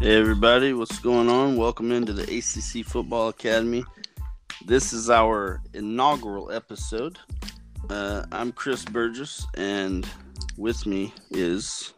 Hey 0.00 0.14
everybody, 0.14 0.74
what's 0.74 1.00
going 1.00 1.28
on? 1.28 1.56
Welcome 1.56 1.90
into 1.90 2.12
the 2.12 2.22
ACC 2.22 2.86
Football 2.86 3.30
Academy. 3.30 3.84
This 4.64 4.92
is 4.92 5.10
our 5.10 5.60
inaugural 5.74 6.52
episode. 6.52 7.18
Uh, 7.90 8.24
I'm 8.30 8.52
Chris 8.52 8.84
Burgess, 8.84 9.44
and 9.56 10.08
with 10.56 10.86
me 10.86 11.12
is. 11.32 11.94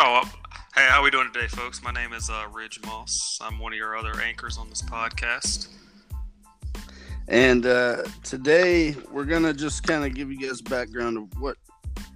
Oh, 0.00 0.28
hey, 0.74 0.88
how 0.88 0.98
are 0.98 1.04
we 1.04 1.12
doing 1.12 1.30
today, 1.32 1.46
folks? 1.46 1.80
My 1.84 1.92
name 1.92 2.12
is 2.12 2.28
uh, 2.28 2.48
Ridge 2.52 2.80
Moss. 2.84 3.38
I'm 3.40 3.60
one 3.60 3.72
of 3.72 3.76
your 3.76 3.96
other 3.96 4.20
anchors 4.20 4.58
on 4.58 4.68
this 4.68 4.82
podcast. 4.82 5.68
And 7.28 7.66
uh, 7.66 8.02
today 8.24 8.96
we're 9.12 9.26
gonna 9.26 9.54
just 9.54 9.84
kind 9.84 10.04
of 10.04 10.12
give 10.12 10.32
you 10.32 10.40
guys 10.40 10.60
background 10.60 11.18
of 11.18 11.40
what, 11.40 11.56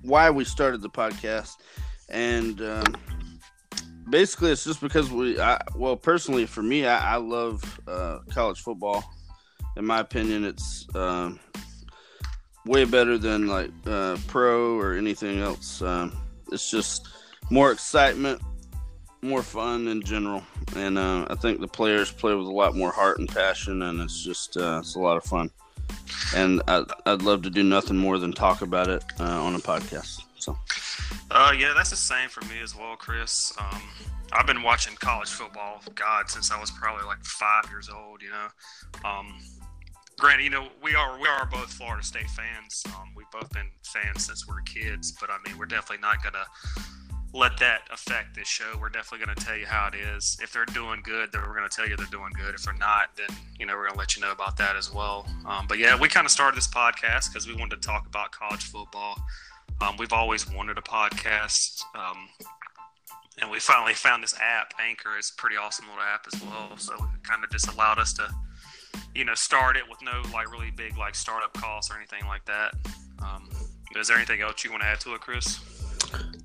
why 0.02 0.30
we 0.30 0.42
started 0.42 0.82
the 0.82 0.90
podcast, 0.90 1.58
and 2.08 2.60
um, 2.60 2.84
basically 4.10 4.50
it's 4.50 4.64
just 4.64 4.80
because 4.80 5.10
we, 5.10 5.40
I, 5.40 5.60
well, 5.74 5.96
personally 5.96 6.46
for 6.46 6.62
me, 6.62 6.86
I, 6.86 7.14
I 7.14 7.16
love 7.16 7.80
uh, 7.86 8.18
college 8.30 8.60
football. 8.60 9.04
In 9.76 9.86
my 9.86 10.00
opinion, 10.00 10.44
it's 10.44 10.86
um, 10.94 11.38
way 12.66 12.84
better 12.84 13.16
than 13.18 13.46
like 13.46 13.70
uh, 13.86 14.16
pro 14.26 14.78
or 14.78 14.94
anything 14.94 15.40
else. 15.40 15.80
Um, 15.80 16.12
it's 16.52 16.70
just 16.70 17.08
more 17.50 17.70
excitement, 17.70 18.42
more 19.22 19.42
fun 19.42 19.88
in 19.88 20.02
general, 20.02 20.42
and 20.76 20.98
uh, 20.98 21.26
I 21.30 21.34
think 21.36 21.60
the 21.60 21.68
players 21.68 22.10
play 22.10 22.34
with 22.34 22.46
a 22.46 22.52
lot 22.52 22.76
more 22.76 22.90
heart 22.90 23.18
and 23.18 23.28
passion, 23.28 23.82
and 23.82 24.00
it's 24.00 24.24
just 24.24 24.56
uh, 24.56 24.78
it's 24.80 24.96
a 24.96 25.00
lot 25.00 25.16
of 25.16 25.24
fun. 25.24 25.50
And 26.34 26.62
I, 26.68 26.84
I'd 27.06 27.22
love 27.22 27.42
to 27.42 27.50
do 27.50 27.62
nothing 27.62 27.96
more 27.96 28.18
than 28.18 28.32
talk 28.32 28.62
about 28.62 28.88
it 28.88 29.04
uh, 29.18 29.24
on 29.24 29.54
a 29.54 29.58
podcast. 29.58 30.22
So, 30.40 30.56
Uh, 31.30 31.52
yeah, 31.56 31.72
that's 31.76 31.90
the 31.90 31.96
same 31.96 32.28
for 32.28 32.40
me 32.46 32.60
as 32.62 32.74
well, 32.74 32.96
Chris. 32.96 33.52
Um, 33.58 33.82
I've 34.32 34.46
been 34.46 34.62
watching 34.62 34.94
college 34.96 35.28
football, 35.28 35.82
God, 35.94 36.30
since 36.30 36.50
I 36.50 36.58
was 36.60 36.70
probably 36.70 37.04
like 37.04 37.22
five 37.24 37.64
years 37.70 37.88
old. 37.88 38.22
You 38.22 38.30
know, 38.30 39.08
um, 39.08 39.38
granted, 40.18 40.44
you 40.44 40.50
know 40.50 40.68
we 40.82 40.94
are 40.94 41.18
we 41.20 41.28
are 41.28 41.46
both 41.46 41.72
Florida 41.72 42.02
State 42.02 42.30
fans. 42.30 42.82
Um, 42.86 43.10
we've 43.14 43.30
both 43.32 43.50
been 43.52 43.68
fans 43.84 44.26
since 44.26 44.46
we 44.46 44.54
were 44.54 44.62
kids, 44.62 45.12
but 45.20 45.30
I 45.30 45.38
mean 45.46 45.58
we're 45.58 45.66
definitely 45.66 46.02
not 46.02 46.22
gonna 46.22 46.44
let 47.32 47.56
that 47.58 47.82
affect 47.92 48.34
this 48.34 48.48
show. 48.48 48.76
We're 48.80 48.88
definitely 48.88 49.26
to 49.34 49.44
tell 49.44 49.56
you 49.56 49.66
how 49.66 49.88
it 49.88 49.94
is. 49.94 50.36
If 50.42 50.52
they're 50.52 50.64
doing 50.66 51.00
good, 51.04 51.30
then 51.32 51.42
we're 51.42 51.54
to 51.68 51.74
tell 51.74 51.88
you 51.88 51.96
they're 51.96 52.06
doing 52.06 52.32
good. 52.34 52.54
If 52.54 52.62
they're 52.62 52.74
not, 52.74 53.16
then 53.16 53.28
you 53.58 53.66
know 53.66 53.76
we're 53.76 53.88
to 53.90 53.98
let 53.98 54.16
you 54.16 54.22
know 54.22 54.32
about 54.32 54.56
that 54.58 54.76
as 54.76 54.92
well. 54.92 55.26
Um, 55.46 55.66
but 55.68 55.78
yeah, 55.78 55.98
we 55.98 56.08
kind 56.08 56.24
of 56.24 56.30
started 56.30 56.56
this 56.56 56.68
podcast 56.68 57.32
because 57.32 57.46
we 57.46 57.54
wanted 57.54 57.80
to 57.82 57.86
talk 57.88 58.06
about 58.06 58.32
college 58.32 58.64
football. 58.64 59.16
Um, 59.80 59.96
we've 59.98 60.12
always 60.12 60.50
wanted 60.50 60.76
a 60.76 60.82
podcast, 60.82 61.82
um, 61.94 62.28
and 63.40 63.50
we 63.50 63.58
finally 63.58 63.94
found 63.94 64.22
this 64.22 64.34
app. 64.40 64.74
Anchor 64.78 65.16
is 65.18 65.32
a 65.34 65.40
pretty 65.40 65.56
awesome 65.56 65.86
little 65.88 66.02
app 66.02 66.26
as 66.32 66.42
well. 66.42 66.76
So 66.76 66.94
it 66.94 67.22
kind 67.22 67.42
of 67.42 67.50
just 67.50 67.66
allowed 67.72 67.98
us 67.98 68.12
to, 68.14 68.28
you 69.14 69.24
know, 69.24 69.34
start 69.34 69.76
it 69.76 69.84
with 69.88 70.02
no 70.02 70.22
like 70.34 70.52
really 70.52 70.70
big 70.70 70.98
like 70.98 71.14
startup 71.14 71.52
costs 71.54 71.90
or 71.90 71.96
anything 71.96 72.26
like 72.26 72.44
that. 72.44 72.74
Um, 73.22 73.48
is 73.96 74.08
there 74.08 74.18
anything 74.18 74.42
else 74.42 74.62
you 74.64 74.70
want 74.70 74.82
to 74.82 74.88
add 74.88 75.00
to 75.00 75.14
it, 75.14 75.20
Chris? 75.20 75.60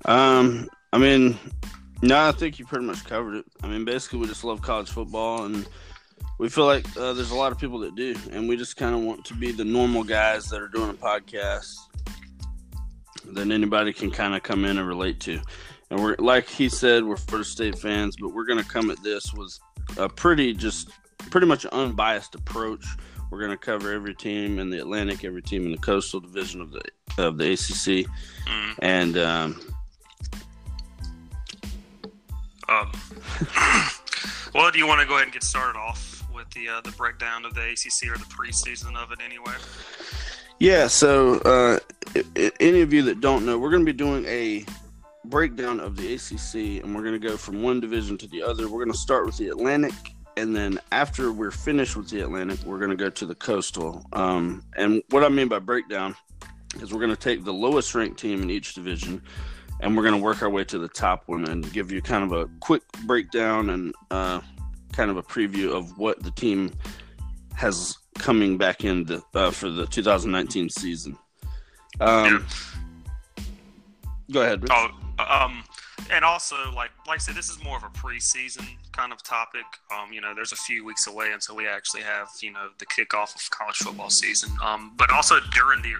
um, 0.06 0.68
I 0.92 0.98
mean, 0.98 1.38
no, 2.02 2.28
I 2.28 2.32
think 2.32 2.58
you 2.58 2.64
pretty 2.64 2.86
much 2.86 3.04
covered 3.04 3.36
it. 3.36 3.44
I 3.62 3.68
mean, 3.68 3.84
basically, 3.84 4.20
we 4.20 4.28
just 4.28 4.44
love 4.44 4.62
college 4.62 4.88
football, 4.88 5.44
and 5.44 5.68
we 6.38 6.48
feel 6.48 6.66
like 6.66 6.86
uh, 6.96 7.12
there's 7.12 7.30
a 7.30 7.36
lot 7.36 7.52
of 7.52 7.58
people 7.58 7.80
that 7.80 7.94
do, 7.94 8.14
and 8.32 8.48
we 8.48 8.56
just 8.56 8.76
kind 8.76 8.94
of 8.94 9.02
want 9.02 9.26
to 9.26 9.34
be 9.34 9.52
the 9.52 9.64
normal 9.64 10.04
guys 10.04 10.46
that 10.46 10.62
are 10.62 10.68
doing 10.68 10.90
a 10.90 10.94
podcast 10.94 11.76
that 13.32 13.50
anybody 13.50 13.92
can 13.92 14.10
kind 14.10 14.34
of 14.34 14.42
come 14.42 14.64
in 14.64 14.78
and 14.78 14.86
relate 14.86 15.20
to. 15.20 15.40
And 15.90 16.02
we're 16.02 16.16
like 16.18 16.48
he 16.48 16.68
said, 16.68 17.04
we're 17.04 17.16
Florida 17.16 17.48
State 17.48 17.78
fans, 17.78 18.16
but 18.20 18.34
we're 18.34 18.44
going 18.44 18.62
to 18.62 18.68
come 18.68 18.90
at 18.90 19.02
this 19.02 19.32
with 19.34 19.58
a 19.98 20.08
pretty 20.08 20.52
just 20.52 20.90
pretty 21.30 21.46
much 21.46 21.64
unbiased 21.66 22.34
approach. 22.34 22.84
We're 23.30 23.38
going 23.38 23.50
to 23.50 23.56
cover 23.56 23.92
every 23.92 24.14
team 24.14 24.58
in 24.58 24.70
the 24.70 24.78
Atlantic, 24.78 25.24
every 25.24 25.42
team 25.42 25.64
in 25.66 25.72
the 25.72 25.78
Coastal 25.78 26.20
Division 26.20 26.60
of 26.60 26.70
the 26.72 26.82
of 27.18 27.38
the 27.38 27.52
ACC, 27.52 28.06
Mm. 28.46 28.74
and 28.80 29.18
um, 29.18 29.60
Um, 32.68 32.90
well, 34.54 34.70
do 34.72 34.78
you 34.78 34.86
want 34.86 35.00
to 35.00 35.06
go 35.06 35.14
ahead 35.14 35.24
and 35.24 35.32
get 35.32 35.44
started 35.44 35.78
off 35.78 36.24
with 36.34 36.50
the 36.50 36.68
uh, 36.68 36.80
the 36.80 36.90
breakdown 36.92 37.44
of 37.44 37.54
the 37.54 37.62
ACC 37.62 38.10
or 38.10 38.18
the 38.18 38.24
preseason 38.24 38.96
of 38.96 39.12
it 39.12 39.18
anyway? 39.24 39.52
Yeah, 40.58 40.86
so 40.86 41.34
uh, 41.40 41.78
any 42.60 42.80
of 42.80 42.90
you 42.90 43.02
that 43.02 43.20
don't 43.20 43.44
know, 43.44 43.58
we're 43.58 43.68
going 43.70 43.84
to 43.84 43.92
be 43.92 43.96
doing 43.96 44.24
a 44.24 44.64
breakdown 45.26 45.80
of 45.80 45.96
the 45.96 46.14
ACC, 46.14 46.82
and 46.82 46.94
we're 46.94 47.02
going 47.02 47.20
to 47.20 47.28
go 47.28 47.36
from 47.36 47.62
one 47.62 47.78
division 47.78 48.16
to 48.18 48.26
the 48.28 48.42
other. 48.42 48.64
We're 48.64 48.82
going 48.82 48.92
to 48.92 48.98
start 48.98 49.26
with 49.26 49.36
the 49.36 49.48
Atlantic, 49.48 49.92
and 50.38 50.56
then 50.56 50.78
after 50.92 51.30
we're 51.30 51.50
finished 51.50 51.94
with 51.94 52.08
the 52.08 52.20
Atlantic, 52.20 52.58
we're 52.64 52.78
going 52.78 52.90
to 52.90 52.96
go 52.96 53.10
to 53.10 53.26
the 53.26 53.34
Coastal. 53.34 54.02
Um, 54.14 54.64
and 54.78 55.02
what 55.10 55.24
I 55.24 55.28
mean 55.28 55.48
by 55.48 55.58
breakdown 55.58 56.16
is 56.80 56.90
we're 56.90 57.00
going 57.00 57.10
to 57.10 57.16
take 57.16 57.44
the 57.44 57.52
lowest 57.52 57.94
ranked 57.94 58.18
team 58.18 58.40
in 58.40 58.48
each 58.48 58.72
division, 58.72 59.20
and 59.80 59.94
we're 59.94 60.04
going 60.04 60.18
to 60.18 60.22
work 60.22 60.40
our 60.40 60.48
way 60.48 60.64
to 60.64 60.78
the 60.78 60.88
top 60.88 61.24
one 61.26 61.44
and 61.44 61.70
give 61.70 61.92
you 61.92 62.00
kind 62.00 62.24
of 62.24 62.32
a 62.32 62.48
quick 62.60 62.82
breakdown 63.04 63.68
and 63.68 63.94
uh, 64.10 64.40
kind 64.92 65.10
of 65.10 65.18
a 65.18 65.22
preview 65.22 65.76
of 65.76 65.98
what 65.98 66.22
the 66.22 66.30
team 66.30 66.72
has 67.56 67.98
coming 68.18 68.56
back 68.56 68.84
in 68.84 69.04
the, 69.04 69.22
uh, 69.34 69.50
for 69.50 69.70
the 69.70 69.86
2019 69.86 70.68
season. 70.70 71.18
Um, 72.00 72.46
Go 74.30 74.42
ahead. 74.42 74.62
Rich. 74.62 74.72
Oh, 74.74 74.88
um, 75.18 75.64
and 76.10 76.24
also 76.24 76.56
like 76.74 76.90
like 77.06 77.16
I 77.16 77.18
said, 77.18 77.34
this 77.34 77.48
is 77.48 77.62
more 77.62 77.76
of 77.76 77.84
a 77.84 77.88
preseason 77.88 78.66
kind 78.92 79.12
of 79.12 79.22
topic. 79.22 79.64
Um, 79.90 80.12
you 80.12 80.20
know, 80.20 80.34
there's 80.34 80.52
a 80.52 80.56
few 80.56 80.84
weeks 80.84 81.06
away 81.06 81.32
until 81.32 81.56
we 81.56 81.66
actually 81.66 82.02
have 82.02 82.28
you 82.40 82.52
know 82.52 82.68
the 82.78 82.86
kickoff 82.86 83.34
of 83.34 83.50
college 83.50 83.76
football 83.76 84.10
season. 84.10 84.50
Um, 84.62 84.92
but 84.96 85.10
also 85.10 85.36
during 85.52 85.82
the 85.82 85.94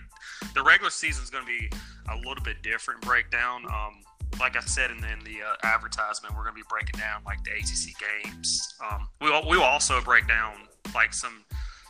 the 0.54 0.62
regular 0.62 0.90
season 0.90 1.24
is 1.24 1.30
going 1.30 1.44
to 1.44 1.48
be 1.48 1.70
a 2.10 2.16
little 2.16 2.42
bit 2.44 2.62
different 2.62 3.00
breakdown. 3.00 3.64
Um, 3.66 4.02
like 4.38 4.56
I 4.56 4.60
said 4.60 4.90
in 4.90 5.00
the, 5.00 5.10
in 5.10 5.20
the 5.20 5.42
uh, 5.42 5.54
advertisement, 5.62 6.36
we're 6.36 6.42
going 6.42 6.54
to 6.54 6.60
be 6.60 6.66
breaking 6.68 7.00
down 7.00 7.22
like 7.24 7.42
the 7.44 7.52
ACC 7.52 7.94
games. 8.24 8.74
Um, 8.90 9.08
we 9.20 9.30
we 9.48 9.56
will 9.56 9.64
also 9.64 10.00
break 10.02 10.28
down 10.28 10.54
like 10.94 11.14
some 11.14 11.44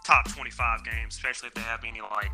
top 0.05 0.29
25 0.31 0.85
games, 0.85 1.15
especially 1.15 1.49
if 1.49 1.55
they 1.55 1.63
have 1.63 1.85
any 1.85 2.01
like 2.01 2.31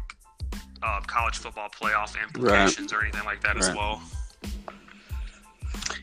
uh, 0.82 1.00
college 1.06 1.38
football 1.38 1.68
playoff 1.68 2.20
implications 2.22 2.92
or 2.92 3.02
anything 3.02 3.24
like 3.24 3.40
that 3.42 3.56
as 3.56 3.68
well. 3.74 4.02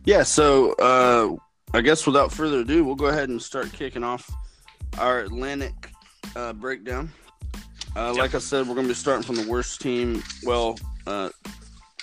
Yeah, 0.06 0.24
so 0.24 0.74
uh, 0.74 1.36
I 1.74 1.82
guess 1.82 2.06
without 2.06 2.32
further 2.32 2.60
ado, 2.60 2.84
we'll 2.84 2.96
go 2.96 3.08
ahead 3.08 3.30
and 3.30 3.42
start 3.42 3.72
kicking 3.74 4.04
off 4.04 4.30
our 4.98 5.20
Atlantic 5.20 5.92
uh, 6.36 6.54
breakdown. 6.54 7.12
Uh, 7.96 8.14
like 8.14 8.36
I 8.36 8.40
said, 8.40 8.68
we're 8.68 8.76
going 8.76 8.86
to 8.86 8.92
be 8.92 8.96
starting 8.96 9.24
from 9.24 9.36
the 9.36 9.48
worst 9.50 9.82
team. 9.82 10.24
Well, 10.44 10.80
uh, 11.06 11.30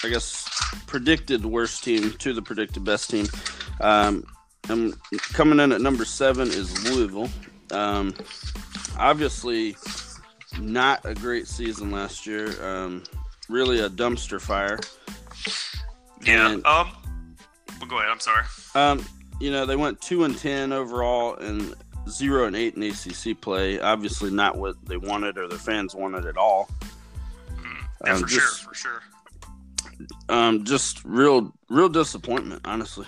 I 0.05 0.09
guess 0.09 0.49
predicted 0.87 1.45
worst 1.45 1.85
team 1.85 2.13
to 2.13 2.33
the 2.33 2.43
predicted 2.43 2.85
best 2.85 3.11
team. 3.11 3.27
Um, 3.81 4.25
and 4.69 4.95
coming 5.33 5.61
in 5.61 5.73
at 5.73 5.81
number 5.81 6.05
seven 6.05 6.49
is 6.49 6.91
Louisville. 6.91 7.31
Um, 7.73 8.15
obviously, 8.99 9.77
not 10.59 11.05
a 11.05 11.15
great 11.15 11.47
season 11.47 11.91
last 11.91 12.27
year. 12.27 12.55
Um, 12.65 13.03
really 13.49 13.81
a 13.81 13.89
dumpster 13.89 14.41
fire. 14.41 14.79
Yeah. 16.23 16.51
And- 16.53 16.67
um. 16.67 16.91
Well, 17.79 17.89
go 17.91 17.99
ahead. 17.99 18.11
I'm 18.11 18.21
sorry. 18.21 18.45
Um, 18.75 19.05
you 19.39 19.51
know, 19.51 19.67
they 19.67 19.77
went 19.77 20.01
two 20.01 20.25
and 20.25 20.37
ten 20.39 20.73
overall 20.73 21.35
and 21.37 21.75
zero 22.09 22.47
and 22.47 22.57
eight 22.57 22.75
in 22.75 22.83
ACC 22.83 23.39
play. 23.39 23.79
Obviously, 23.81 24.31
not 24.31 24.57
what 24.57 24.77
they 24.87 24.97
wanted 24.97 25.37
or 25.37 25.47
their 25.47 25.59
fans 25.59 25.95
wanted 25.95 26.25
at 26.25 26.39
all. 26.39 26.71
Mm, 27.61 27.85
yeah, 28.07 28.13
Um, 28.15 28.21
for 28.23 28.27
just- 28.29 28.61
sure. 28.63 28.69
For 28.71 28.75
sure. 28.75 29.03
Um, 30.29 30.65
just 30.65 31.03
real, 31.05 31.53
real 31.69 31.89
disappointment, 31.89 32.63
honestly. 32.65 33.07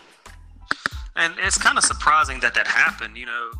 And 1.17 1.35
it's 1.39 1.59
kind 1.59 1.77
of 1.79 1.85
surprising 1.85 2.41
that 2.41 2.55
that 2.55 2.67
happened. 2.67 3.17
You 3.17 3.27
know, 3.27 3.51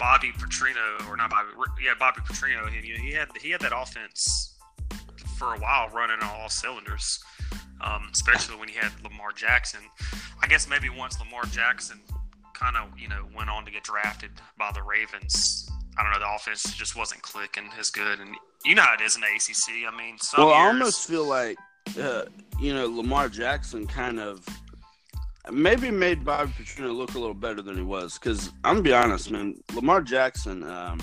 Bobby 0.00 0.32
Petrino 0.32 1.06
or 1.08 1.16
not 1.16 1.30
Bobby? 1.30 1.50
Yeah, 1.84 1.92
Bobby 1.96 2.22
Petrino. 2.22 2.68
He, 2.70 2.90
he 2.92 3.12
had 3.12 3.28
he 3.40 3.50
had 3.50 3.60
that 3.60 3.72
offense 3.76 4.56
for 5.36 5.54
a 5.54 5.58
while 5.58 5.88
running 5.90 6.16
on 6.22 6.40
all 6.40 6.48
cylinders. 6.48 7.22
Um, 7.82 8.10
especially 8.12 8.56
when 8.56 8.68
he 8.68 8.74
had 8.74 8.92
Lamar 9.02 9.32
Jackson. 9.32 9.80
I 10.42 10.46
guess 10.46 10.68
maybe 10.68 10.90
once 10.90 11.18
Lamar 11.18 11.44
Jackson 11.44 12.00
kind 12.52 12.76
of 12.76 12.98
you 12.98 13.08
know 13.08 13.26
went 13.36 13.50
on 13.50 13.64
to 13.66 13.70
get 13.70 13.84
drafted 13.84 14.30
by 14.58 14.70
the 14.72 14.82
Ravens. 14.82 15.70
I 15.98 16.02
don't 16.02 16.12
know. 16.12 16.18
The 16.18 16.34
offense 16.34 16.62
just 16.74 16.96
wasn't 16.96 17.22
clicking 17.22 17.68
as 17.78 17.90
good, 17.90 18.20
and 18.20 18.34
you 18.64 18.74
know 18.74 18.82
how 18.82 18.94
it 18.94 19.00
is 19.02 19.16
in 19.16 19.20
the 19.20 19.28
ACC. 19.28 19.92
I 19.92 19.96
mean, 19.96 20.16
well, 20.36 20.50
I 20.50 20.66
almost 20.66 21.06
feel 21.08 21.24
like, 21.24 21.58
uh, 21.98 22.24
you 22.58 22.72
know, 22.74 22.86
Lamar 22.86 23.28
Jackson 23.28 23.86
kind 23.86 24.18
of 24.18 24.46
maybe 25.52 25.90
made 25.90 26.24
Bobby 26.24 26.52
Petrino 26.52 26.94
look 26.94 27.14
a 27.14 27.18
little 27.18 27.34
better 27.34 27.62
than 27.62 27.76
he 27.76 27.82
was. 27.82 28.18
Because 28.18 28.52
I'm 28.64 28.76
gonna 28.76 28.82
be 28.82 28.92
honest, 28.92 29.30
man, 29.30 29.56
Lamar 29.74 30.02
Jackson, 30.02 30.62
um, 30.64 31.00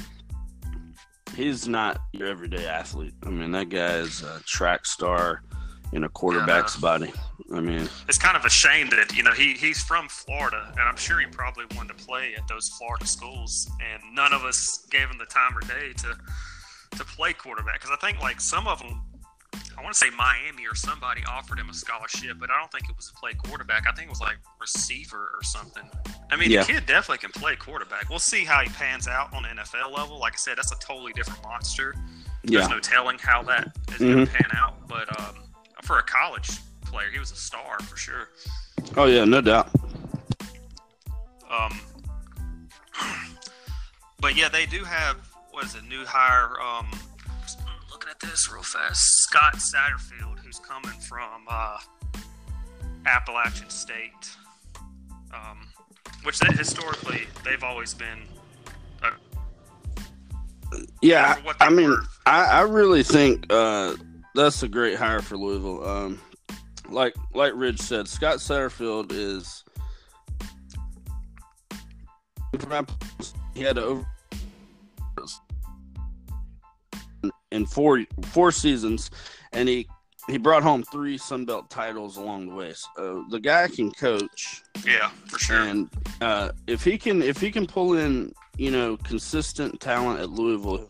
he's 1.35 1.67
not 1.67 1.99
your 2.13 2.27
everyday 2.27 2.65
athlete. 2.65 3.13
I 3.23 3.29
mean, 3.29 3.51
that 3.51 3.69
guy 3.69 3.97
is 3.97 4.23
a 4.23 4.41
track 4.45 4.85
star 4.85 5.43
in 5.93 6.03
a 6.03 6.09
quarterback's 6.09 6.75
body. 6.75 7.13
I 7.53 7.61
mean, 7.61 7.87
it's 8.07 8.17
kind 8.17 8.35
of 8.35 8.43
a 8.43 8.49
shame 8.49 8.89
that 8.89 9.15
you 9.15 9.23
know 9.23 9.31
he 9.31 9.53
he's 9.53 9.81
from 9.81 10.09
Florida, 10.09 10.71
and 10.71 10.81
I'm 10.81 10.97
sure 10.97 11.19
he 11.19 11.27
probably 11.27 11.65
wanted 11.75 11.97
to 11.97 12.05
play 12.05 12.33
at 12.35 12.47
those 12.47 12.69
Florida 12.77 13.05
schools, 13.05 13.69
and 13.79 14.03
none 14.13 14.33
of 14.33 14.43
us 14.43 14.85
gave 14.89 15.09
him 15.09 15.17
the 15.17 15.25
time 15.25 15.55
of 15.55 15.67
day 15.67 15.93
to 15.97 16.17
to 16.97 17.05
play 17.05 17.33
quarterback 17.33 17.81
because 17.81 17.91
I 17.91 18.05
think 18.05 18.21
like 18.21 18.41
some 18.41 18.67
of 18.67 18.79
them. 18.79 19.01
I 19.77 19.81
want 19.83 19.93
to 19.95 19.99
say 19.99 20.09
Miami 20.17 20.65
or 20.65 20.75
somebody 20.75 21.21
offered 21.29 21.59
him 21.59 21.69
a 21.69 21.73
scholarship, 21.73 22.37
but 22.39 22.49
I 22.49 22.59
don't 22.59 22.71
think 22.71 22.89
it 22.89 22.95
was 22.95 23.07
to 23.07 23.13
play 23.13 23.33
quarterback. 23.33 23.85
I 23.87 23.91
think 23.93 24.07
it 24.07 24.09
was 24.09 24.21
like 24.21 24.37
receiver 24.59 25.31
or 25.35 25.43
something. 25.43 25.83
I 26.31 26.35
mean, 26.35 26.49
Yeah. 26.51 26.63
the 26.63 26.73
kid 26.73 26.85
definitely 26.85 27.19
can 27.19 27.31
play 27.31 27.55
quarterback. 27.55 28.09
We'll 28.09 28.19
see 28.19 28.43
how 28.43 28.61
he 28.61 28.69
pans 28.69 29.07
out 29.07 29.33
on 29.33 29.43
NFL 29.43 29.95
level. 29.95 30.19
Like 30.19 30.33
I 30.33 30.37
said, 30.37 30.57
that's 30.57 30.71
a 30.71 30.79
totally 30.79 31.13
different 31.13 31.43
monster. 31.43 31.95
There's 32.43 32.63
yeah, 32.63 32.73
no 32.73 32.79
telling 32.79 33.17
how 33.19 33.43
that 33.43 33.71
is 33.93 33.97
going 33.99 34.25
to 34.25 34.31
pan 34.31 34.49
out. 34.55 34.87
But 34.87 35.19
um, 35.19 35.35
for 35.83 35.99
a 35.99 36.03
college 36.03 36.49
player, 36.85 37.09
he 37.11 37.19
was 37.19 37.31
a 37.31 37.35
star 37.35 37.79
for 37.81 37.97
sure. 37.97 38.29
oh 38.95 39.05
yeah, 39.05 39.25
no 39.25 39.41
doubt. 39.41 39.69
Um, 41.49 41.79
but 44.19 44.35
yeah, 44.35 44.49
they 44.49 44.65
do 44.65 44.83
have 44.83 45.17
what 45.51 45.65
is 45.65 45.75
it? 45.75 45.83
New 45.89 46.05
hire. 46.05 46.59
Um, 46.61 46.87
this 48.27 48.51
real 48.51 48.63
fast, 48.63 49.01
Scott 49.23 49.55
Satterfield, 49.55 50.39
who's 50.39 50.59
coming 50.59 50.99
from 51.01 51.45
uh, 51.49 51.79
Appalachian 53.05 53.69
State, 53.69 54.29
um, 55.33 55.67
which 56.23 56.39
they, 56.39 56.55
historically 56.55 57.27
they've 57.43 57.63
always 57.63 57.93
been. 57.93 58.23
Yeah, 61.01 61.37
I 61.61 61.69
mean. 61.69 61.97
I, 62.25 62.43
I 62.43 62.61
really 62.61 63.03
think 63.03 63.45
uh, 63.49 63.95
that's 64.35 64.61
a 64.63 64.67
great 64.67 64.97
hire 64.97 65.21
for 65.21 65.37
Louisville. 65.37 65.87
Um, 65.87 66.21
like 66.89 67.15
like 67.33 67.53
Ridge 67.55 67.79
said, 67.79 68.07
Scott 68.07 68.37
Satterfield 68.37 69.11
is 69.11 69.63
he 73.53 73.61
had 73.61 73.77
to 73.77 73.83
over 73.83 74.07
in 77.57 77.65
four 77.65 78.03
four 78.31 78.51
seasons, 78.53 79.11
and 79.51 79.67
he 79.67 79.87
he 80.29 80.37
brought 80.37 80.63
home 80.63 80.83
three 80.83 81.17
Sun 81.17 81.45
Belt 81.45 81.69
titles 81.69 82.15
along 82.17 82.47
the 82.49 82.55
way. 82.55 82.73
So 82.95 83.25
the 83.29 83.39
guy 83.39 83.67
can 83.67 83.91
coach. 83.91 84.61
yeah, 84.85 85.09
for 85.27 85.39
sure. 85.39 85.59
And 85.61 85.89
uh, 86.21 86.51
if 86.67 86.83
he 86.83 86.97
can, 86.97 87.21
if 87.21 87.39
he 87.41 87.49
can 87.51 87.65
pull 87.67 87.97
in, 87.97 88.33
you 88.57 88.71
know, 88.71 88.97
consistent 88.97 89.79
talent 89.79 90.19
at 90.19 90.29
Louisville, 90.29 90.89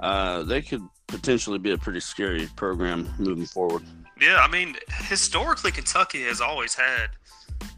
uh, 0.00 0.42
they 0.44 0.62
could 0.62 0.82
potentially 1.08 1.58
be 1.58 1.72
a 1.72 1.78
pretty 1.78 2.00
scary 2.00 2.48
program 2.56 3.08
moving 3.18 3.46
forward. 3.46 3.82
Yeah, 4.20 4.36
I 4.40 4.48
mean, 4.48 4.76
historically, 5.08 5.70
Kentucky 5.72 6.22
has 6.24 6.40
always 6.40 6.74
had 6.74 7.10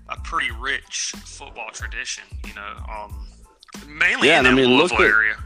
a 0.09 0.17
pretty 0.21 0.51
rich 0.53 1.15
football 1.25 1.71
tradition. 1.73 2.25
You 2.47 2.55
know, 2.55 2.75
um, 2.91 3.27
mainly 3.89 4.29
Yeah, 4.29 4.39
in 4.39 4.45
that 4.45 4.53
I 4.53 4.55
mean, 4.57 4.71
look 4.77 4.91
Louisville 4.91 5.07
at- 5.07 5.15
area. 5.15 5.37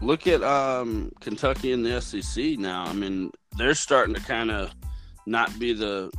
Look 0.00 0.26
at 0.26 0.42
um, 0.42 1.12
Kentucky 1.20 1.72
and 1.72 1.84
the 1.84 2.00
SEC 2.00 2.58
now. 2.58 2.84
I 2.84 2.92
mean, 2.92 3.30
they're 3.56 3.74
starting 3.74 4.14
to 4.14 4.20
kind 4.20 4.50
of 4.50 4.70
not 5.26 5.58
be 5.58 5.72
the, 5.72 6.10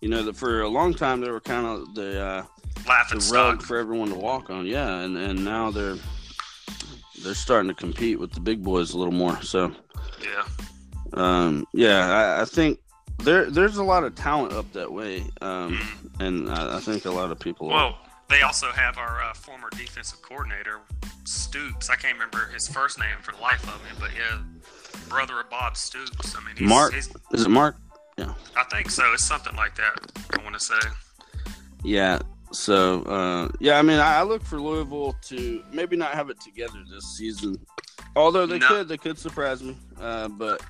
you 0.00 0.08
know, 0.08 0.22
the, 0.22 0.32
for 0.32 0.62
a 0.62 0.68
long 0.68 0.92
time 0.92 1.20
they 1.20 1.30
were 1.30 1.40
kind 1.40 1.66
of 1.66 1.94
the 1.94 2.20
uh, 2.20 2.44
Laughing 2.86 3.18
the 3.18 3.30
rug 3.32 3.62
for 3.62 3.76
everyone 3.76 4.08
to 4.08 4.14
walk 4.14 4.50
on. 4.50 4.66
Yeah, 4.66 5.00
and 5.00 5.16
and 5.16 5.44
now 5.44 5.70
they're 5.70 5.96
they're 7.22 7.34
starting 7.34 7.68
to 7.68 7.74
compete 7.74 8.18
with 8.18 8.32
the 8.32 8.40
big 8.40 8.62
boys 8.62 8.92
a 8.92 8.98
little 8.98 9.12
more. 9.12 9.40
So. 9.42 9.72
Yeah, 10.22 10.44
Um, 11.12 11.66
yeah, 11.72 12.08
I, 12.38 12.42
I 12.42 12.44
think 12.44 12.80
there 13.18 13.50
there's 13.50 13.76
a 13.76 13.84
lot 13.84 14.04
of 14.04 14.14
talent 14.14 14.52
up 14.52 14.72
that 14.72 14.90
way, 14.92 15.24
um, 15.40 15.78
and 16.18 16.50
I, 16.50 16.78
I 16.78 16.80
think 16.80 17.04
a 17.04 17.10
lot 17.10 17.30
of 17.30 17.38
people. 17.38 17.68
well, 17.68 17.98
they 18.28 18.42
also 18.42 18.70
have 18.72 18.98
our 18.98 19.22
uh, 19.22 19.32
former 19.34 19.70
defensive 19.70 20.20
coordinator, 20.22 20.80
Stoops. 21.24 21.90
I 21.90 21.96
can't 21.96 22.14
remember 22.14 22.46
his 22.52 22.68
first 22.68 22.98
name 22.98 23.16
for 23.22 23.32
the 23.32 23.40
life 23.40 23.62
of 23.64 23.82
me, 23.82 23.90
but 24.00 24.10
yeah, 24.16 24.38
brother 25.08 25.40
of 25.40 25.50
Bob 25.50 25.76
Stoops. 25.76 26.34
I 26.36 26.44
mean, 26.46 26.56
he's, 26.56 26.68
Mark. 26.68 26.94
He's, 26.94 27.14
is 27.32 27.44
it 27.44 27.48
Mark? 27.50 27.76
Yeah. 28.16 28.32
I 28.56 28.64
think 28.64 28.90
so. 28.90 29.12
It's 29.12 29.24
something 29.24 29.54
like 29.54 29.74
that. 29.76 30.10
I 30.38 30.42
want 30.42 30.54
to 30.58 30.60
say. 30.60 30.74
Yeah. 31.84 32.18
So 32.50 33.02
uh, 33.02 33.48
yeah, 33.60 33.78
I 33.78 33.82
mean, 33.82 33.98
I, 33.98 34.20
I 34.20 34.22
look 34.22 34.42
for 34.42 34.58
Louisville 34.60 35.16
to 35.24 35.62
maybe 35.70 35.96
not 35.96 36.12
have 36.14 36.30
it 36.30 36.40
together 36.40 36.78
this 36.90 37.04
season, 37.16 37.58
although 38.16 38.46
they 38.46 38.58
No. 38.58 38.68
could. 38.68 38.88
They 38.88 38.96
could 38.96 39.18
surprise 39.18 39.62
me, 39.62 39.76
uh, 40.00 40.28
but. 40.28 40.62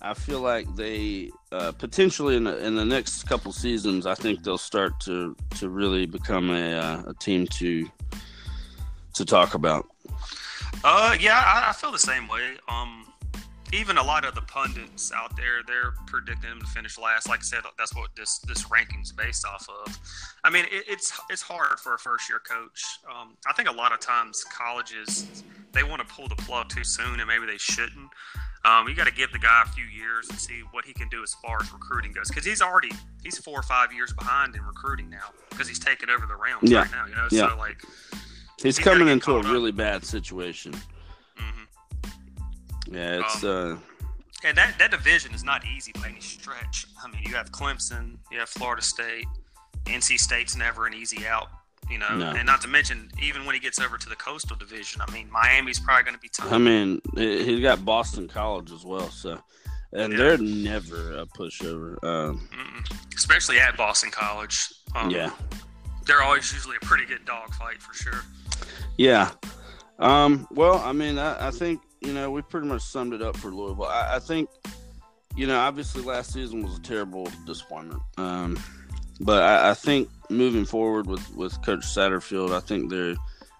I 0.00 0.14
feel 0.14 0.40
like 0.40 0.72
they 0.76 1.30
uh, 1.50 1.72
potentially 1.72 2.36
in 2.36 2.44
the, 2.44 2.64
in 2.64 2.76
the 2.76 2.84
next 2.84 3.24
couple 3.24 3.52
seasons, 3.52 4.06
I 4.06 4.14
think 4.14 4.44
they'll 4.44 4.56
start 4.56 5.00
to, 5.00 5.36
to 5.56 5.68
really 5.68 6.06
become 6.06 6.50
a, 6.50 6.74
uh, 6.74 7.02
a 7.08 7.14
team 7.14 7.46
to 7.54 7.88
to 9.14 9.24
talk 9.24 9.54
about. 9.54 9.88
Uh, 10.84 11.16
yeah, 11.18 11.42
I, 11.44 11.70
I 11.70 11.72
feel 11.72 11.90
the 11.90 11.98
same 11.98 12.28
way. 12.28 12.56
Um, 12.68 13.06
even 13.72 13.98
a 13.98 14.02
lot 14.02 14.24
of 14.24 14.34
the 14.34 14.40
pundits 14.42 15.12
out 15.12 15.36
there, 15.36 15.60
they're 15.66 15.92
predicting 16.06 16.48
them 16.48 16.60
to 16.60 16.66
finish 16.66 16.96
last. 16.98 17.28
Like 17.28 17.40
I 17.40 17.42
said, 17.42 17.60
that's 17.76 17.94
what 17.94 18.10
this 18.16 18.38
this 18.40 18.70
ranking's 18.70 19.12
based 19.12 19.44
off 19.46 19.68
of. 19.84 19.98
I 20.44 20.50
mean, 20.50 20.64
it, 20.70 20.84
it's 20.88 21.18
it's 21.28 21.42
hard 21.42 21.78
for 21.80 21.94
a 21.94 21.98
first 21.98 22.28
year 22.28 22.38
coach. 22.38 22.82
Um, 23.08 23.36
I 23.46 23.52
think 23.52 23.68
a 23.68 23.72
lot 23.72 23.92
of 23.92 24.00
times 24.00 24.44
colleges 24.44 25.42
they 25.72 25.82
want 25.82 26.06
to 26.06 26.14
pull 26.14 26.28
the 26.28 26.36
plug 26.36 26.68
too 26.68 26.84
soon, 26.84 27.20
and 27.20 27.28
maybe 27.28 27.46
they 27.46 27.58
shouldn't. 27.58 28.08
Um, 28.68 28.86
you 28.88 28.94
got 28.94 29.06
to 29.06 29.12
give 29.12 29.32
the 29.32 29.38
guy 29.38 29.62
a 29.64 29.68
few 29.70 29.84
years 29.84 30.28
and 30.28 30.38
see 30.38 30.60
what 30.72 30.84
he 30.84 30.92
can 30.92 31.08
do 31.08 31.22
as 31.22 31.32
far 31.34 31.58
as 31.62 31.72
recruiting 31.72 32.12
goes, 32.12 32.28
because 32.28 32.44
he's 32.44 32.60
already 32.60 32.90
he's 33.22 33.38
four 33.38 33.58
or 33.58 33.62
five 33.62 33.92
years 33.92 34.12
behind 34.12 34.54
in 34.56 34.62
recruiting 34.64 35.08
now, 35.08 35.30
because 35.50 35.66
he's 35.68 35.78
taking 35.78 36.10
over 36.10 36.26
the 36.26 36.36
realms 36.36 36.70
Yeah. 36.70 36.80
right 36.80 36.90
now. 36.90 37.06
You 37.06 37.14
know, 37.14 37.28
Yeah. 37.30 37.48
so 37.50 37.56
like, 37.56 37.82
He's 38.60 38.76
He's 38.76 38.84
coming 38.84 39.06
into 39.08 39.36
a 39.36 39.38
up. 39.38 39.44
really 39.46 39.70
bad 39.70 40.04
situation. 40.04 40.72
mhm. 41.38 41.68
Yeah, 42.88 43.20
it's 43.20 43.44
Um, 43.44 43.50
uh 43.76 43.76
And 44.44 44.56
that, 44.58 44.78
that 44.78 44.90
division 44.90 45.32
is 45.34 45.42
not 45.44 45.64
easy 45.66 45.92
by 45.92 46.08
any 46.08 46.20
stretch. 46.20 46.86
I 47.02 47.08
mean, 47.08 47.22
you 47.24 47.34
have 47.36 47.50
Clemson, 47.52 48.18
you 48.30 48.38
have 48.40 48.48
Florida 48.48 48.82
State, 48.82 49.26
NC 49.86 50.16
State's 50.18 50.54
never 50.56 50.86
an 50.86 50.94
easy 50.94 51.26
out, 51.26 51.48
you 51.90 51.98
know. 51.98 52.16
No. 52.16 52.30
And 52.30 52.46
not 52.46 52.60
to 52.62 52.68
mention, 52.68 53.10
even 53.22 53.44
when 53.44 53.54
he 53.54 53.60
gets 53.60 53.78
over 53.80 53.96
to 53.98 54.08
the 54.08 54.16
Coastal 54.16 54.56
Division, 54.56 55.00
I 55.06 55.10
mean, 55.12 55.30
Miami's 55.30 55.78
probably 55.80 56.04
going 56.04 56.14
to 56.14 56.20
be 56.20 56.28
tough. 56.28 56.52
I 56.52 56.58
mean, 56.58 57.00
he- 57.14 57.44
he's 57.44 57.60
got 57.60 57.84
Boston 57.84 58.28
College 58.28 58.70
as 58.72 58.84
well, 58.84 59.10
so 59.10 59.40
and 59.92 60.12
Yeah. 60.12 60.18
they're 60.18 60.38
never 60.38 61.16
a 61.18 61.26
pushover. 61.26 62.02
Um, 62.04 62.48
Especially 63.16 63.58
at 63.58 63.76
Boston 63.76 64.10
College. 64.10 64.68
Um, 64.94 65.10
yeah, 65.10 65.30
They're 66.04 66.22
always 66.22 66.52
usually 66.52 66.76
a 66.80 66.84
pretty 66.86 67.04
good 67.06 67.24
dogfight 67.24 67.80
for 67.82 67.94
sure. 67.94 68.22
yeah. 68.96 69.30
Um, 69.98 70.46
well, 70.52 70.76
I 70.78 70.92
mean, 70.92 71.18
I, 71.18 71.48
I 71.48 71.50
think 71.50 71.80
you 72.00 72.12
know 72.12 72.30
we 72.30 72.42
pretty 72.42 72.66
much 72.68 72.82
summed 72.82 73.12
it 73.14 73.22
up 73.22 73.36
for 73.36 73.50
Louisville. 73.50 73.86
I, 73.86 74.16
I 74.16 74.18
think 74.20 74.48
you 75.36 75.46
know 75.46 75.58
obviously 75.58 76.02
last 76.02 76.32
season 76.32 76.62
was 76.62 76.78
a 76.78 76.82
terrible 76.82 77.28
disappointment, 77.46 78.00
um, 78.16 78.56
but 79.20 79.42
I, 79.42 79.70
I 79.70 79.74
think 79.74 80.08
moving 80.30 80.64
forward 80.64 81.06
with 81.06 81.28
with 81.34 81.60
Coach 81.64 81.80
Satterfield, 81.86 82.54
I 82.54 82.60
think 82.60 82.90
they're 82.90 83.14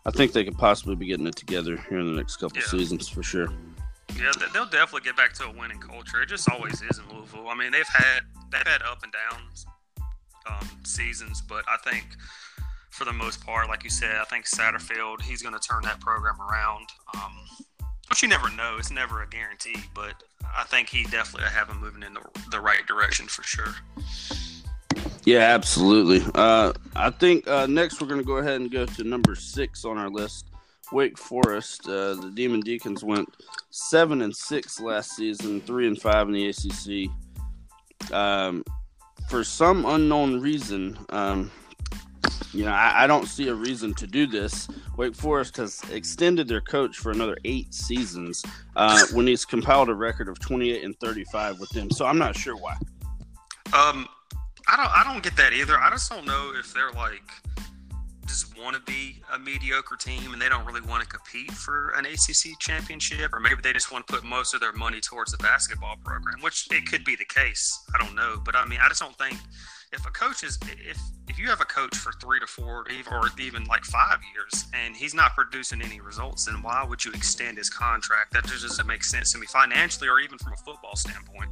I 0.06 0.10
think 0.10 0.32
they 0.32 0.44
could 0.44 0.56
possibly 0.58 0.94
be 0.96 1.06
getting 1.06 1.26
it 1.26 1.36
together 1.36 1.76
here 1.88 1.98
in 1.98 2.06
the 2.06 2.16
next 2.16 2.36
couple 2.36 2.58
Yeah. 2.58 2.66
seasons 2.66 3.08
for 3.08 3.22
sure. 3.22 3.48
Yeah, 4.16 4.32
they- 4.38 4.46
they'll 4.54 4.64
definitely 4.64 5.02
get 5.02 5.16
back 5.16 5.34
to 5.34 5.44
a 5.44 5.50
winning 5.50 5.80
culture. 5.80 6.22
It 6.22 6.28
just 6.30 6.48
always 6.50 6.80
is 6.82 6.98
in 6.98 7.08
Louisville. 7.14 7.48
I 7.48 7.54
mean, 7.54 7.72
they've 7.72 7.86
had 7.86 8.20
they've 8.50 8.66
had 8.66 8.82
up 8.82 9.02
and 9.02 9.12
downs 9.12 9.66
um, 10.46 10.68
seasons, 10.84 11.42
but 11.42 11.64
I 11.68 11.76
think 11.90 12.06
for 12.90 13.04
the 13.04 13.12
most 13.12 13.44
part, 13.44 13.68
like 13.68 13.84
you 13.84 13.90
said, 13.90 14.16
I 14.16 14.24
think 14.24 14.46
Satterfield 14.46 15.20
he's 15.22 15.42
going 15.42 15.54
to 15.54 15.60
turn 15.60 15.82
that 15.82 16.00
program 16.00 16.40
around. 16.40 16.88
Um, 17.14 17.32
but 18.08 18.22
you 18.22 18.28
never 18.28 18.48
know; 18.50 18.76
it's 18.78 18.90
never 18.90 19.22
a 19.22 19.28
guarantee. 19.28 19.76
But 19.94 20.14
I 20.56 20.64
think 20.64 20.88
he 20.88 21.02
definitely 21.04 21.50
have 21.50 21.68
him 21.68 21.78
moving 21.80 22.02
in 22.02 22.14
the, 22.14 22.22
the 22.50 22.60
right 22.60 22.86
direction 22.86 23.26
for 23.26 23.42
sure. 23.42 23.74
Yeah, 25.24 25.40
absolutely. 25.40 26.24
Uh, 26.34 26.72
I 26.96 27.10
think 27.10 27.46
uh, 27.46 27.66
next 27.66 28.00
we're 28.00 28.08
going 28.08 28.20
to 28.20 28.26
go 28.26 28.38
ahead 28.38 28.60
and 28.60 28.70
go 28.70 28.86
to 28.86 29.04
number 29.04 29.34
six 29.34 29.84
on 29.84 29.98
our 29.98 30.08
list. 30.08 30.46
Wake 30.90 31.18
Forest. 31.18 31.86
Uh, 31.86 32.14
the 32.14 32.32
Demon 32.34 32.60
Deacons 32.60 33.04
went 33.04 33.28
seven 33.70 34.22
and 34.22 34.34
six 34.34 34.80
last 34.80 35.14
season, 35.14 35.60
three 35.60 35.86
and 35.86 36.00
five 36.00 36.28
in 36.28 36.34
the 36.34 36.48
ACC. 36.48 38.12
Um, 38.12 38.64
for 39.28 39.44
some 39.44 39.84
unknown 39.84 40.40
reason, 40.40 40.98
um, 41.10 41.50
you 42.52 42.64
know, 42.64 42.72
I, 42.72 43.04
I 43.04 43.06
don't 43.06 43.26
see 43.26 43.48
a 43.48 43.54
reason 43.54 43.92
to 43.94 44.06
do 44.06 44.26
this. 44.26 44.68
Wake 44.96 45.14
Forest 45.14 45.58
has 45.58 45.82
extended 45.92 46.48
their 46.48 46.62
coach 46.62 46.96
for 46.96 47.12
another 47.12 47.36
eight 47.44 47.74
seasons 47.74 48.42
uh, 48.76 49.04
when 49.12 49.26
he's 49.26 49.44
compiled 49.44 49.90
a 49.90 49.94
record 49.94 50.28
of 50.28 50.38
28 50.40 50.82
and 50.82 50.98
35 51.00 51.60
with 51.60 51.70
them. 51.70 51.90
So 51.90 52.06
I'm 52.06 52.18
not 52.18 52.34
sure 52.34 52.56
why. 52.56 52.76
Um, 53.74 54.08
I 54.68 54.76
don't 54.76 54.90
I 54.90 55.12
don't 55.12 55.22
get 55.22 55.36
that 55.36 55.52
either. 55.52 55.78
I 55.78 55.90
just 55.90 56.10
don't 56.10 56.26
know 56.26 56.52
if 56.58 56.72
they're 56.74 56.92
like 56.92 57.22
just 58.28 58.58
want 58.58 58.76
to 58.76 58.82
be 58.82 59.22
a 59.32 59.38
mediocre 59.38 59.96
team 59.96 60.34
and 60.34 60.40
they 60.40 60.50
don't 60.50 60.66
really 60.66 60.82
want 60.82 61.02
to 61.02 61.08
compete 61.08 61.50
for 61.50 61.90
an 61.96 62.04
ACC 62.04 62.58
championship, 62.60 63.32
or 63.32 63.40
maybe 63.40 63.60
they 63.62 63.72
just 63.72 63.90
want 63.90 64.06
to 64.06 64.12
put 64.12 64.22
most 64.22 64.52
of 64.52 64.60
their 64.60 64.74
money 64.74 65.00
towards 65.00 65.32
the 65.32 65.38
basketball 65.38 65.96
program, 66.04 66.34
which 66.42 66.68
it 66.70 66.86
could 66.86 67.04
be 67.04 67.16
the 67.16 67.24
case. 67.24 67.82
I 67.94 68.04
don't 68.04 68.14
know, 68.14 68.40
but 68.44 68.54
I 68.54 68.66
mean, 68.66 68.78
I 68.82 68.88
just 68.88 69.00
don't 69.00 69.16
think 69.16 69.38
if 69.92 70.06
a 70.06 70.10
coach 70.10 70.44
is 70.44 70.58
if 70.86 71.00
if 71.28 71.38
you 71.38 71.48
have 71.48 71.60
a 71.60 71.64
coach 71.64 71.96
for 71.96 72.12
three 72.20 72.38
to 72.40 72.46
four 72.46 72.84
or 73.10 73.28
even 73.38 73.64
like 73.64 73.84
five 73.84 74.18
years 74.34 74.66
and 74.74 74.94
he's 74.94 75.14
not 75.14 75.34
producing 75.34 75.80
any 75.80 76.00
results, 76.00 76.44
then 76.44 76.62
why 76.62 76.84
would 76.84 77.04
you 77.04 77.12
extend 77.12 77.56
his 77.56 77.70
contract? 77.70 78.32
That 78.34 78.44
just 78.44 78.62
doesn't 78.62 78.86
make 78.86 79.04
sense 79.04 79.32
to 79.32 79.38
me 79.38 79.46
financially 79.46 80.08
or 80.08 80.20
even 80.20 80.38
from 80.38 80.52
a 80.52 80.56
football 80.56 80.96
standpoint. 80.96 81.50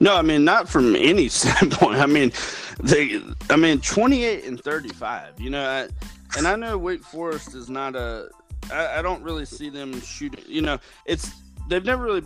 No, 0.00 0.16
I 0.16 0.22
mean 0.22 0.44
not 0.44 0.68
from 0.68 0.96
any 0.96 1.28
standpoint. 1.28 2.00
I 2.00 2.06
mean, 2.06 2.32
they, 2.80 3.22
I 3.50 3.56
mean, 3.56 3.80
twenty 3.80 4.24
eight 4.24 4.44
and 4.44 4.60
thirty 4.60 4.88
five. 4.88 5.38
You 5.40 5.50
know, 5.50 5.64
I, 5.64 5.88
and 6.36 6.46
I 6.46 6.56
know 6.56 6.76
Wake 6.78 7.04
Forest 7.04 7.54
is 7.54 7.70
not 7.70 7.94
a. 7.94 8.28
I, 8.72 8.98
I 8.98 9.02
don't 9.02 9.22
really 9.22 9.44
see 9.44 9.70
them 9.70 10.00
shooting. 10.00 10.44
You 10.46 10.62
know, 10.62 10.78
it's 11.06 11.30
they've 11.68 11.84
never 11.84 12.02
really 12.02 12.22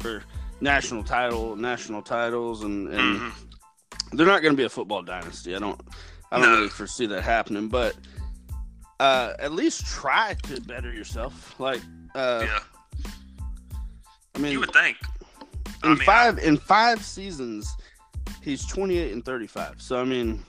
for 0.00 0.22
national 0.60 1.04
title, 1.04 1.56
national 1.56 2.02
titles, 2.02 2.64
and, 2.64 2.88
and 2.88 3.18
mm-hmm. 3.18 4.16
they're 4.16 4.26
not 4.26 4.42
going 4.42 4.52
to 4.52 4.56
be 4.56 4.64
a 4.64 4.68
football 4.68 5.02
dynasty. 5.02 5.54
I 5.54 5.58
don't, 5.58 5.80
I 6.30 6.38
don't 6.38 6.50
no. 6.50 6.56
really 6.56 6.68
foresee 6.68 7.06
that 7.06 7.22
happening. 7.22 7.68
But 7.68 7.96
uh, 9.00 9.34
at 9.38 9.52
least 9.52 9.86
try 9.86 10.34
to 10.44 10.60
better 10.60 10.92
yourself. 10.92 11.58
Like, 11.58 11.80
uh, 12.14 12.44
yeah. 12.46 12.58
I 14.34 14.38
mean, 14.38 14.52
you 14.52 14.60
would 14.60 14.72
think 14.72 14.96
in 15.84 15.90
I 15.90 15.94
mean, 15.94 16.04
five 16.04 16.38
in 16.38 16.56
five 16.56 17.02
seasons, 17.02 17.76
he's 18.42 18.66
twenty 18.66 18.98
eight 18.98 19.12
and 19.12 19.24
thirty 19.24 19.46
five. 19.46 19.80
So 19.80 20.00
I 20.00 20.04
mean, 20.04 20.44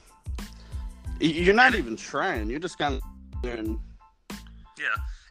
you're 1.20 1.56
not 1.56 1.76
even 1.76 1.96
trying. 1.96 2.50
You're 2.50 2.60
just 2.60 2.78
kind 2.78 2.96
of 2.96 3.42
doing. 3.42 3.80
Yeah, 4.78 4.86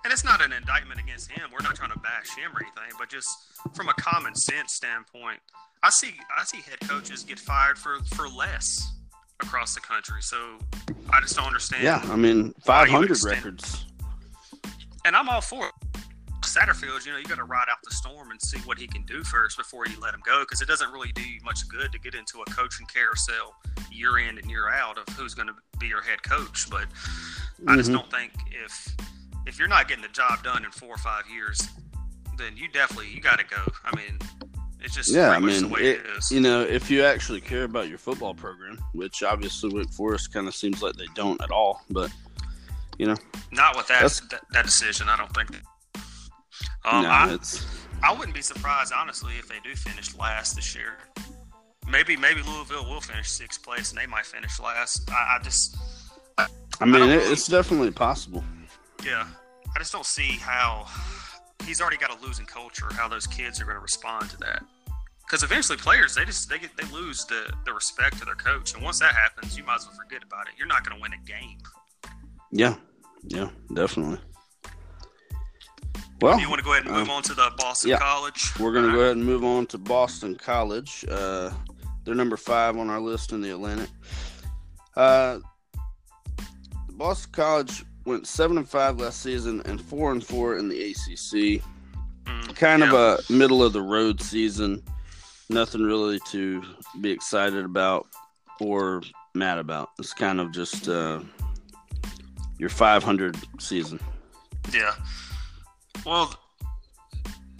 and 0.05 0.12
it's 0.12 0.25
not 0.25 0.45
an 0.45 0.52
indictment 0.52 1.00
against 1.00 1.31
him. 1.31 1.49
We're 1.52 1.64
not 1.64 1.75
trying 1.75 1.93
to 1.93 1.99
bash 1.99 2.37
him 2.37 2.52
or 2.55 2.62
anything, 2.62 2.97
but 2.99 3.09
just 3.09 3.28
from 3.75 3.88
a 3.88 3.95
common 3.95 4.35
sense 4.35 4.73
standpoint, 4.73 5.40
I 5.83 5.90
see 5.90 6.14
I 6.37 6.45
see 6.45 6.59
head 6.59 6.81
coaches 6.88 7.25
get 7.25 7.38
fired 7.38 7.78
for 7.78 7.99
for 8.14 8.28
less 8.28 8.93
across 9.40 9.75
the 9.75 9.81
country. 9.81 10.23
So 10.23 10.59
I 11.11 11.21
just 11.21 11.37
don't 11.37 11.47
understand. 11.47 11.83
Yeah, 11.83 12.02
I 12.05 12.17
mean, 12.17 12.55
five 12.64 12.88
hundred 12.88 13.23
records. 13.25 13.87
And 15.05 15.17
I'm 15.17 15.28
all 15.28 15.40
for 15.40 15.67
it. 15.67 15.73
Satterfield, 16.42 17.04
you 17.04 17.12
know, 17.12 17.18
you 17.18 17.25
got 17.25 17.37
to 17.37 17.45
ride 17.45 17.66
out 17.71 17.78
the 17.85 17.90
storm 17.90 18.30
and 18.30 18.40
see 18.40 18.59
what 18.61 18.78
he 18.78 18.87
can 18.87 19.02
do 19.02 19.23
first 19.25 19.57
before 19.57 19.87
you 19.87 19.99
let 20.00 20.14
him 20.14 20.21
go 20.25 20.40
because 20.40 20.61
it 20.61 20.68
doesn't 20.68 20.90
really 20.92 21.12
do 21.12 21.23
you 21.23 21.40
much 21.45 21.68
good 21.68 21.92
to 21.92 21.99
get 21.99 22.14
into 22.14 22.40
a 22.40 22.45
coaching 22.50 22.87
carousel 22.87 23.54
year 23.90 24.18
in 24.18 24.38
and 24.38 24.50
year 24.50 24.68
out 24.68 24.99
of 24.99 25.09
who's 25.14 25.35
going 25.35 25.49
to 25.49 25.54
be 25.78 25.87
your 25.87 26.02
head 26.02 26.23
coach. 26.23 26.68
But 26.71 26.83
mm-hmm. 26.83 27.68
I 27.68 27.76
just 27.76 27.90
mm-hmm. 27.90 27.99
don't 27.99 28.11
think 28.11 28.33
if 28.50 28.97
if 29.47 29.59
you're 29.59 29.68
not 29.68 29.88
getting 29.88 30.02
the 30.02 30.09
job 30.09 30.42
done 30.42 30.64
in 30.64 30.71
four 30.71 30.90
or 30.90 30.99
five 30.99 31.25
years, 31.33 31.61
then 32.37 32.57
you 32.57 32.68
definitely 32.68 33.11
you 33.11 33.21
got 33.21 33.38
to 33.38 33.45
go. 33.45 33.62
I 33.85 33.97
mean, 33.97 34.18
it's 34.80 34.95
just 34.95 35.12
yeah. 35.12 35.30
I 35.30 35.38
mean, 35.38 35.73
it, 35.73 35.80
it 36.04 36.30
you 36.30 36.40
know, 36.40 36.62
if 36.62 36.90
you 36.90 37.04
actually 37.04 37.40
care 37.40 37.64
about 37.64 37.88
your 37.88 37.99
football 37.99 38.35
program, 38.35 38.78
which 38.92 39.23
obviously 39.23 39.71
Wake 39.73 39.90
Forest 39.90 40.33
kind 40.33 40.47
of 40.47 40.54
seems 40.54 40.83
like 40.83 40.95
they 40.95 41.09
don't 41.14 41.40
at 41.42 41.50
all, 41.50 41.83
but 41.90 42.12
you 42.99 43.07
know, 43.07 43.16
not 43.50 43.76
with 43.76 43.88
that 43.88 44.02
that, 44.30 44.40
that 44.52 44.64
decision. 44.64 45.09
I 45.09 45.16
don't 45.16 45.35
think. 45.35 45.50
Um, 46.84 47.02
no, 47.02 47.10
I. 47.10 47.38
I 48.02 48.12
wouldn't 48.12 48.34
be 48.34 48.42
surprised, 48.42 48.92
honestly, 48.96 49.34
if 49.38 49.48
they 49.48 49.58
do 49.64 49.74
finish 49.74 50.14
last 50.14 50.54
this 50.54 50.74
year. 50.74 50.98
Maybe 51.90 52.16
maybe 52.16 52.42
Louisville 52.42 52.88
will 52.88 53.00
finish 53.00 53.28
sixth 53.28 53.62
place, 53.62 53.90
and 53.90 53.98
they 53.98 54.06
might 54.06 54.26
finish 54.26 54.60
last. 54.60 55.10
I, 55.10 55.38
I 55.38 55.42
just. 55.42 55.76
I, 56.36 56.46
I 56.80 56.84
mean, 56.84 57.02
I 57.02 57.14
it's 57.14 57.48
definitely 57.48 57.90
possible. 57.90 58.44
Yeah, 59.04 59.26
I 59.74 59.78
just 59.78 59.92
don't 59.92 60.06
see 60.06 60.38
how 60.40 60.86
he's 61.64 61.80
already 61.80 61.96
got 61.96 62.10
a 62.10 62.24
losing 62.24 62.46
culture. 62.46 62.88
How 62.92 63.08
those 63.08 63.26
kids 63.26 63.60
are 63.60 63.64
going 63.64 63.76
to 63.76 63.82
respond 63.82 64.30
to 64.30 64.36
that? 64.38 64.62
Because 65.26 65.42
eventually, 65.42 65.78
players 65.78 66.14
they 66.14 66.24
just 66.24 66.48
they 66.48 66.58
get 66.58 66.76
they 66.76 66.86
lose 66.92 67.24
the 67.24 67.52
the 67.64 67.72
respect 67.72 68.18
to 68.18 68.24
their 68.26 68.34
coach, 68.34 68.74
and 68.74 68.82
once 68.82 69.00
that 69.00 69.14
happens, 69.14 69.56
you 69.56 69.64
might 69.64 69.76
as 69.76 69.86
well 69.86 69.96
forget 69.96 70.22
about 70.22 70.46
it. 70.46 70.54
You're 70.56 70.68
not 70.68 70.86
going 70.86 70.96
to 70.96 71.02
win 71.02 71.12
a 71.14 71.26
game. 71.26 71.58
Yeah, 72.52 72.76
yeah, 73.24 73.48
definitely. 73.74 74.18
Well, 76.20 76.40
you 76.40 76.48
want 76.48 76.58
to 76.58 76.64
go 76.64 76.72
ahead 76.72 76.87
and 76.87 76.94
move 76.94 77.08
uh, 77.08 77.12
on 77.12 77.22
to 77.25 77.34
the 77.34 77.52
Boston 77.56 77.90
yeah, 77.90 77.98
College? 77.98 78.58
We're 78.58 78.72
going 78.72 78.87
to 78.87 78.92
go 78.92 79.00
ahead 79.00 79.16
and 79.16 79.25
move 79.25 79.44
on 79.44 79.66
to 79.66 79.78
Boston 79.78 80.34
College. 80.34 81.04
Uh, 81.08 81.50
they're 82.04 82.14
number 82.14 82.37
five 82.37 82.76
on 82.76 82.90
our 82.90 83.00
list 83.00 83.32
in 83.32 83.40
the 83.40 83.50
Atlantic. 83.50 83.88
Uh, 84.96 85.38
Boston 86.90 87.30
College 87.32 87.84
went 88.04 88.26
seven 88.26 88.58
and 88.58 88.68
five 88.68 88.98
last 88.98 89.22
season 89.22 89.62
and 89.66 89.80
four 89.80 90.10
and 90.10 90.25
four 90.25 90.58
in 90.58 90.68
the 90.68 90.90
ACC. 90.90 91.62
Mm, 92.25 92.56
kind 92.56 92.82
yeah. 92.82 92.88
of 92.88 92.94
a 92.94 93.32
middle 93.32 93.62
of 93.62 93.72
the 93.72 93.82
road 93.82 94.20
season. 94.20 94.82
Nothing 95.50 95.82
really 95.82 96.18
to 96.30 96.62
be 97.00 97.10
excited 97.12 97.64
about 97.64 98.08
or 98.60 99.02
mad 99.34 99.58
about. 99.58 99.90
It's 100.00 100.12
kind 100.12 100.40
of 100.40 100.50
just 100.50 100.88
uh, 100.88 101.20
your 102.58 102.70
500 102.70 103.37
season. 103.60 104.00
Yeah. 104.72 104.94
Well, 106.05 106.35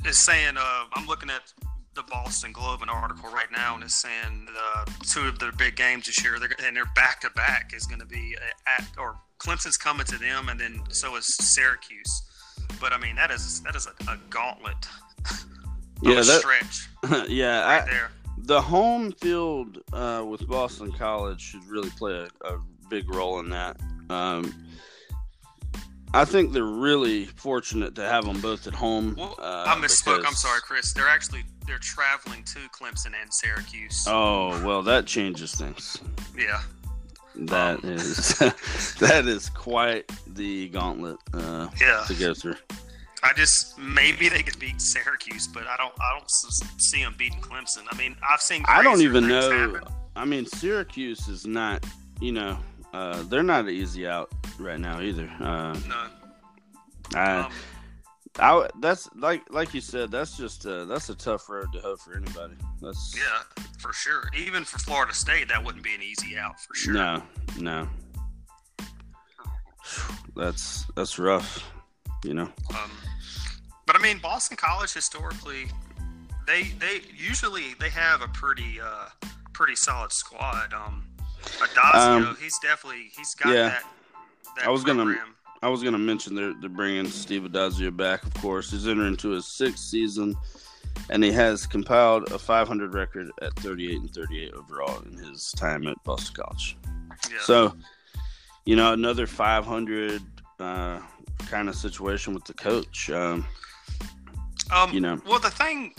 it's 0.05 0.25
saying 0.25 0.57
uh, 0.57 0.85
I'm 0.95 1.07
looking 1.07 1.31
at 1.31 1.53
the 1.95 2.03
Boston 2.05 2.53
Globe 2.53 2.83
an 2.83 2.89
article 2.89 3.31
right 3.31 3.51
now, 3.51 3.75
and 3.75 3.83
it's 3.83 4.01
saying 4.01 4.47
uh, 4.57 4.85
two 5.03 5.27
of 5.27 5.39
their 5.39 5.53
big 5.53 5.77
games 5.77 6.07
this 6.07 6.23
year, 6.23 6.39
they're, 6.39 6.51
and 6.65 6.77
their 6.77 6.87
back 6.95 7.21
to 7.23 7.31
back 7.31 7.73
is 7.75 7.87
going 7.87 8.01
to 8.01 8.07
be 8.07 8.37
at 8.67 8.87
or 8.97 9.17
Clemson's 9.39 9.77
coming 9.77 10.07
to 10.07 10.19
them, 10.19 10.49
and 10.49 10.59
then 10.59 10.81
so 10.91 11.17
is 11.17 11.27
Syracuse. 11.27 12.23
But 12.81 12.93
I 12.93 12.99
mean, 12.99 13.17
that 13.17 13.31
is 13.31 13.61
that 13.63 13.75
is 13.75 13.87
a, 13.87 14.11
a 14.11 14.19
gauntlet. 14.31 14.77
yeah, 16.03 16.15
that 16.15 16.25
stretch. 16.25 16.89
yeah, 17.29 17.65
right 17.65 17.83
I, 17.83 17.91
there. 17.91 18.11
The 18.39 18.61
home 18.61 19.13
field 19.13 19.79
uh, 19.93 20.25
with 20.27 20.47
Boston 20.47 20.93
College 20.93 21.41
should 21.41 21.65
really 21.67 21.91
play 21.91 22.13
a, 22.13 22.47
a 22.47 22.61
big 22.89 23.13
role 23.13 23.41
in 23.41 23.51
that. 23.51 23.77
Um, 24.09 24.55
I 26.15 26.25
think 26.25 26.53
they're 26.53 26.63
really 26.63 27.27
fortunate 27.27 27.95
to 27.97 28.03
have 28.03 28.25
them 28.25 28.41
both 28.41 28.67
at 28.67 28.75
home. 28.75 29.15
Well, 29.19 29.35
uh, 29.39 29.65
I 29.67 29.75
misspoke. 29.77 30.17
Because... 30.17 30.25
I'm 30.27 30.35
sorry, 30.35 30.61
Chris. 30.63 30.93
They're 30.93 31.09
actually 31.09 31.45
they're 31.67 31.79
traveling 31.79 32.43
to 32.45 32.59
Clemson 32.71 33.13
and 33.21 33.33
Syracuse. 33.33 34.07
Oh 34.09 34.49
well, 34.65 34.83
that 34.83 35.07
changes 35.07 35.55
things. 35.55 35.99
Yeah. 36.37 36.63
That 37.37 37.85
um, 37.85 37.91
is 37.91 38.39
that 39.01 39.27
is 39.27 39.51
quite 39.51 40.11
the 40.27 40.69
gauntlet. 40.71 41.19
Uh, 41.35 41.69
yeah. 41.81 42.05
To 42.07 42.15
go 42.15 42.35
through. 42.35 42.57
I 43.23 43.33
just 43.35 43.79
maybe 43.79 44.29
they 44.29 44.43
could 44.43 44.59
beat 44.59 44.81
Syracuse, 44.81 45.47
but 45.49 45.67
I 45.67 45.77
don't. 45.77 45.93
I 46.01 46.17
don't 46.17 46.31
see 46.81 47.03
them 47.03 47.15
beating 47.19 47.41
Clemson. 47.41 47.83
I 47.91 47.97
mean, 47.97 48.17
I've 48.29 48.41
seen. 48.41 48.65
I 48.67 48.83
don't 48.83 49.03
even 49.03 49.29
know. 49.29 49.73
Happen. 49.73 49.95
I 50.17 50.25
mean, 50.25 50.47
Syracuse 50.47 51.29
is 51.29 51.47
not. 51.47 51.85
You 52.21 52.33
know, 52.33 52.59
uh, 52.93 53.23
they're 53.25 53.43
not 53.43 53.69
easy 53.69 54.07
out 54.07 54.31
right 54.59 54.81
now 54.81 55.01
either. 55.01 55.31
Uh, 55.41 55.79
no. 55.89 56.07
I, 57.15 57.39
um, 57.39 57.53
I, 58.39 58.69
that's 58.81 59.09
like 59.17 59.43
like 59.51 59.75
you 59.75 59.81
said. 59.81 60.11
That's 60.11 60.37
just 60.37 60.67
uh, 60.67 60.85
that's 60.85 61.09
a 61.09 61.15
tough 61.15 61.49
road 61.49 61.73
to 61.73 61.81
hoe 61.81 61.97
for 61.97 62.17
anybody. 62.17 62.55
That's 62.81 63.15
yeah, 63.17 63.65
for 63.79 63.93
sure. 63.93 64.31
Even 64.37 64.65
for 64.65 64.79
Florida 64.79 65.15
State, 65.15 65.49
that 65.49 65.65
wouldn't 65.65 65.83
be 65.83 65.95
an 65.95 66.03
easy 66.03 66.39
out 66.39 66.61
for 66.61 66.75
sure. 66.75 66.95
No, 66.95 67.23
no. 67.59 67.89
That's 70.37 70.85
that's 70.95 71.19
rough, 71.19 71.69
you 72.25 72.35
know. 72.35 72.51
Um, 72.71 72.91
but 73.87 73.97
I 73.97 74.03
mean, 74.03 74.19
Boston 74.19 74.57
College 74.57 74.93
historically, 74.93 75.67
they 76.47 76.65
they 76.79 77.01
usually 77.17 77.75
they 77.81 77.89
have 77.89 78.23
a 78.23 78.29
pretty 78.29 78.81
uh, 78.81 79.09
pretty 79.53 79.75
solid 79.75 80.13
squad. 80.13 80.73
Um, 80.73 81.05
Addazio, 81.57 82.27
um, 82.29 82.37
he's 82.41 82.59
definitely 82.59 83.11
he's 83.17 83.35
got 83.35 83.51
yeah. 83.51 83.69
that. 83.69 83.85
that 84.57 84.67
I 84.67 84.71
was 84.71 84.85
program. 84.85 85.07
gonna 85.07 85.21
I 85.63 85.69
was 85.69 85.83
gonna 85.83 85.99
mention 85.99 86.35
they're 86.35 86.55
they're 86.61 86.71
bringing 86.71 87.07
Steve 87.07 87.43
Addazio 87.43 87.97
back. 87.97 88.25
Of 88.25 88.35
course, 88.35 88.71
he's 88.71 88.87
entering 88.87 89.09
into 89.09 89.31
his 89.31 89.47
sixth 89.47 89.85
season, 89.85 90.37
and 91.11 91.23
he 91.23 91.33
has 91.33 91.67
compiled 91.67 92.31
a 92.31 92.39
500 92.39 92.95
record 92.95 93.31
at 93.43 93.55
38 93.57 94.01
and 94.01 94.15
38 94.15 94.55
overall 94.55 95.03
in 95.03 95.13
his 95.19 95.53
time 95.53 95.87
at 95.87 96.03
Boston 96.05 96.43
College. 96.43 96.77
Yeah. 97.31 97.39
So, 97.41 97.77
you 98.65 98.77
know, 98.77 98.93
another 98.93 99.27
500 99.27 100.23
uh, 100.61 101.01
kind 101.47 101.69
of 101.69 101.75
situation 101.75 102.35
with 102.35 102.45
the 102.45 102.55
coach. 102.55 103.11
Um, 103.11 103.45
um, 104.73 104.93
you 104.93 105.01
know, 105.01 105.21
well, 105.27 105.41
the 105.41 105.51
thing, 105.51 105.95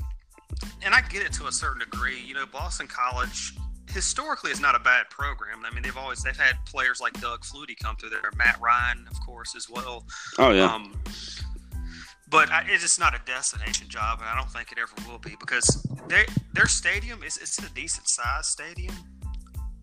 and 0.83 0.93
I 0.93 1.01
get 1.01 1.23
it 1.23 1.33
to 1.33 1.47
a 1.47 1.51
certain 1.51 1.79
degree. 1.79 2.21
You 2.21 2.35
know, 2.35 2.45
Boston 2.45 2.87
College 2.87 3.53
historically 3.89 4.51
is 4.51 4.59
not 4.59 4.75
a 4.75 4.79
bad 4.79 5.09
program. 5.09 5.63
I 5.65 5.73
mean, 5.73 5.83
they've 5.83 5.97
always 5.97 6.23
they've 6.23 6.37
had 6.37 6.55
players 6.65 7.01
like 7.01 7.19
Doug 7.19 7.41
Flutie 7.41 7.77
come 7.77 7.95
through 7.95 8.09
there, 8.09 8.31
Matt 8.35 8.59
Ryan, 8.61 9.07
of 9.09 9.19
course, 9.25 9.55
as 9.55 9.69
well. 9.69 10.05
Oh 10.37 10.51
yeah. 10.51 10.65
Um, 10.65 11.01
but 12.29 12.51
I, 12.51 12.63
it's 12.69 12.83
just 12.83 12.99
not 12.99 13.15
a 13.15 13.21
destination 13.25 13.87
job, 13.89 14.19
and 14.19 14.29
I 14.29 14.35
don't 14.35 14.49
think 14.51 14.71
it 14.71 14.77
ever 14.77 14.93
will 15.09 15.17
be 15.17 15.35
because 15.39 15.85
they, 16.07 16.25
their 16.53 16.67
stadium 16.67 17.23
is 17.23 17.37
it's 17.37 17.57
a 17.57 17.69
decent 17.73 18.07
sized 18.07 18.45
stadium, 18.45 18.93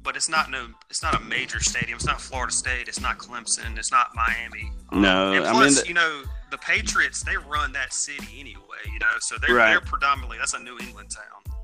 but 0.02 0.16
it's 0.16 0.28
not 0.28 0.50
no 0.50 0.68
it's 0.88 1.02
not 1.02 1.20
a 1.20 1.20
major 1.20 1.60
stadium. 1.60 1.96
It's 1.96 2.06
not 2.06 2.20
Florida 2.20 2.52
State. 2.52 2.88
It's 2.88 3.00
not 3.00 3.18
Clemson. 3.18 3.76
It's 3.76 3.90
not 3.90 4.14
Miami. 4.14 4.70
Um, 4.92 5.02
no, 5.02 5.32
and 5.32 5.44
plus, 5.44 5.56
I 5.56 5.60
mean, 5.60 5.74
the, 5.74 5.88
you 5.88 5.94
know, 5.94 6.22
the 6.50 6.58
Patriots 6.58 7.24
they 7.24 7.36
run 7.36 7.72
that 7.72 7.92
city 7.92 8.38
anyway. 8.38 8.62
You 8.92 9.00
know, 9.00 9.06
so 9.18 9.36
they're 9.44 9.56
right. 9.56 9.70
they're 9.70 9.80
predominantly 9.80 10.38
that's 10.38 10.54
a 10.54 10.60
New 10.60 10.78
England 10.78 11.10
town. 11.10 11.55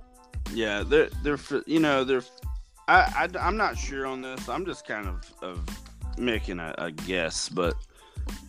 Yeah, 0.53 0.83
they're 0.83 1.09
they're 1.23 1.39
you 1.67 1.81
know 1.81 2.05
they're 2.05 2.23
I, 2.89 3.29
I 3.35 3.49
am 3.49 3.57
not 3.57 3.79
sure 3.79 4.07
on 4.07 4.23
this. 4.23 4.49
I'm 4.49 4.67
just 4.67 4.87
kind 4.87 5.07
of 5.07 5.33
of 5.43 5.61
making 6.19 6.59
a, 6.59 6.75
a 6.79 6.91
guess, 6.91 7.49
but 7.49 7.75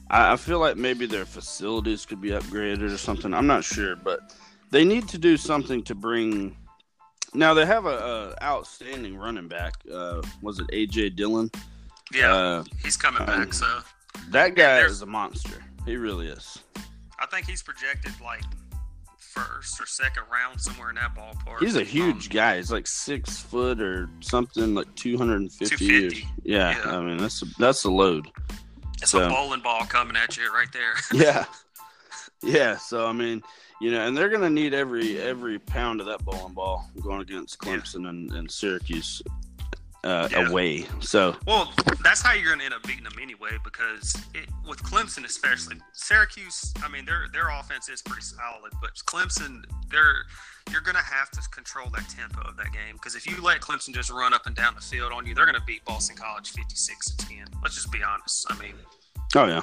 I, 0.10 0.34
I 0.34 0.36
feel 0.36 0.60
like 0.60 0.78
maybe 0.78 1.06
their 1.06 1.26
facilities 1.26 2.06
could 2.06 2.22
be 2.22 2.30
upgraded 2.30 2.94
or 2.94 2.98
something. 2.98 3.34
I'm 3.34 3.48
not 3.48 3.64
sure, 3.64 3.96
but 3.96 4.36
they 4.72 4.84
need 4.84 5.08
to 5.10 5.18
do 5.18 5.38
something 5.38 5.84
to 5.84 5.96
bring. 5.96 6.58
Now 7.34 7.54
they 7.54 7.66
have 7.66 7.86
a, 7.86 8.36
a 8.40 8.44
outstanding 8.44 9.18
running 9.18 9.48
back. 9.48 9.76
Uh, 9.92 10.22
was 10.42 10.60
it 10.60 10.68
AJ 10.68 11.16
Dillon? 11.16 11.50
Yeah, 12.14 12.34
uh, 12.34 12.64
he's 12.84 12.98
coming 12.98 13.22
um, 13.22 13.28
back. 13.28 13.54
So 13.54 13.80
that 14.30 14.56
guy 14.56 14.80
is 14.80 15.02
a 15.02 15.06
monster. 15.06 15.64
He 15.86 15.96
really 15.96 16.28
is. 16.28 16.60
I 17.20 17.26
think 17.28 17.48
he's 17.48 17.64
projected 17.64 18.12
like 18.22 18.44
first 19.34 19.82
or 19.82 19.86
second 19.86 20.24
round 20.32 20.62
somewhere 20.62 20.90
in 20.90 20.96
that 20.96 21.16
ballpark. 21.16 21.60
He's 21.60 21.76
a 21.76 21.84
huge 21.84 22.28
um, 22.28 22.32
guy. 22.32 22.58
He's 22.58 22.72
like 22.72 22.88
six 22.88 23.40
foot 23.40 23.82
or 23.82 24.10
something, 24.20 24.74
like 24.74 24.94
two 24.96 25.18
hundred 25.18 25.42
and 25.42 25.52
fifty. 25.52 26.26
Yeah, 26.44 26.78
yeah, 26.78 26.98
I 26.98 27.02
mean 27.02 27.18
that's 27.18 27.42
a, 27.42 27.46
that's 27.58 27.84
a 27.86 27.92
load. 27.92 28.28
It's 29.02 29.12
so, 29.12 29.26
a 29.26 29.30
bowling 29.30 29.62
ball 29.62 29.86
coming 29.86 30.16
at 30.16 30.38
you 30.38 30.54
right 30.54 30.72
there. 30.72 30.94
yeah, 31.14 31.46
yeah. 32.42 32.78
So 32.78 33.08
I 33.08 33.12
mean, 33.12 33.44
you 33.82 33.92
know, 33.92 34.08
and 34.08 34.16
they're 34.16 34.30
going 34.30 34.42
to 34.42 34.50
need 34.50 34.74
every 34.74 35.20
every 35.20 35.60
pound 35.60 36.00
of 36.00 36.08
that 36.08 36.24
bowling 36.24 36.54
ball 36.54 36.90
going 37.02 37.22
against 37.22 37.60
Clemson 37.60 38.04
yeah. 38.04 38.10
and, 38.10 38.32
and 38.32 38.52
Syracuse 38.52 39.22
uh, 40.04 40.28
yeah. 40.32 40.50
away. 40.50 40.86
So 41.00 41.36
well, 41.48 41.74
that's 42.04 42.22
how 42.22 42.34
you're 42.34 42.48
going 42.48 42.60
to 42.60 42.66
end 42.66 42.74
up 42.74 42.84
beating 42.84 43.04
them 43.04 43.18
anyway. 43.22 43.58
Because 43.64 44.16
it, 44.34 44.50
with 44.68 44.82
Clemson, 44.84 45.26
especially 45.26 45.78
Syracuse, 45.94 46.74
I 46.84 46.90
mean 46.90 47.06
their 47.06 47.28
their 47.32 47.50
offense 47.50 47.90
is 47.90 48.02
pretty 48.02 48.24
solid, 48.24 48.74
but 48.82 48.92
Clemson, 49.06 49.64
they're 49.90 50.24
you're 50.72 50.82
going 50.82 50.96
to 50.96 51.04
have 51.04 51.30
to 51.32 51.42
control 51.50 51.90
that 51.90 52.08
tempo 52.10 52.42
of 52.48 52.56
that 52.58 52.72
game. 52.72 52.94
Because 52.94 53.16
if 53.16 53.28
you 53.28 53.42
let 53.42 53.60
Clemson 53.60 53.94
just 53.94 54.10
run 54.10 54.34
up 54.34 54.46
and 54.46 54.56
down 54.56 54.76
the 54.76 54.82
field 54.82 55.12
on 55.12 55.26
you, 55.26 55.36
they're 55.36 55.46
going 55.46 55.60
to 55.60 55.66
beat 55.66 55.84
Boston 55.86 56.16
College 56.16 56.52
56 56.52 57.16
to 57.16 57.28
10. 57.28 57.46
Let's 57.62 57.76
just 57.76 57.92
be 57.92 58.02
honest. 58.02 58.46
I 58.50 58.58
mean, 58.60 58.76
oh 59.36 59.46
yeah. 59.46 59.62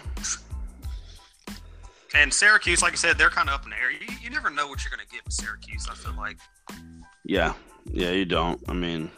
And 2.15 2.35
Syracuse, 2.35 2.83
like 2.83 2.93
I 2.93 2.97
said, 2.97 3.19
they're 3.19 3.31
kind 3.31 3.49
of 3.49 3.55
up 3.55 3.65
in 3.65 3.71
the 3.71 3.77
air. 3.77 3.93
You, 3.93 3.99
you 4.21 4.31
never 4.31 4.51
know 4.51 4.67
what 4.67 4.85
you're 4.85 4.91
going 4.91 5.07
to 5.07 5.15
get 5.15 5.25
with 5.25 5.33
Syracuse. 5.33 5.89
I 5.91 5.95
feel 5.95 6.15
like. 6.17 6.39
Yeah, 7.25 7.55
yeah, 7.93 8.11
you 8.11 8.25
don't. 8.25 8.61
I 8.69 8.73
mean, 8.73 9.11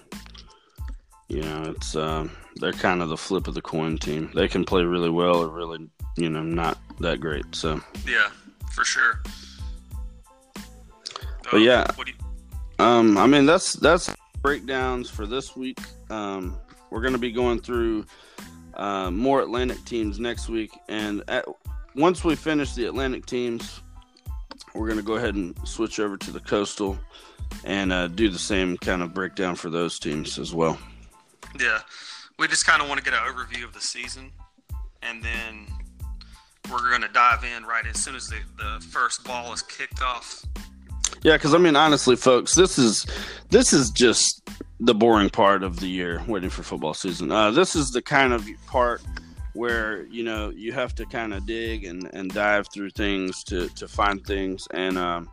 you 1.33 1.41
know, 1.41 1.63
it's 1.75 1.97
uh, 1.97 2.29
they're 2.57 2.73
kind 2.73 3.01
of 3.01 3.09
the 3.09 3.17
flip 3.17 3.49
of 3.49 3.55
the 3.55 3.63
coin 3.63 3.97
team. 3.97 4.31
They 4.35 4.49
can 4.49 4.65
play 4.65 4.83
really 4.85 5.09
well 5.09 5.37
or 5.37 5.49
really, 5.49 5.89
you 6.17 6.29
know, 6.29 6.43
not 6.43 6.79
that 7.01 7.21
great. 7.21 7.45
So 7.53 7.81
yeah, 8.07 8.29
for 8.71 8.85
sure. 8.85 9.23
But 11.51 11.59
yeah, 11.63 11.87
you... 12.07 12.85
um, 12.85 13.17
I 13.17 13.27
mean 13.27 13.47
that's 13.47 13.73
that's 13.73 14.15
breakdowns 14.43 15.09
for 15.09 15.27
this 15.27 15.57
week. 15.57 15.79
Um, 16.11 16.59
we're 16.91 17.01
going 17.01 17.15
to 17.15 17.19
be 17.19 17.33
going 17.33 17.61
through 17.61 18.05
uh, 18.75 19.11
more 19.11 19.41
Atlantic 19.41 19.83
teams 19.87 20.21
next 20.21 20.51
week, 20.51 20.71
and 20.91 21.23
at, 21.29 21.47
once 21.95 22.25
we 22.25 22.37
finish 22.37 22.75
the 22.75 22.85
Atlantic 22.85 23.25
teams, 23.25 23.81
we're 24.75 24.87
going 24.87 24.99
to 24.99 25.05
go 25.05 25.15
ahead 25.15 25.35
and 25.35 25.57
switch 25.67 25.99
over 25.99 26.19
to 26.19 26.31
the 26.31 26.41
Coastal 26.41 26.99
and 27.65 27.91
uh, 27.91 28.09
do 28.09 28.29
the 28.29 28.39
same 28.39 28.77
kind 28.77 29.03
of 29.03 29.15
breakdown 29.15 29.55
for 29.55 29.71
those 29.71 29.99
teams 29.99 30.39
as 30.39 30.55
well. 30.55 30.79
Yeah, 31.59 31.81
we 32.39 32.49
just 32.49 32.67
kind 32.67 32.83
of 32.83 32.89
want 32.89 33.03
to 33.03 33.05
get 33.05 33.15
an 33.15 33.21
overview 33.21 33.65
of 33.65 33.73
the 33.73 33.81
season, 33.81 34.33
and 35.03 35.23
then 35.23 35.67
we're 36.71 36.89
going 36.89 37.03
to 37.03 37.09
dive 37.09 37.45
in 37.45 37.65
right 37.65 37.87
as 37.87 37.99
soon 37.99 38.15
as 38.15 38.29
the, 38.29 38.39
the 38.57 38.85
first 38.87 39.25
ball 39.25 39.53
is 39.53 39.63
kicked 39.63 40.03
off. 40.03 40.45
Yeah, 41.23 41.37
because 41.37 41.55
I 41.55 41.59
mean, 41.59 41.77
honestly, 41.77 42.17
folks, 42.17 42.55
this 42.55 42.79
is 42.79 43.07
this 43.51 43.73
is 43.73 43.91
just 43.91 44.49
the 44.81 44.95
boring 44.95 45.31
part 45.31 45.63
of 45.63 45.79
the 45.79 45.87
year, 45.87 46.23
waiting 46.27 46.51
for 46.51 46.63
football 46.63 46.95
season. 46.95 47.31
Uh, 47.31 47.51
this 47.51 47.77
is 47.77 47.91
the 47.91 48.03
kind 48.03 48.33
of 48.33 48.47
part 48.67 49.03
where 49.53 50.07
you 50.07 50.25
know 50.25 50.51
you 50.51 50.73
have 50.73 50.95
to 50.97 51.07
kind 51.07 51.35
of 51.35 51.47
dig 51.47 51.85
and, 51.85 52.11
and 52.13 52.33
dive 52.33 52.67
through 52.73 52.91
things 52.91 53.45
to 53.45 53.69
to 53.71 53.87
find 53.87 54.25
things, 54.27 54.67
and 54.73 54.99
um, 54.99 55.31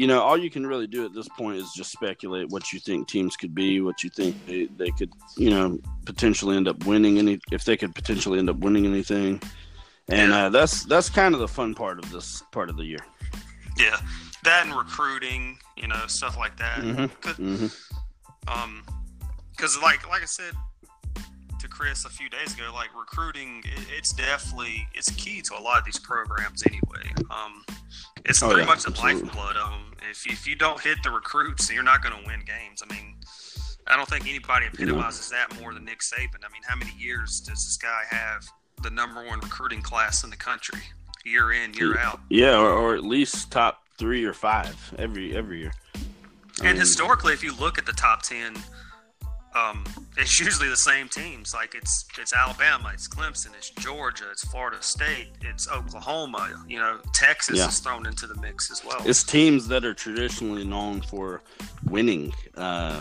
you 0.00 0.06
know, 0.06 0.22
all 0.22 0.38
you 0.38 0.48
can 0.48 0.66
really 0.66 0.86
do 0.86 1.04
at 1.04 1.12
this 1.12 1.28
point 1.28 1.58
is 1.58 1.70
just 1.76 1.92
speculate 1.92 2.48
what 2.48 2.72
you 2.72 2.80
think 2.80 3.06
teams 3.06 3.36
could 3.36 3.54
be, 3.54 3.82
what 3.82 4.02
you 4.02 4.08
think 4.08 4.34
they, 4.46 4.64
they 4.78 4.90
could, 4.92 5.12
you 5.36 5.50
know, 5.50 5.78
potentially 6.06 6.56
end 6.56 6.68
up 6.68 6.86
winning 6.86 7.18
any 7.18 7.38
if 7.52 7.66
they 7.66 7.76
could 7.76 7.94
potentially 7.94 8.38
end 8.38 8.48
up 8.48 8.56
winning 8.60 8.86
anything. 8.86 9.42
And 10.08 10.32
uh, 10.32 10.48
that's 10.48 10.84
that's 10.84 11.10
kind 11.10 11.34
of 11.34 11.40
the 11.40 11.48
fun 11.48 11.74
part 11.74 12.02
of 12.02 12.10
this 12.10 12.42
part 12.50 12.70
of 12.70 12.78
the 12.78 12.84
year. 12.84 13.04
Yeah, 13.76 14.00
that 14.42 14.64
and 14.64 14.74
recruiting, 14.74 15.58
you 15.76 15.88
know, 15.88 16.06
stuff 16.06 16.38
like 16.38 16.56
that. 16.56 16.78
Mm-hmm. 16.78 17.06
Cause, 17.20 17.36
mm-hmm. 17.36 18.50
Um, 18.50 18.82
because 19.50 19.78
like 19.82 20.08
like 20.08 20.22
I 20.22 20.26
said 20.26 20.54
to 21.58 21.68
Chris 21.68 22.06
a 22.06 22.08
few 22.08 22.30
days 22.30 22.54
ago, 22.54 22.70
like 22.72 22.88
recruiting, 22.98 23.62
it, 23.66 23.86
it's 23.98 24.14
definitely 24.14 24.88
it's 24.94 25.10
key 25.10 25.42
to 25.42 25.58
a 25.58 25.60
lot 25.60 25.78
of 25.78 25.84
these 25.84 25.98
programs 25.98 26.62
anyway. 26.66 27.12
Um, 27.30 27.66
it's 28.24 28.42
oh, 28.42 28.48
pretty 28.48 28.62
yeah, 28.62 28.66
much 28.66 28.84
the 28.84 28.90
lifeblood 28.90 29.56
of 29.56 29.70
them 29.70 29.90
if 30.10 30.26
if 30.26 30.46
you 30.46 30.56
don't 30.56 30.80
hit 30.80 31.02
the 31.02 31.10
recruits, 31.10 31.72
you're 31.72 31.82
not 31.82 32.02
going 32.02 32.20
to 32.20 32.26
win 32.26 32.40
games. 32.40 32.82
I 32.82 32.92
mean, 32.92 33.16
I 33.86 33.96
don't 33.96 34.08
think 34.08 34.28
anybody 34.28 34.66
epitomizes 34.66 35.30
that 35.30 35.58
more 35.60 35.72
than 35.72 35.84
Nick 35.84 36.00
Saban. 36.00 36.44
I 36.44 36.52
mean, 36.52 36.62
how 36.66 36.76
many 36.76 36.92
years 36.98 37.40
does 37.40 37.64
this 37.64 37.76
guy 37.76 38.02
have 38.10 38.46
the 38.82 38.90
number 38.90 39.24
one 39.24 39.40
recruiting 39.40 39.82
class 39.82 40.24
in 40.24 40.30
the 40.30 40.36
country, 40.36 40.80
year 41.24 41.52
in, 41.52 41.74
year 41.74 41.98
out? 41.98 42.20
Yeah, 42.28 42.58
or, 42.58 42.70
or 42.70 42.94
at 42.94 43.04
least 43.04 43.50
top 43.50 43.82
three 43.98 44.24
or 44.24 44.32
five 44.32 44.94
every 44.98 45.36
every 45.36 45.60
year. 45.60 45.72
I 45.94 46.00
and 46.58 46.64
mean, 46.64 46.76
historically, 46.76 47.32
if 47.32 47.42
you 47.42 47.54
look 47.56 47.78
at 47.78 47.86
the 47.86 47.92
top 47.92 48.22
ten 48.22 48.56
um, 49.54 49.84
it's 50.16 50.38
usually 50.38 50.68
the 50.68 50.76
same 50.76 51.08
teams. 51.08 51.54
Like 51.54 51.74
it's 51.74 52.04
it's 52.18 52.32
Alabama, 52.32 52.90
it's 52.94 53.08
Clemson, 53.08 53.48
it's 53.56 53.70
Georgia, 53.70 54.24
it's 54.30 54.46
Florida 54.46 54.80
State, 54.80 55.28
it's 55.40 55.68
Oklahoma. 55.68 56.64
You 56.68 56.78
know, 56.78 56.98
Texas 57.12 57.58
yeah. 57.58 57.68
is 57.68 57.78
thrown 57.80 58.06
into 58.06 58.26
the 58.26 58.40
mix 58.40 58.70
as 58.70 58.84
well. 58.84 58.98
It's 59.04 59.24
teams 59.24 59.66
that 59.68 59.84
are 59.84 59.94
traditionally 59.94 60.64
known 60.64 61.00
for 61.00 61.42
winning, 61.88 62.32
uh, 62.56 63.00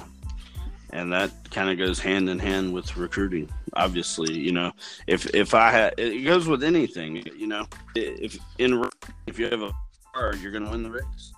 and 0.89 1.11
that 1.13 1.31
kind 1.51 1.69
of 1.69 1.77
goes 1.77 1.99
hand 1.99 2.29
in 2.29 2.39
hand 2.39 2.73
with 2.73 2.97
recruiting. 2.97 3.49
Obviously, 3.73 4.33
you 4.33 4.51
know, 4.51 4.71
if 5.05 5.27
if 5.35 5.53
I 5.53 5.69
had, 5.69 5.93
it 5.97 6.23
goes 6.23 6.47
with 6.47 6.63
anything. 6.63 7.23
You 7.37 7.47
know, 7.47 7.67
if 7.95 8.39
in 8.57 8.83
if 9.27 9.37
you 9.37 9.45
have 9.49 9.61
a 9.61 9.71
car, 10.15 10.35
you're 10.37 10.51
going 10.51 10.65
to 10.65 10.71
win 10.71 10.81
the 10.81 10.91
race. 10.91 11.33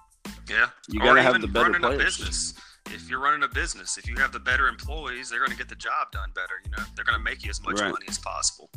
Yeah, 0.50 0.67
you 0.88 1.00
got 1.00 1.15
to 1.15 1.21
have 1.21 1.41
the 1.41 1.47
better 1.47 1.74
players 1.80 2.54
if 2.93 3.10
you're 3.10 3.19
running 3.19 3.43
a 3.43 3.47
business, 3.47 3.97
if 3.97 4.08
you 4.08 4.15
have 4.17 4.32
the 4.32 4.39
better 4.39 4.67
employees, 4.67 5.30
they're 5.30 5.39
going 5.39 5.51
to 5.51 5.58
get 5.58 5.69
the 5.69 5.75
job 5.75 6.12
done 6.12 6.32
better. 6.36 6.62
You 6.65 6.71
know, 6.71 6.84
they're 6.95 7.06
going 7.06 7.17
to 7.17 7.23
make 7.23 7.43
you 7.43 7.49
as 7.49 7.62
much 7.63 7.80
right. 7.80 7.91
money 7.91 8.06
as 8.08 8.17
possible. 8.17 8.69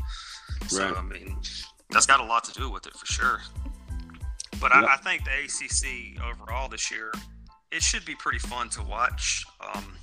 So 0.68 0.84
right. 0.84 0.96
I 0.96 1.02
mean, 1.02 1.36
that's 1.90 2.06
got 2.06 2.20
a 2.20 2.24
lot 2.24 2.44
to 2.44 2.52
do 2.52 2.70
with 2.70 2.86
it 2.86 2.94
for 2.94 3.06
sure. 3.06 3.40
But 4.60 4.72
yep. 4.74 4.84
I, 4.84 4.94
I, 4.94 4.96
think 4.98 5.24
the 5.24 5.30
ACC 5.30 6.22
overall 6.24 6.68
this 6.68 6.90
year, 6.90 7.12
it 7.72 7.82
should 7.82 8.04
be 8.04 8.14
pretty 8.14 8.38
fun 8.38 8.68
to 8.70 8.82
watch. 8.82 9.44
Um, 9.60 9.96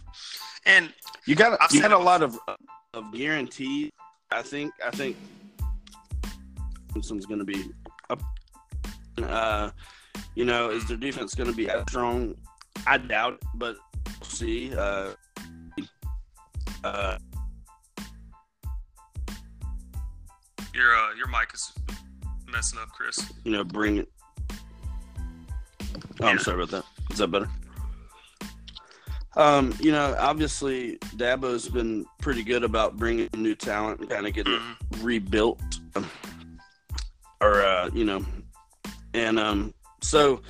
and 0.66 0.94
you 1.26 1.36
got 1.36 1.58
I've 1.62 1.72
you 1.72 1.82
got 1.82 1.92
a 1.92 1.98
lot 1.98 2.22
of 2.22 2.38
of 2.94 3.12
guarantees. 3.14 3.92
I 4.30 4.42
think 4.42 4.74
I 4.86 4.92
think 4.92 5.16
Clemson's 6.94 7.26
going 7.26 7.40
to 7.40 7.46
be 7.46 7.66
up. 8.10 8.22
Uh, 9.24 9.72
you 10.36 10.46
know, 10.46 10.70
is 10.70 10.88
their 10.88 10.98
defense 10.98 11.34
going 11.34 11.50
to 11.50 11.56
be 11.56 11.70
as 11.70 11.82
strong? 11.90 12.36
I 12.86 12.98
doubt, 12.98 13.34
it, 13.34 13.40
but 13.56 13.78
see. 14.24 14.74
Uh, 14.76 15.12
uh, 16.84 17.18
your 20.74 20.96
uh, 20.96 21.14
your 21.16 21.28
mic 21.28 21.54
is 21.54 21.72
messing 22.52 22.80
up, 22.80 22.90
Chris. 22.90 23.32
You 23.44 23.52
know, 23.52 23.64
bring 23.64 23.98
it. 23.98 24.10
Oh, 26.20 26.26
yeah. 26.26 26.28
I'm 26.28 26.40
sorry 26.40 26.64
about 26.64 26.72
that. 26.72 27.12
Is 27.12 27.18
that 27.20 27.28
better? 27.28 27.50
Um, 29.38 29.74
you 29.80 29.92
know, 29.92 30.16
obviously 30.20 30.98
Dabo's 31.16 31.70
been 31.70 32.06
pretty 32.20 32.44
good 32.44 32.64
about 32.64 32.98
bringing 32.98 33.30
new 33.36 33.56
talent 33.56 34.02
and 34.02 34.10
kind 34.10 34.28
of 34.28 34.34
getting 34.34 34.54
mm-hmm. 34.54 35.04
rebuilt, 35.04 35.62
or 37.40 37.62
uh, 37.62 37.90
you 37.94 38.04
know, 38.04 38.26
and 39.14 39.40
um, 39.40 39.74
so 40.02 40.42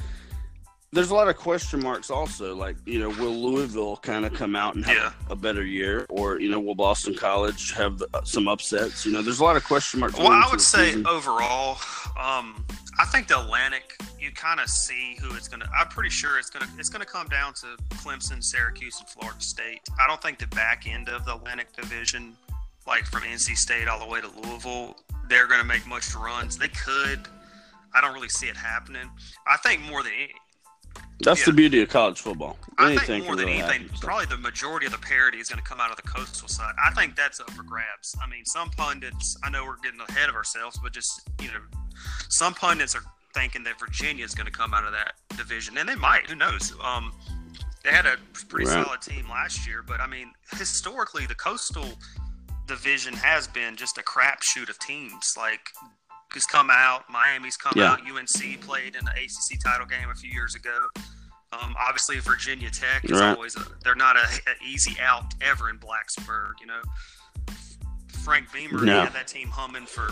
there's 0.93 1.10
a 1.10 1.15
lot 1.15 1.30
of 1.30 1.38
question 1.38 1.82
marks 1.82 2.10
also 2.10 2.54
like 2.54 2.75
you 2.86 2.99
know 2.99 3.10
will 3.10 3.34
louisville 3.34 3.97
kind 3.97 4.25
of 4.25 4.34
come 4.34 4.56
out 4.56 4.75
and 4.75 4.86
have 4.86 4.95
yeah. 4.95 5.12
a, 5.30 5.36
better 5.36 5.65
year 5.65 6.06
or 6.10 6.39
you 6.39 6.49
know 6.49 6.60
will 6.60 6.75
boston 6.75 7.15
college 7.15 7.71
have 7.71 8.04
some 8.23 8.47
upsets 8.47 9.06
you 9.06 9.12
know 9.12 9.21
there's 9.21 9.39
a 9.39 9.43
lot 9.43 9.56
of 9.56 9.63
question 9.63 9.99
marks 9.99 10.17
well 10.17 10.32
i 10.32 10.47
would 10.51 10.60
say 10.62 10.88
season. 10.88 11.08
overall 11.08 11.77
um, 12.19 12.65
i 12.99 13.06
think 13.06 13.27
the 13.27 13.39
atlantic 13.39 13.95
you 14.19 14.32
kind 14.32 14.60
of 14.60 14.69
see 14.69 15.15
who 15.21 15.34
it's 15.36 15.47
gonna 15.47 15.67
i'm 15.77 15.88
pretty 15.88 16.10
sure 16.10 16.38
it's 16.38 16.49
gonna 16.49 16.67
it's 16.77 16.89
gonna 16.89 17.06
come 17.06 17.27
down 17.27 17.54
to 17.54 17.67
clemson 17.91 18.43
syracuse 18.43 18.99
and 18.99 19.08
florida 19.08 19.39
state 19.39 19.80
i 19.99 20.08
don't 20.08 20.21
think 20.21 20.38
the 20.39 20.47
back 20.47 20.88
end 20.88 21.08
of 21.08 21.23
the 21.25 21.36
atlantic 21.36 21.71
division 21.73 22.36
like 22.86 23.06
from 23.06 23.21
nc 23.21 23.56
state 23.56 23.88
all 23.88 23.99
the 23.99 24.06
way 24.06 24.19
to 24.19 24.30
louisville 24.41 24.97
they're 25.30 25.47
gonna 25.47 25.63
make 25.63 25.88
much 25.88 26.13
runs 26.15 26.58
they 26.58 26.67
could 26.67 27.27
I 27.93 27.99
don't 27.99 28.13
really 28.13 28.30
see 28.30 28.47
it 28.47 28.56
happening. 28.56 29.10
I 29.45 29.58
think 29.58 29.82
more 29.82 30.01
than 30.01 30.13
That's 31.24 31.40
Yeah. 31.42 31.46
the 31.48 31.54
beauty 31.54 31.82
of 31.82 31.90
college 31.90 32.20
football. 32.22 32.58
I 32.78 32.98
think 32.98 33.26
more 33.26 33.36
than 33.36 33.46
really 33.46 33.60
anything, 33.60 33.82
happen, 33.84 33.98
so. 33.98 34.08
probably 34.08 34.26
the 34.26 34.38
majority 34.38 34.86
of 34.86 34.92
the 34.92 34.98
parity 34.98 35.40
is 35.40 35.50
going 35.50 35.62
to 35.62 35.68
come 35.68 35.80
out 35.80 35.90
of 35.92 35.96
the 35.98 36.02
coastal 36.04 36.48
side. 36.48 36.74
I 36.84 36.92
think 36.92 37.16
that's 37.16 37.40
up 37.40 37.52
for 37.52 37.64
grabs. 37.64 38.16
I 38.24 38.28
mean, 38.28 38.46
some 38.46 38.70
pundits, 38.72 39.38
I 39.44 39.50
know 39.50 39.66
we're 39.66 39.78
getting 39.78 40.02
ahead 40.02 40.30
of 40.30 40.36
ourselves, 40.36 40.80
but 40.82 40.94
just, 40.94 41.22
you 41.42 41.48
know, 41.50 41.62
some 42.30 42.54
pundits 42.54 42.96
are 42.96 43.04
thinking 43.34 43.64
that 43.64 43.80
Virginia 43.80 44.26
is 44.26 44.34
going 44.34 44.48
to 44.48 44.52
come 44.52 44.74
out 44.74 44.84
of 44.86 44.92
that 44.94 45.14
division, 45.38 45.78
and 45.78 45.88
they 45.88 45.96
might. 45.96 46.28
Who 46.30 46.36
knows? 46.36 46.74
Um, 46.84 47.14
they 47.84 47.92
had 47.92 48.06
a 48.06 48.18
pretty 48.50 48.70
Right. 48.70 48.84
solid 48.86 49.02
team 49.02 49.30
last 49.30 49.66
year, 49.68 49.84
but 49.84 50.00
I 50.02 50.08
mean, 50.08 50.34
historically, 50.58 51.26
the 51.26 51.36
coastal 51.36 51.98
division 52.68 53.14
has 53.14 53.48
been 53.48 53.76
just 53.76 53.98
a 53.98 54.02
crapshoot 54.02 54.70
of 54.70 54.80
teams. 54.80 55.36
Like, 55.38 55.72
has 56.34 56.44
come 56.46 56.70
out, 56.70 57.04
Miami's 57.10 57.58
come 57.58 57.74
Yeah. 57.76 57.91
out, 57.94 58.02
UNC 58.06 58.58
played 58.62 58.96
in 58.96 59.04
the 59.06 59.12
ACC 59.12 59.58
title 59.63 59.86
game 59.86 60.10
a 60.10 60.15
few 60.15 60.32
years 60.32 60.56
ago. 60.56 60.88
Um, 61.54 61.76
obviously, 61.78 62.17
Virginia 62.20 62.70
Tech 62.70 63.04
is 63.06 63.20
Right. 63.20 63.34
always 63.36 63.56
a, 63.58 63.65
they're 63.84 63.96
not 63.96 64.15
a, 64.15 64.22
a 64.22 64.63
easy 64.65 64.96
out 65.02 65.34
ever 65.41 65.70
in 65.70 65.78
Blacksburg. 65.80 66.54
You 66.62 66.67
know, 66.67 66.82
Frank 68.24 68.52
Beamer 68.54 68.86
No. 68.86 69.04
had 69.04 69.13
that 69.13 69.28
team 69.28 69.50
humming 69.50 69.86
for 69.86 70.12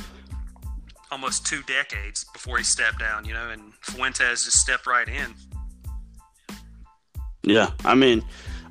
almost 1.11 1.45
two 1.45 1.61
decades 1.63 2.25
before 2.33 2.57
he 2.57 2.63
stepped 2.63 2.99
down. 2.99 3.23
You 3.25 3.33
know, 3.33 3.49
and 3.49 3.73
Fuentes 3.81 4.43
just 4.45 4.57
stepped 4.57 4.85
right 4.85 5.07
in. 5.07 5.33
Yeah, 7.43 7.71
I 7.85 7.95
mean, 7.95 8.23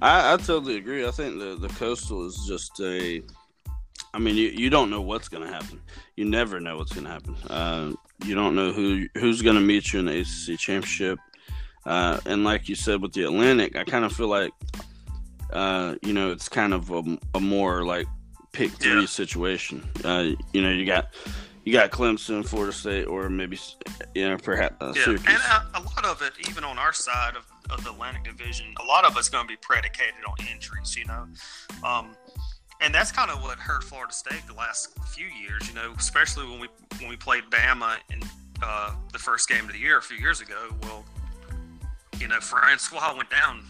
I, 0.02 0.34
I 0.34 0.36
totally 0.36 0.76
agree. 0.76 1.06
I 1.06 1.10
think 1.10 1.38
the 1.38 1.56
the 1.56 1.68
coastal 1.68 2.26
is 2.26 2.44
just 2.46 2.78
a. 2.80 3.22
I 4.14 4.18
mean, 4.18 4.36
you, 4.36 4.48
you 4.48 4.70
don't 4.70 4.90
know 4.90 5.00
what's 5.00 5.28
going 5.28 5.46
to 5.46 5.52
happen. 5.52 5.80
You 6.18 6.24
never 6.24 6.58
know 6.58 6.76
what's 6.78 6.92
going 6.92 7.04
to 7.04 7.10
happen. 7.12 7.36
Uh, 7.48 7.92
you 8.24 8.34
don't 8.34 8.56
know 8.56 8.72
who 8.72 9.06
who's 9.14 9.40
going 9.40 9.54
to 9.54 9.60
meet 9.62 9.92
you 9.92 10.00
in 10.00 10.06
the 10.06 10.18
ACC 10.18 10.58
championship. 10.58 11.20
Uh, 11.86 12.18
and 12.26 12.42
like 12.42 12.68
you 12.68 12.74
said 12.74 13.00
with 13.00 13.12
the 13.12 13.22
Atlantic, 13.22 13.76
I 13.76 13.84
kind 13.84 14.04
of 14.04 14.12
feel 14.12 14.26
like, 14.26 14.50
uh, 15.52 15.94
you 16.02 16.12
know, 16.12 16.32
it's 16.32 16.48
kind 16.48 16.74
of 16.74 16.90
a, 16.90 17.18
a 17.36 17.40
more 17.40 17.84
like 17.84 18.08
pick 18.50 18.72
three 18.72 18.98
Yeah. 19.02 19.06
situation. 19.06 19.88
Uh, 20.04 20.30
you 20.52 20.60
know, 20.60 20.70
you 20.72 20.84
got 20.86 21.14
you 21.64 21.72
got 21.72 21.92
Clemson, 21.92 22.44
Florida 22.44 22.72
State, 22.72 23.04
or 23.04 23.28
maybe 23.30 23.56
you 24.16 24.28
know 24.28 24.38
perhaps 24.38 24.74
uh, 24.80 24.92
Yeah, 24.96 25.04
Syracuse. 25.04 25.28
and 25.28 25.38
a, 25.74 25.78
a 25.78 25.82
lot 25.82 26.04
of 26.04 26.20
it, 26.22 26.32
even 26.50 26.64
on 26.64 26.78
our 26.78 26.92
side 26.92 27.36
of, 27.36 27.46
of 27.70 27.84
the 27.84 27.90
Atlantic 27.90 28.24
Division, 28.24 28.74
a 28.80 28.84
lot 28.84 29.04
of 29.04 29.16
it's 29.16 29.28
going 29.28 29.44
to 29.46 29.48
be 29.48 29.56
predicated 29.62 30.14
on 30.26 30.34
injuries. 30.52 30.96
You 30.96 31.04
know, 31.04 31.28
um, 31.84 32.16
and 32.80 32.94
that's 32.94 33.10
kind 33.12 33.30
of 33.30 33.42
what 33.42 33.58
hurt 33.58 33.84
Florida 33.84 34.12
State 34.12 34.42
the 34.46 34.54
last 34.54 34.96
few 35.08 35.26
years. 35.26 35.68
You 35.68 35.74
know, 35.74 35.92
especially 35.96 36.46
when 36.46 36.60
we 36.60 36.68
when 36.98 37.08
we 37.08 37.16
played 37.16 37.44
Bama 37.50 37.96
in 38.12 38.20
uh, 38.62 38.92
the 39.12 39.18
first 39.18 39.48
game 39.48 39.64
of 39.64 39.72
the 39.72 39.78
year 39.78 39.98
a 39.98 40.02
few 40.02 40.16
years 40.16 40.40
ago. 40.40 40.68
Well, 40.82 41.04
you 42.18 42.28
know, 42.28 42.40
Francois 42.40 43.14
went 43.16 43.30
down 43.30 43.62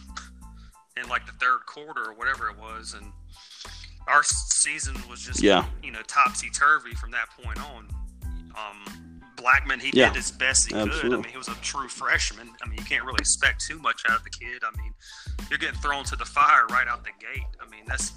in 1.03 1.09
like 1.09 1.27
the 1.27 1.33
third 1.33 1.61
quarter 1.67 2.05
or 2.11 2.15
whatever 2.15 2.49
it 2.49 2.59
was, 2.59 2.95
and 2.95 3.13
our 4.07 4.23
season 4.23 4.97
was 5.09 5.21
just 5.21 5.43
Yeah. 5.43 5.67
you 5.83 5.91
know 5.91 6.03
topsy 6.07 6.51
turvy 6.51 6.95
from 6.95 7.11
that 7.13 7.29
point 7.43 7.59
on. 7.61 7.89
Um, 8.57 9.21
Blackman, 9.37 9.79
he 9.79 9.91
Yeah, 9.93 10.09
did 10.09 10.19
as 10.19 10.33
best 10.33 10.67
he 10.67 10.73
could. 10.73 10.91
I 11.13 11.17
mean, 11.17 11.25
he 11.25 11.39
was 11.39 11.47
a 11.47 11.55
true 11.63 11.89
freshman. 11.89 12.51
I 12.61 12.67
mean, 12.67 12.77
you 12.79 12.85
can't 12.85 13.05
really 13.05 13.21
expect 13.21 13.65
too 13.65 13.79
much 13.79 14.03
out 14.09 14.19
of 14.19 14.25
the 14.25 14.31
kid. 14.31 14.63
I 14.65 14.77
mean, 14.83 14.93
you're 15.49 15.61
getting 15.61 15.79
thrown 15.79 16.03
to 16.07 16.17
the 16.17 16.25
fire 16.25 16.67
right 16.71 16.89
out 16.89 17.05
the 17.05 17.11
gate. 17.21 17.47
I 17.65 17.71
mean, 17.71 17.85
that's 17.87 18.15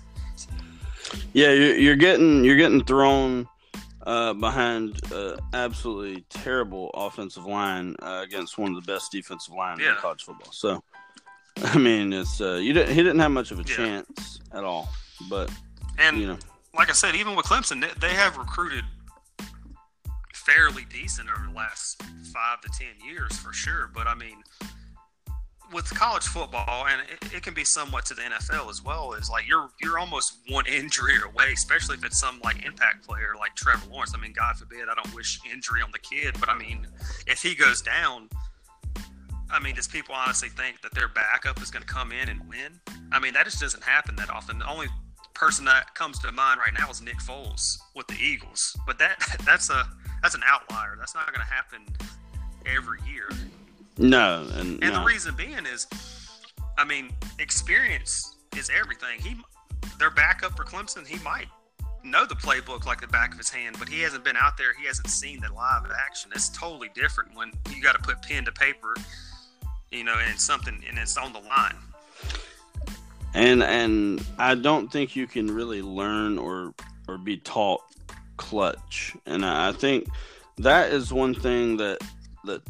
Yeah, 1.34 1.52
you're, 1.52 1.76
you're 1.76 1.96
getting 1.96 2.44
you're 2.44 2.58
getting 2.58 2.84
thrown 2.84 3.48
uh, 4.06 4.34
behind 4.34 5.00
uh, 5.14 5.38
absolutely 5.54 6.24
terrible 6.30 6.90
offensive 6.94 7.46
line 7.46 7.96
uh, 8.02 8.22
against 8.24 8.58
one 8.58 8.76
of 8.76 8.84
the 8.84 8.92
best 8.92 9.12
defensive 9.12 9.54
lines 9.54 9.82
in 9.82 9.96
college 9.96 10.24
football. 10.24 10.52
So, 10.52 10.84
I 11.64 11.78
mean, 11.78 12.12
it's 12.14 12.42
uh, 12.42 12.56
you 12.56 12.74
didn't 12.74 12.94
he 12.96 13.04
didn't 13.04 13.20
have 13.20 13.32
much 13.32 13.52
of 13.52 13.60
a 13.60 13.64
Yeah. 13.64 13.76
chance 13.76 14.40
at 14.54 14.64
all. 14.64 14.90
But 15.30 15.52
and 15.98 16.18
you 16.18 16.28
know, 16.28 16.38
like 16.76 16.90
I 16.90 16.94
said, 16.94 17.16
even 17.16 17.36
with 17.36 17.46
Clemson, 17.46 17.82
they, 17.82 18.08
they 18.08 18.14
have 18.14 18.38
recruited 18.38 18.84
fairly 20.34 20.86
decent 20.92 21.30
over 21.30 21.48
the 21.48 21.56
last 21.56 22.02
five 22.34 22.62
to 22.62 22.70
ten 22.78 22.94
years 23.08 23.36
for 23.38 23.54
sure. 23.54 23.90
But 23.94 24.08
I 24.08 24.16
mean, 24.16 24.42
with 25.74 25.90
college 25.90 26.24
football, 26.24 26.86
and 26.88 27.02
it, 27.10 27.34
it 27.36 27.44
can 27.44 27.54
be 27.54 27.64
somewhat 27.64 28.06
to 28.06 28.14
the 28.14 28.22
NFL 28.22 28.70
as 28.70 28.84
well, 28.84 29.14
is 29.14 29.30
like 29.30 29.48
you're 29.48 29.70
you're 29.82 30.00
almost 30.00 30.40
one 30.50 30.66
injury 30.68 31.16
away, 31.26 31.54
especially 31.54 31.96
if 31.96 32.06
it's 32.06 32.20
some 32.20 32.40
like 32.44 32.66
impact 32.66 33.08
player 33.08 33.34
like 33.40 33.56
Trevor 33.56 33.88
Lawrence. 33.92 34.14
I 34.16 34.20
mean, 34.20 34.34
God 34.34 34.56
forbid, 34.58 34.88
I 34.90 34.96
don't 34.96 35.16
wish 35.16 35.40
injury 35.52 35.82
on 35.82 35.92
the 35.92 36.00
kid, 36.00 36.36
but 36.40 36.50
I 36.50 36.58
mean, 36.58 36.88
if 37.28 37.42
he 37.42 37.56
goes 37.56 37.82
down. 37.82 38.30
I 39.54 39.60
mean, 39.60 39.76
does 39.76 39.86
people 39.86 40.16
honestly 40.16 40.48
think 40.48 40.80
that 40.82 40.94
their 40.94 41.10
backup 41.10 41.62
is 41.62 41.70
going 41.70 41.84
to 41.86 41.94
come 41.94 42.14
in 42.14 42.30
and 42.30 42.40
win? 42.48 42.80
I 43.12 43.20
mean, 43.20 43.34
that 43.34 43.44
just 43.44 43.60
doesn't 43.60 43.84
happen 43.84 44.16
that 44.16 44.30
often. 44.30 44.60
The 44.60 44.70
only 44.70 44.88
person 45.34 45.66
that 45.66 45.94
comes 45.94 46.20
to 46.20 46.32
mind 46.32 46.60
right 46.60 46.72
now 46.80 46.90
is 46.90 47.02
Nick 47.02 47.18
Foles 47.18 47.78
with 47.94 48.08
the 48.08 48.16
Eagles, 48.16 48.78
but 48.88 48.98
that 49.00 49.18
that's 49.46 49.70
a 49.70 49.90
that's 50.22 50.36
an 50.36 50.42
outlier. 50.46 50.96
That's 50.98 51.16
not 51.16 51.28
going 51.34 51.46
to 51.46 51.54
happen 51.54 51.82
every 52.66 53.00
year. 53.12 53.30
No, 54.02 54.48
and, 54.56 54.84
And 54.84 54.94
no. 54.94 55.00
the 55.00 55.06
reason 55.06 55.36
being 55.36 55.66
is, 55.66 55.88
I 56.78 56.84
mean, 56.86 57.12
experience 57.40 58.36
is 58.58 58.70
everything. 58.78 59.20
He, 59.22 59.36
their 60.00 60.10
backup 60.12 60.56
for 60.58 60.64
Clemson, 60.64 61.06
he 61.06 61.22
might 61.24 61.48
know 62.04 62.26
the 62.26 62.36
playbook 62.36 62.86
like 62.86 63.00
the 63.00 63.08
back 63.08 63.32
of 63.32 63.38
his 63.38 63.50
hand, 63.50 63.76
but 63.78 63.88
he 63.88 64.02
hasn't 64.02 64.24
been 64.24 64.36
out 64.36 64.58
there. 64.58 64.74
He 64.80 64.88
hasn't 64.88 65.10
seen 65.10 65.40
the 65.40 65.54
live 65.54 65.92
action. 66.06 66.32
It's 66.34 66.50
totally 66.50 66.90
different 66.96 67.36
when 67.36 67.52
you 67.70 67.82
got 67.82 67.94
to 67.94 68.02
put 68.02 68.22
pen 68.24 68.44
to 68.46 68.52
paper, 68.52 68.96
you 69.92 70.04
know, 70.04 70.16
and 70.28 70.40
something 70.40 70.84
and 70.90 70.98
it's 70.98 71.18
on 71.18 71.34
the 71.34 71.40
line. 71.40 71.76
and 73.34 73.62
and 73.64 74.26
I 74.38 74.56
don't 74.56 74.92
think 74.92 75.16
you 75.16 75.28
can 75.28 75.54
really 75.54 75.82
learn 75.82 76.38
or 76.38 76.74
or 77.08 77.18
be 77.18 77.38
taught 77.38 77.82
clutch. 78.38 79.16
And 79.26 79.46
I 79.46 79.70
I 79.70 79.72
think 79.72 80.08
that 80.58 80.92
is 80.92 81.14
one 81.14 81.34
thing 81.36 81.78
that 81.78 82.00
that 82.46 82.62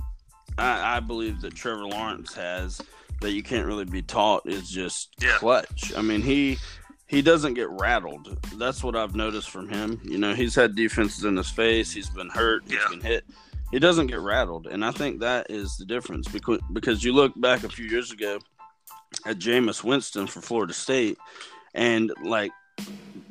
I, 0.57 0.97
I 0.97 0.99
believe 0.99 1.41
that 1.41 1.55
Trevor 1.55 1.85
Lawrence 1.85 2.33
has 2.33 2.81
that 3.21 3.31
you 3.31 3.43
can't 3.43 3.67
really 3.67 3.85
be 3.85 4.01
taught 4.01 4.47
is 4.47 4.69
just 4.69 5.09
Yeah. 5.21 5.37
clutch. 5.37 5.93
I 5.95 6.01
mean 6.01 6.21
he 6.21 6.57
he 7.07 7.21
doesn't 7.21 7.55
get 7.55 7.69
rattled. 7.69 8.37
That's 8.57 8.83
what 8.83 8.95
I've 8.95 9.15
noticed 9.15 9.49
from 9.49 9.67
him. 9.67 9.99
You 10.03 10.17
know, 10.17 10.33
he's 10.33 10.55
had 10.55 10.75
defenses 10.75 11.25
in 11.25 11.35
his 11.35 11.49
face. 11.49 11.91
He's 11.91 12.09
been 12.09 12.29
hurt. 12.29 12.63
He's 12.65 12.73
Yeah. 12.75 12.87
been 12.89 13.01
hit. 13.01 13.25
He 13.71 13.79
doesn't 13.79 14.07
get 14.07 14.19
rattled, 14.19 14.67
and 14.67 14.83
I 14.83 14.91
think 14.91 15.19
that 15.21 15.47
is 15.49 15.77
the 15.77 15.85
difference 15.85 16.27
because 16.27 16.59
because 16.73 17.03
you 17.03 17.13
look 17.13 17.33
back 17.39 17.63
a 17.63 17.69
few 17.69 17.85
years 17.85 18.11
ago 18.11 18.39
at 19.25 19.39
Jameis 19.39 19.83
Winston 19.83 20.27
for 20.27 20.41
Florida 20.41 20.73
State, 20.73 21.17
and 21.73 22.11
like 22.23 22.51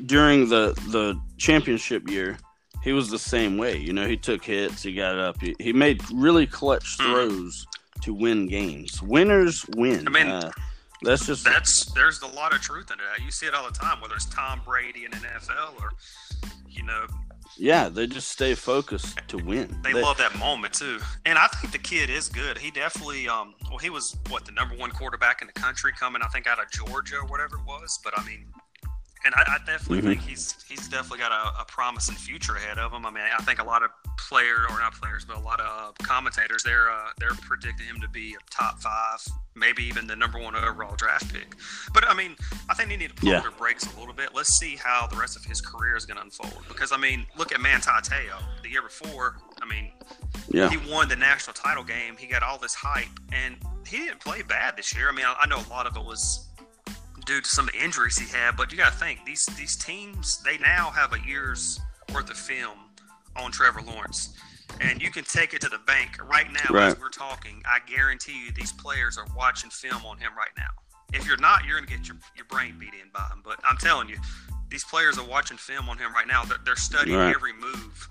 during 0.07 0.49
the 0.49 0.73
the 0.89 1.21
championship 1.37 2.09
year, 2.09 2.39
he 2.83 2.93
was 2.93 3.11
the 3.11 3.19
same 3.19 3.57
way. 3.59 3.77
You 3.77 3.93
know, 3.93 4.07
he 4.07 4.17
took 4.17 4.45
hits, 4.45 4.83
he 4.83 4.95
got 4.95 5.19
up, 5.19 5.41
he, 5.41 5.55
he 5.59 5.73
made 5.73 6.03
really 6.13 6.47
clutch 6.47 6.97
Mhm. 6.99 7.05
throws 7.13 7.67
to 8.03 8.15
win 8.15 8.47
games. 8.47 9.03
Winners 9.03 9.65
win. 9.77 10.07
I 10.07 10.11
mean, 10.11 10.27
uh, 10.27 10.51
that's 11.03 11.27
just 11.27 11.45
That's 11.45 11.87
there's 11.93 12.21
a 12.23 12.27
lot 12.27 12.55
of 12.55 12.61
truth 12.61 12.91
in 12.91 12.99
that. 12.99 13.25
You 13.25 13.31
see 13.31 13.47
it 13.47 13.55
all 13.55 13.67
the 13.67 13.79
time, 13.79 14.01
whether 14.01 14.15
it's 14.15 14.27
Tom 14.27 14.61
Brady 14.65 15.05
in 15.05 15.13
NFL 15.13 15.81
or, 15.81 15.91
you 16.69 16.83
know, 16.83 17.07
yeah. 17.57 17.89
They 17.91 18.07
just 18.07 18.29
stay 18.31 18.55
focused 18.55 19.19
to 19.29 19.37
win. 19.37 19.77
They, 19.83 19.93
love 19.93 20.17
that 20.19 20.39
moment 20.39 20.73
too, 20.73 20.99
and 21.27 21.37
I 21.39 21.47
think 21.49 21.73
the 21.73 21.79
kid 21.79 22.09
is 22.09 22.29
good. 22.29 22.57
He 22.57 22.71
definitely, 22.71 23.29
um, 23.29 23.55
well, 23.69 23.77
he 23.79 23.91
was 23.91 24.17
what 24.29 24.47
the 24.47 24.53
number 24.53 24.75
one 24.77 24.91
quarterback 24.93 25.43
in 25.43 25.47
the 25.47 25.53
country, 25.61 25.93
coming 25.93 26.23
I 26.23 26.29
think 26.29 26.47
out 26.47 26.59
of 26.63 26.71
Georgia 26.71 27.17
or 27.17 27.27
whatever 27.27 27.57
it 27.57 27.67
was. 27.67 27.99
But 28.03 28.19
I 28.19 28.25
mean, 28.25 28.47
and 29.25 29.35
I, 29.35 29.43
I 29.43 29.59
definitely 29.67 30.01
Mhm. 30.03 30.05
think 30.05 30.21
he's 30.23 30.63
he's 30.69 30.89
definitely 30.89 31.19
got 31.19 31.33
a, 31.33 31.61
a 31.61 31.65
promising 31.67 32.15
future 32.17 32.57
ahead 32.57 32.79
of 32.79 32.93
him. 32.93 33.05
I 33.07 33.11
mean, 33.11 33.25
I 33.37 33.43
think 33.43 33.59
a 33.61 33.65
lot 33.65 33.83
of 33.83 33.91
player 34.19 34.67
or 34.71 34.79
not 34.79 34.95
players, 34.95 35.25
but 35.25 35.37
a 35.37 35.41
lot 35.41 35.61
of 35.61 35.67
uh, 35.67 35.93
commentators 36.03 36.63
they're 36.63 36.91
uh, 36.91 37.09
they're 37.19 37.35
predicting 37.43 37.87
him 37.87 38.01
to 38.01 38.09
be 38.09 38.35
a 38.35 38.51
top 38.51 38.81
five, 38.81 39.19
maybe 39.55 39.83
even 39.85 40.07
the 40.07 40.17
number 40.17 40.39
one 40.39 40.55
overall 40.57 40.95
draft 40.97 41.33
pick. 41.33 41.55
But 41.93 42.09
I 42.09 42.15
mean, 42.15 42.37
I 42.69 42.75
think 42.75 42.89
they 42.89 42.97
need 42.97 43.09
to 43.11 43.15
pull 43.15 43.31
Yeah. 43.31 43.41
their 43.41 43.51
brakes 43.51 43.85
a 43.95 43.99
little 43.99 44.15
bit. 44.15 44.31
Let's 44.35 44.55
see 44.59 44.77
how 44.77 45.07
the 45.07 45.17
rest 45.17 45.37
of 45.37 45.45
his 45.45 45.61
career 45.61 45.97
is 45.97 46.07
going 46.07 46.17
to 46.19 46.23
unfold. 46.23 46.65
Because 46.69 46.93
I 46.93 46.97
mean, 46.97 47.27
look 47.37 47.53
at 47.53 47.61
Manti 47.61 47.91
Te'o 48.03 48.39
the 48.63 48.69
year 48.71 48.83
before. 48.83 49.37
I 49.63 49.67
mean, 49.67 49.93
yeah. 50.49 50.69
he 50.71 50.77
won 50.91 51.09
the 51.09 51.17
national 51.17 51.55
title 51.55 51.85
game. 51.85 52.17
He 52.19 52.27
got 52.27 52.43
all 52.43 52.59
this 52.59 52.75
hype, 52.75 53.09
and 53.33 53.57
he 53.87 53.99
didn't 53.99 54.21
play 54.21 54.43
bad 54.43 54.77
this 54.77 54.95
year. 54.95 55.09
I 55.09 55.13
mean, 55.13 55.27
I, 55.27 55.35
I 55.43 55.47
know 55.47 55.59
a 55.59 55.69
lot 55.69 55.87
of 55.87 55.97
it 55.97 56.05
was 56.05 56.49
due 57.31 57.41
to 57.41 57.49
some 57.49 57.69
of 57.69 57.75
the 57.75 57.81
injuries 57.81 58.19
he 58.19 58.27
had, 58.37 58.57
but 58.57 58.73
you 58.73 58.77
got 58.79 58.91
to 58.93 58.99
think 58.99 59.25
these 59.25 59.47
these 59.57 59.77
teams 59.77 60.43
they 60.43 60.59
now 60.59 60.91
have 60.91 61.13
a 61.13 61.21
year's 61.25 61.79
worth 62.13 62.29
of 62.29 62.37
film 62.37 62.77
on 63.37 63.53
Trevor 63.53 63.83
Lawrence, 63.83 64.35
and 64.81 65.01
you 65.01 65.13
can 65.13 65.23
take 65.23 65.55
it 65.55 65.61
to 65.61 65.69
the 65.69 65.79
bank 65.87 66.11
right 66.29 66.53
now 66.53 66.75
Right. 66.75 66.89
as 66.89 66.99
we're 66.99 67.09
talking. 67.09 67.63
I 67.65 67.79
guarantee 67.89 68.47
you, 68.47 68.51
these 68.53 68.73
players 68.73 69.17
are 69.17 69.27
watching 69.37 69.71
film 69.71 70.05
on 70.05 70.19
him 70.19 70.33
right 70.37 70.51
now. 70.59 70.67
If 71.13 71.25
you're 71.25 71.37
not, 71.37 71.65
you're 71.65 71.79
gonna 71.79 71.87
get 71.97 72.09
your, 72.09 72.17
your 72.37 72.47
brain 72.47 72.75
beat 72.81 72.95
in 72.95 73.11
by 73.15 73.21
him. 73.33 73.43
But 73.45 73.61
I'm 73.63 73.77
telling 73.77 74.09
you, 74.09 74.17
these 74.69 74.83
players 74.85 75.17
are 75.17 75.27
watching 75.27 75.57
film 75.57 75.89
on 75.89 75.99
him 75.99 76.13
right 76.13 76.27
now. 76.27 76.45
They're, 76.45 76.59
they're 76.65 76.77
studying 76.77 77.17
Right. 77.17 77.33
every 77.35 77.53
move 77.53 78.09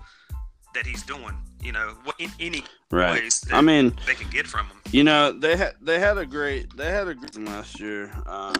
that 0.74 0.86
he's 0.86 1.02
doing. 1.02 1.36
You 1.62 1.72
know, 1.72 1.94
in 2.18 2.30
any 2.40 2.64
Right. 2.90 3.20
ways 3.20 3.40
that 3.42 3.54
I 3.54 3.60
mean, 3.60 3.94
they 4.06 4.14
can 4.14 4.30
get 4.30 4.46
from 4.46 4.66
him. 4.66 4.78
You 4.92 5.04
know 5.04 5.30
they 5.32 5.56
had 5.58 5.74
they 5.82 5.98
had 6.00 6.16
a 6.16 6.24
great 6.24 6.74
they 6.74 6.90
had 6.90 7.06
a 7.06 7.14
great 7.14 7.36
last 7.36 7.78
year, 7.78 8.10
um, 8.26 8.54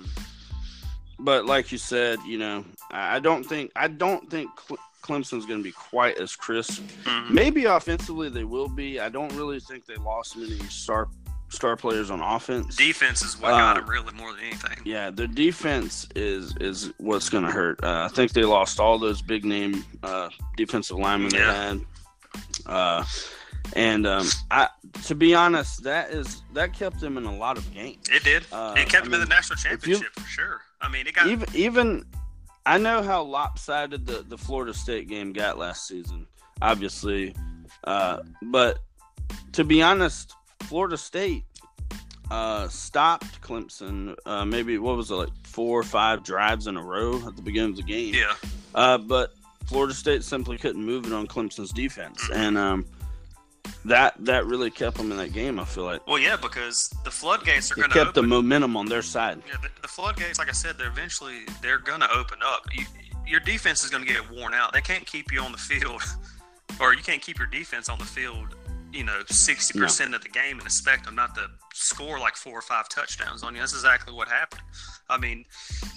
but 1.20 1.46
like 1.46 1.70
you 1.72 1.78
said, 1.78 2.18
you 2.26 2.38
know 2.38 2.64
I 2.90 3.18
don't 3.20 3.44
think 3.44 3.70
I 3.76 3.88
don't 3.88 4.28
think 4.30 4.50
Cle- 4.56 4.78
Clemson's 5.02 5.46
going 5.46 5.60
to 5.60 5.64
be 5.64 5.72
quite 5.72 6.18
as 6.18 6.36
crisp. 6.36 6.82
Mhm. 7.04 7.30
Maybe 7.30 7.64
offensively 7.64 8.28
they 8.28 8.44
will 8.44 8.68
be. 8.68 9.00
I 9.00 9.08
don't 9.08 9.32
really 9.34 9.58
think 9.60 9.86
they 9.86 9.96
lost 9.96 10.36
many 10.36 10.58
star 10.68 11.08
star 11.48 11.76
players 11.76 12.10
on 12.10 12.20
offense. 12.20 12.76
Defense 12.76 13.22
is 13.22 13.36
what 13.40 13.50
got 13.50 13.76
Uh, 13.76 13.80
him 13.80 13.88
really 13.90 14.12
more 14.14 14.32
than 14.32 14.40
anything. 14.44 14.78
Yeah, 14.84 15.10
their 15.10 15.26
defense 15.26 16.06
is 16.14 16.54
is 16.60 16.92
what's 16.98 17.28
going 17.28 17.44
to 17.44 17.50
hurt. 17.50 17.82
Uh, 17.82 18.08
I 18.10 18.14
think 18.14 18.32
they 18.32 18.44
lost 18.44 18.78
all 18.78 18.98
those 18.98 19.20
big 19.22 19.44
name 19.44 19.84
uh, 20.02 20.28
defensive 20.56 20.96
linemen 20.98 21.32
Yeah. 21.34 21.46
they 21.46 21.52
had. 21.54 21.80
And 23.76 24.06
um, 24.06 24.26
I, 24.50 24.68
to 25.04 25.14
be 25.14 25.34
honest, 25.34 25.84
that 25.84 26.10
is 26.10 26.42
that 26.54 26.72
kept 26.72 26.98
them 27.00 27.16
in 27.16 27.24
a 27.24 27.34
lot 27.36 27.56
of 27.56 27.72
games. 27.72 28.08
It 28.10 28.24
did. 28.24 28.44
Uh, 28.50 28.74
it 28.76 28.88
kept 28.88 29.04
I 29.04 29.06
him 29.08 29.14
in 29.14 29.20
the 29.20 29.26
national 29.26 29.56
if 29.58 29.86
you- 29.86 29.94
championship 29.94 30.12
for 30.14 30.26
sure. 30.28 30.60
I 30.80 30.88
mean, 30.88 31.06
it 31.06 31.14
got 31.14 31.26
even 31.28 31.48
even 31.54 32.04
I 32.66 32.78
know 32.78 33.02
how 33.02 33.22
lopsided 33.22 34.06
the, 34.06 34.22
the 34.26 34.36
Florida 34.38 34.74
State 34.74 35.08
game 35.08 35.32
got 35.32 35.58
last 35.58 35.86
season, 35.86 36.26
obviously, 36.62 37.34
uh, 37.84 38.20
but 38.42 38.78
to 39.52 39.62
be 39.64 39.82
honest, 39.82 40.34
Florida 40.62 40.96
State 40.96 41.44
uh, 42.30 42.66
stopped 42.68 43.40
Clemson. 43.42 44.16
Uh, 44.26 44.44
maybe 44.44 44.78
what 44.78 44.96
was 44.96 45.10
it 45.10 45.14
like 45.14 45.28
four 45.44 45.78
or 45.78 45.82
five 45.82 46.22
drives 46.24 46.66
in 46.66 46.76
a 46.76 46.82
row 46.82 47.16
at 47.26 47.36
the 47.36 47.42
beginning 47.42 47.70
of 47.70 47.76
the 47.76 47.82
game. 47.82 48.14
yeah. 48.14 48.34
Uh, 48.74 48.98
but 48.98 49.32
Florida 49.66 49.92
State 49.94 50.22
simply 50.24 50.56
couldn't 50.58 50.84
move 50.84 51.06
it 51.06 51.12
on 51.12 51.26
Clemson's 51.26 51.72
defense, 51.72 52.22
Mm-hmm. 52.24 52.40
and 52.40 52.58
um, 52.58 52.86
that 53.84 54.14
that 54.18 54.46
really 54.46 54.70
kept 54.70 54.96
them 54.96 55.10
in 55.10 55.18
that 55.18 55.32
game. 55.32 55.58
I 55.58 55.64
feel 55.64 55.84
like 55.84 56.06
Well, 56.06 56.18
yeah, 56.18 56.36
because 56.36 56.90
the 57.04 57.10
floodgates 57.10 57.72
are 57.72 57.76
going 57.76 57.90
to 57.90 57.94
kept 57.94 58.14
the 58.14 58.22
momentum 58.22 58.76
on 58.76 58.86
their 58.86 59.02
side. 59.02 59.42
Yeah, 59.48 59.56
the, 59.62 59.68
the 59.82 59.88
floodgates, 59.88 60.38
like 60.38 60.48
I 60.48 60.52
said, 60.52 60.76
they're 60.78 60.88
eventually 60.88 61.40
they're 61.62 61.78
going 61.78 62.00
to 62.00 62.10
open 62.12 62.38
up. 62.44 62.62
You, 62.72 62.84
your 63.26 63.40
defense 63.40 63.84
is 63.84 63.90
going 63.90 64.04
to 64.04 64.12
get 64.12 64.30
worn 64.30 64.54
out. 64.54 64.72
They 64.72 64.80
can't 64.80 65.06
keep 65.06 65.32
you 65.32 65.40
on 65.40 65.52
the 65.52 65.58
field, 65.58 66.02
or 66.80 66.94
you 66.94 67.02
can't 67.02 67.22
keep 67.22 67.38
your 67.38 67.46
defense 67.46 67.88
on 67.88 67.98
the 67.98 68.04
field. 68.04 68.54
You 68.92 69.04
know, 69.04 69.22
sixty 69.28 69.78
percent 69.78 70.14
of 70.16 70.22
the 70.22 70.28
game 70.28 70.58
and 70.58 70.62
expect 70.62 71.04
them 71.04 71.14
not 71.14 71.36
to 71.36 71.46
score 71.72 72.18
like 72.18 72.34
four 72.34 72.58
or 72.58 72.62
five 72.62 72.88
touchdowns 72.88 73.44
on 73.44 73.54
you. 73.54 73.60
That's 73.60 73.72
exactly 73.72 74.12
what 74.12 74.26
happened. 74.26 74.62
I 75.08 75.16
mean, 75.16 75.44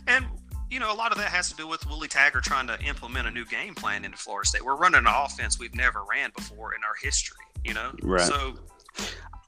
and 0.08 0.26
you 0.70 0.80
know, 0.80 0.92
a 0.92 0.96
lot 0.96 1.12
of 1.12 1.18
that 1.20 1.30
has 1.30 1.50
to 1.50 1.56
do 1.56 1.68
with 1.68 1.86
Willie 1.88 2.08
Taggart 2.08 2.44
trying 2.44 2.68
to 2.68 2.80
implement 2.82 3.28
a 3.28 3.32
new 3.32 3.46
game 3.46 3.76
plan 3.76 4.04
into 4.06 4.18
Florida 4.18 4.48
State. 4.48 4.66
We're 4.66 4.76
running 4.76 5.00
an 5.00 5.08
offense 5.08 5.60
we've 5.60 5.76
never 5.76 6.04
ran 6.10 6.32
before 6.36 6.74
in 6.74 6.84
our 6.84 6.96
history. 7.02 7.38
You 7.64 7.74
know, 7.74 7.92
Right. 8.02 8.22
so 8.22 8.56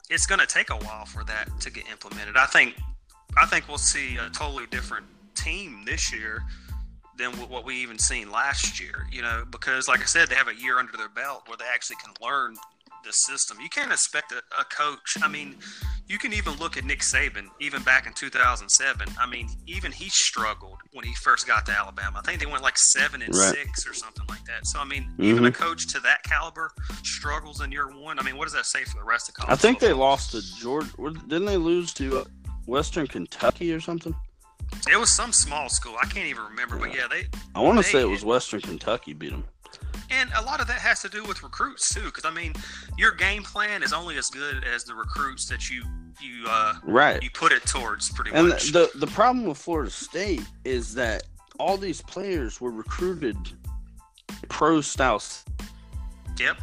it's 0.09 0.25
going 0.25 0.39
to 0.39 0.45
take 0.47 0.69
a 0.69 0.75
while 0.77 1.05
for 1.05 1.23
that 1.25 1.49
to 1.61 1.71
get 1.71 1.89
implemented. 1.89 2.37
I 2.37 2.45
think 2.45 2.75
I 3.37 3.45
think 3.45 3.67
we'll 3.67 3.77
see 3.77 4.17
a 4.17 4.29
totally 4.29 4.65
different 4.67 5.05
team 5.35 5.83
this 5.85 6.13
year 6.13 6.43
than 7.17 7.31
what 7.49 7.65
we 7.65 7.75
even 7.75 7.97
seen 7.97 8.31
last 8.31 8.79
year. 8.79 9.07
You 9.11 9.21
know, 9.23 9.43
because 9.49 9.87
like 9.87 10.01
I 10.01 10.05
said, 10.05 10.29
they 10.29 10.35
have 10.35 10.47
a 10.47 10.55
year 10.55 10.79
under 10.79 10.95
their 10.95 11.09
belt 11.09 11.43
where 11.47 11.57
they 11.57 11.65
actually 11.73 11.97
can 12.03 12.13
learn 12.21 12.55
the 13.05 13.13
system. 13.13 13.57
You 13.61 13.69
can't 13.69 13.91
expect 13.91 14.31
a, 14.31 14.37
a 14.59 14.63
coach. 14.65 15.17
I 15.21 15.27
mean, 15.27 15.55
you 16.07 16.17
can 16.17 16.33
even 16.33 16.53
look 16.55 16.75
at 16.77 16.83
Nick 16.83 16.99
Saban, 16.99 17.47
even 17.59 17.81
back 17.83 18.05
in 18.07 18.13
2007. 18.13 19.07
I 19.19 19.25
mean, 19.27 19.47
even 19.67 19.91
he 19.91 20.09
struggled 20.09 20.79
when 20.93 21.05
he 21.05 21.13
first 21.15 21.47
got 21.47 21.65
to 21.67 21.71
Alabama. 21.71 22.19
I 22.19 22.21
think 22.27 22.39
they 22.39 22.45
went 22.45 22.63
like 22.63 22.77
seven 22.77 23.21
and 23.21 23.33
Right. 23.33 23.53
six 23.55 23.87
or 23.87 23.93
something 23.93 24.25
like 24.27 24.43
that. 24.45 24.65
So 24.67 24.79
I 24.79 24.85
mean, 24.85 25.09
even 25.19 25.43
Mhm. 25.43 25.47
a 25.47 25.51
coach 25.51 25.87
to 25.93 25.99
that 26.01 26.23
caliber 26.23 26.71
struggles 27.03 27.61
in 27.61 27.71
year 27.71 27.87
one. 27.89 28.19
I 28.19 28.23
mean, 28.23 28.37
what 28.37 28.45
does 28.45 28.53
that 28.53 28.65
say 28.65 28.83
for 28.83 28.97
the 28.97 29.03
rest 29.03 29.29
of 29.29 29.35
college? 29.35 29.51
I 29.51 29.55
think 29.55 29.79
they 29.79 29.93
lost 29.93 30.31
to 30.31 30.41
Georgia. 30.59 30.89
Didn't 31.27 31.45
they 31.45 31.57
lose 31.57 31.93
to 31.93 32.19
uh, 32.19 32.23
Western 32.65 33.07
Kentucky 33.07 33.71
or 33.73 33.79
something? 33.79 34.15
It 34.91 34.97
was 34.99 35.11
some 35.11 35.31
small 35.31 35.69
school. 35.69 35.95
I 36.01 36.05
can't 36.05 36.25
even 36.27 36.43
remember, 36.43 36.77
but 36.77 36.93
yeah, 36.93 37.07
they 37.07 37.27
I 37.53 37.61
want 37.61 37.77
to 37.77 37.83
say 37.83 38.01
it 38.01 38.09
was 38.09 38.25
Western 38.25 38.61
Kentucky 38.61 39.13
beat 39.13 39.29
them. 39.31 39.45
And 40.09 40.29
a 40.35 40.41
lot 40.41 40.61
of 40.61 40.67
that 40.67 40.79
has 40.79 41.01
to 41.01 41.09
do 41.09 41.23
with 41.23 41.43
recruits 41.43 41.93
too. 41.93 42.03
Because 42.05 42.25
I 42.25 42.31
mean, 42.31 42.53
your 42.97 43.11
game 43.11 43.43
plan 43.43 43.83
is 43.83 43.93
only 43.93 44.17
as 44.17 44.27
good 44.29 44.63
as 44.63 44.83
the 44.83 44.95
recruits 44.95 45.47
that 45.49 45.69
you 45.69 45.83
you 46.21 46.45
uh, 46.47 46.75
Right. 46.83 47.21
you 47.21 47.29
put 47.31 47.51
it 47.51 47.65
towards, 47.65 48.09
pretty 48.11 48.31
much. 48.31 48.39
And 48.39 48.49
much. 48.49 48.71
the 48.71 48.89
the 48.95 49.07
problem 49.07 49.45
with 49.45 49.57
Florida 49.57 49.91
State 49.91 50.43
is 50.63 50.93
that 50.95 51.23
all 51.59 51.77
these 51.77 52.01
players 52.01 52.59
were 52.59 52.71
recruited 52.71 53.37
pro 54.49 54.81
style. 54.81 55.21
yep. 56.39 56.57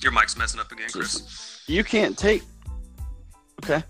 Your 0.00 0.12
mic's 0.12 0.36
messing 0.36 0.60
up 0.60 0.70
again, 0.70 0.88
Chris. 0.92 1.62
You 1.66 1.82
can't 1.82 2.16
take 2.16 2.42
okay. 3.64 3.82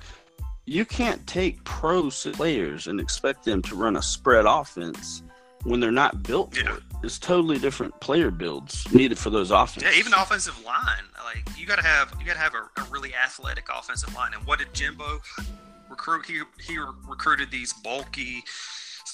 You 0.65 0.85
can't 0.85 1.25
take 1.27 1.63
pro 1.65 2.11
players 2.11 2.87
and 2.89 3.01
expect 3.01 3.45
them 3.45 3.63
to 3.63 3.77
run 3.77 3.97
a 3.97 4.03
spread 4.03 4.47
offense 4.47 5.23
when 5.65 5.81
they're 5.81 5.91
not 5.91 6.23
built 6.23 6.55
for 6.55 6.77
it. 6.77 6.83
It's 7.03 7.19
totally 7.19 7.59
different 7.59 7.99
player 8.01 8.31
builds 8.31 8.91
needed 8.93 9.19
for 9.19 9.31
those 9.31 9.51
offenses. 9.51 9.83
Yeah, 9.93 9.99
even 9.99 10.13
offensive 10.15 10.63
line. 10.65 11.05
Like 11.25 11.47
you 11.59 11.67
got 11.67 11.77
to 11.77 11.85
have 11.85 12.15
you 12.19 12.27
got 12.27 12.35
to 12.35 12.39
have 12.39 12.55
a, 12.55 12.81
a 12.81 12.85
really 12.91 13.13
athletic 13.15 13.67
offensive 13.73 14.15
line. 14.15 14.33
And 14.35 14.45
what 14.47 14.59
did 14.59 14.73
Jimbo 14.73 15.21
recruit? 15.91 16.27
He 16.27 16.41
he 16.61 16.79
recruited 17.07 17.51
these 17.51 17.73
bulky, 17.73 18.43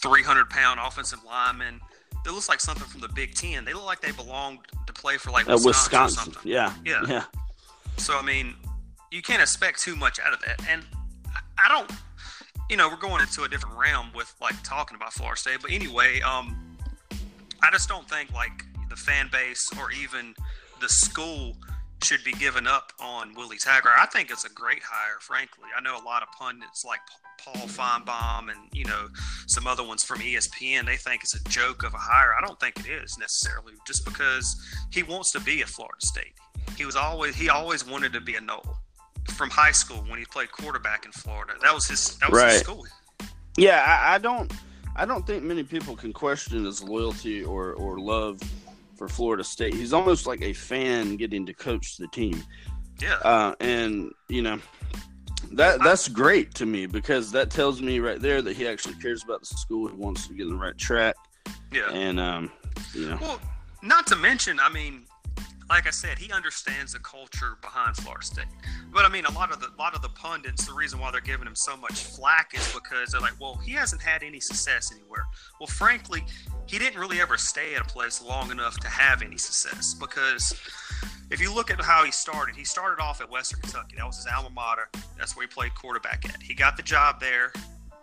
three 0.00 0.22
hundred 0.22 0.48
pound 0.50 0.78
offensive 0.81 1.20
linemen. 1.24 1.81
It 2.24 2.31
looks 2.31 2.48
like 2.48 2.61
something 2.61 2.85
from 2.87 3.00
the 3.00 3.09
Big 3.09 3.35
Ten. 3.35 3.64
They 3.64 3.72
look 3.74 3.85
like 3.87 4.00
they 4.00 4.12
belonged 4.12 4.61
to 4.87 4.92
play 4.92 5.16
for 5.16 5.31
like 5.33 5.48
Uh, 5.48 5.59
Wisconsin, 5.64 5.64
or 5.64 6.05
Wisconsin. 6.05 6.33
something. 6.35 6.50
Yeah. 6.52 6.72
Yeah. 6.85 7.02
Yeah. 7.09 7.24
So 7.96 8.16
I 8.16 8.22
mean, 8.22 8.55
you 9.11 9.22
can't 9.22 9.42
expect 9.42 9.81
too 9.81 9.96
much 9.96 10.20
out 10.20 10.33
of 10.33 10.40
that. 10.46 10.62
And 10.70 10.85
I 11.59 11.68
don't, 11.68 11.90
you 12.72 12.78
know, 12.78 12.88
we're 12.88 12.96
going 12.96 13.20
into 13.20 13.42
a 13.42 13.48
different 13.48 13.76
realm 13.76 14.06
with 14.14 14.35
like 14.40 14.54
talking 14.64 14.96
about 14.96 15.12
Florida 15.12 15.38
State. 15.38 15.58
But 15.61 15.72
anyway, 15.72 16.22
um, 16.22 16.78
I 17.62 17.70
just 17.70 17.87
don't 17.87 18.08
think 18.08 18.32
like 18.32 18.64
the 18.88 18.96
fan 18.96 19.28
base 19.30 19.70
or 19.78 19.92
even 19.92 20.35
the 20.80 20.88
school 20.88 21.54
should 22.02 22.24
be 22.24 22.32
given 22.32 22.66
up 22.66 22.90
on 22.98 23.35
Willie 23.35 23.58
Taggart. 23.58 23.92
I 23.98 24.06
think 24.06 24.30
it's 24.30 24.46
a 24.46 24.48
great 24.48 24.82
hire, 24.82 25.18
frankly. 25.20 25.68
I 25.76 25.82
know 25.82 26.02
a 26.02 26.02
lot 26.02 26.22
of 26.22 26.30
pundits 26.30 26.82
like 26.82 27.00
Paul 27.38 27.68
Finebaum 27.68 28.50
and 28.50 28.58
you 28.72 28.87
know 28.87 29.08
some 29.48 29.66
other 29.66 29.87
ones 29.87 30.02
from 30.02 30.20
ESPN. 30.20 30.87
They 30.87 30.96
think 30.96 31.24
it's 31.24 31.35
a 31.35 31.44
joke 31.50 31.82
of 31.82 31.92
a 31.92 31.98
hire. 31.98 32.35
I 32.35 32.40
don't 32.40 32.58
think 32.58 32.80
it 32.80 32.87
is 32.90 33.18
necessarily, 33.18 33.74
just 33.87 34.06
because 34.06 34.56
he 34.90 35.02
wants 35.02 35.30
to 35.32 35.40
be 35.40 35.61
at 35.61 35.68
Florida 35.68 36.00
State. 36.00 36.32
He 36.78 36.87
was 36.87 36.96
always 36.96 37.37
he 37.37 37.50
always 37.50 37.87
wanted 37.87 38.14
to 38.14 38.22
be 38.22 38.37
a 38.37 38.40
Nole 38.40 38.78
from 39.30 39.50
high 39.50 39.72
school 39.72 40.04
when 40.08 40.18
he 40.18 40.24
played 40.26 40.50
quarterback 40.52 41.04
in 41.06 41.12
Florida. 41.12 41.54
That 41.62 41.74
was 41.74 41.87
his 41.87 42.16
that 42.18 42.30
was 42.30 42.42
his 42.42 42.52
Right. 42.52 42.61
school. 42.61 42.87
Yeah, 43.56 43.85
I, 43.87 44.14
I 44.14 44.18
don't 44.18 44.52
I 44.96 45.04
don't 45.06 45.26
think 45.26 45.42
many 45.42 45.62
people 45.62 45.96
can 45.96 46.12
question 46.12 46.64
his 46.64 46.82
loyalty 46.82 47.42
or, 47.44 47.72
or 47.74 47.98
love 47.98 48.40
for 48.96 49.08
Florida 49.08 49.42
State. 49.44 49.74
He's 49.74 49.92
almost 49.92 50.26
like 50.26 50.42
a 50.42 50.52
fan 50.52 51.16
getting 51.16 51.46
to 51.46 51.54
coach 51.54 51.96
the 51.96 52.06
team. 52.08 52.42
Yeah. 53.00 53.14
Uh, 53.16 53.54
and 53.61 54.12
you 54.28 54.42
know 54.42 54.58
that 55.52 55.80
that's 55.82 56.08
great 56.08 56.54
to 56.54 56.66
me 56.66 56.87
because 56.87 57.30
that 57.32 57.50
tells 57.50 57.80
me 57.82 58.00
right 58.00 58.20
there 58.20 58.42
that 58.42 58.56
he 58.56 58.66
actually 58.66 58.94
cares 58.96 59.24
about 59.24 59.40
the 59.40 59.46
school. 59.46 59.88
He 59.88 59.94
wants 59.96 60.26
to 60.28 60.35
get 60.35 60.44
on 60.44 60.50
the 60.50 60.56
right 60.56 60.76
track. 60.78 61.16
yeah. 61.72 61.90
And 61.90 62.20
um, 62.20 62.50
you 62.94 63.08
know, 63.08 63.18
Well, 63.20 63.40
not 63.82 64.06
to 64.08 64.16
mention, 64.16 64.61
I 64.61 64.68
mean, 64.68 65.04
like 65.68 65.87
I 65.87 65.90
said, 65.90 66.18
he 66.18 66.33
understands 66.33 66.92
the 66.92 66.98
culture 66.98 67.57
behind 67.61 67.96
Florida 67.96 68.25
State. 68.25 68.46
But 68.92 69.05
I 69.05 69.09
mean, 69.09 69.25
a 69.25 69.33
lot 69.33 69.53
of 69.53 69.61
the 69.61 69.68
lot 69.79 69.94
of 69.94 70.03
the 70.03 70.09
pundits, 70.11 70.66
the 70.66 70.75
reason 70.75 70.98
why 70.98 71.11
they're 71.11 71.20
giving 71.20 71.46
him 71.46 71.57
so 71.57 71.77
much 71.77 72.05
flack 72.05 72.53
is 72.55 72.72
because 72.72 73.12
they're 73.12 73.20
like, 73.20 73.38
well, 73.40 73.57
he 73.57 73.72
hasn't 73.72 74.03
had 74.03 74.22
any 74.22 74.40
success 74.40 74.92
anywhere. 74.92 75.27
Well, 75.61 75.66
frankly, 75.66 76.25
he 76.66 76.79
didn't 76.79 76.98
really 77.01 77.20
ever 77.20 77.38
stay 77.38 77.75
at 77.75 77.83
a 77.83 77.85
place 77.85 78.22
long 78.22 78.51
enough 78.51 78.79
to 78.81 78.88
have 78.88 79.22
any 79.22 79.38
success 79.38 79.94
because 79.94 80.53
if 81.31 81.40
you 81.40 81.55
look 81.55 81.70
at 81.70 81.81
how 81.81 82.05
he 82.05 82.12
started, 82.12 82.55
he 82.55 82.64
started 82.64 83.03
off 83.03 83.20
at 83.20 83.31
Western 83.31 83.61
Kentucky. 83.61 83.96
That 83.96 84.07
was 84.07 84.18
his 84.18 84.27
alma 84.27 84.51
mater. 84.51 84.90
That's 85.16 85.35
where 85.37 85.46
he 85.46 85.48
played 85.48 85.75
quarterback 85.75 86.25
at. 86.29 86.42
He 86.42 86.55
got 86.55 86.77
the 86.77 86.83
job 86.83 87.20
there. 87.20 87.53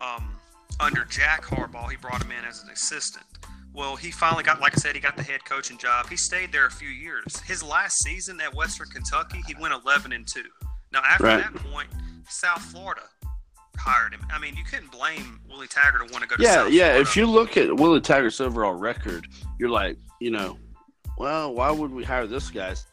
Um, 0.01 0.35
under 0.79 1.05
Jack 1.05 1.43
Harbaugh, 1.43 1.89
he 1.91 1.97
brought 1.97 2.23
him 2.23 2.31
in 2.31 2.45
as 2.45 2.63
an 2.63 2.69
assistant. 2.69 3.25
Well, 3.73 3.95
he 3.95 4.11
finally 4.11 4.43
got, 4.43 4.59
like 4.59 4.73
I 4.75 4.79
said, 4.79 4.95
he 4.95 5.01
got 5.01 5.15
the 5.15 5.23
head 5.23 5.45
coaching 5.45 5.77
job. 5.77 6.09
He 6.09 6.17
stayed 6.17 6.51
there 6.51 6.65
a 6.65 6.71
few 6.71 6.89
years. 6.89 7.39
His 7.41 7.63
last 7.63 8.03
season 8.03 8.41
at 8.41 8.53
Western 8.53 8.87
Kentucky, 8.87 9.41
he 9.47 9.55
went 9.59 9.73
11 9.73 10.11
and 10.11 10.27
two. 10.27 10.43
Now, 10.91 11.01
after 11.07 11.25
Right. 11.25 11.37
that 11.37 11.55
point, 11.71 11.87
South 12.27 12.61
Florida 12.63 13.03
hired 13.77 14.13
him. 14.13 14.21
I 14.31 14.39
mean, 14.39 14.55
you 14.55 14.63
couldn't 14.63 14.91
blame 14.91 15.39
Willie 15.47 15.67
Taggart 15.67 16.07
to 16.07 16.11
want 16.11 16.23
to 16.23 16.29
go 16.29 16.35
to 16.35 16.43
yeah, 16.43 16.55
South 16.55 16.71
yeah. 16.71 16.85
Florida. 16.85 17.01
If 17.01 17.15
you 17.15 17.25
look 17.27 17.57
at 17.57 17.75
Willie 17.75 18.01
Taggart's 18.01 18.41
overall 18.41 18.73
record, 18.73 19.27
you're 19.59 19.69
like, 19.69 19.97
you 20.19 20.31
know, 20.31 20.57
well, 21.17 21.53
why 21.53 21.69
would 21.69 21.91
we 21.91 22.03
hire 22.03 22.27
this 22.27 22.49
guy's 22.49 22.85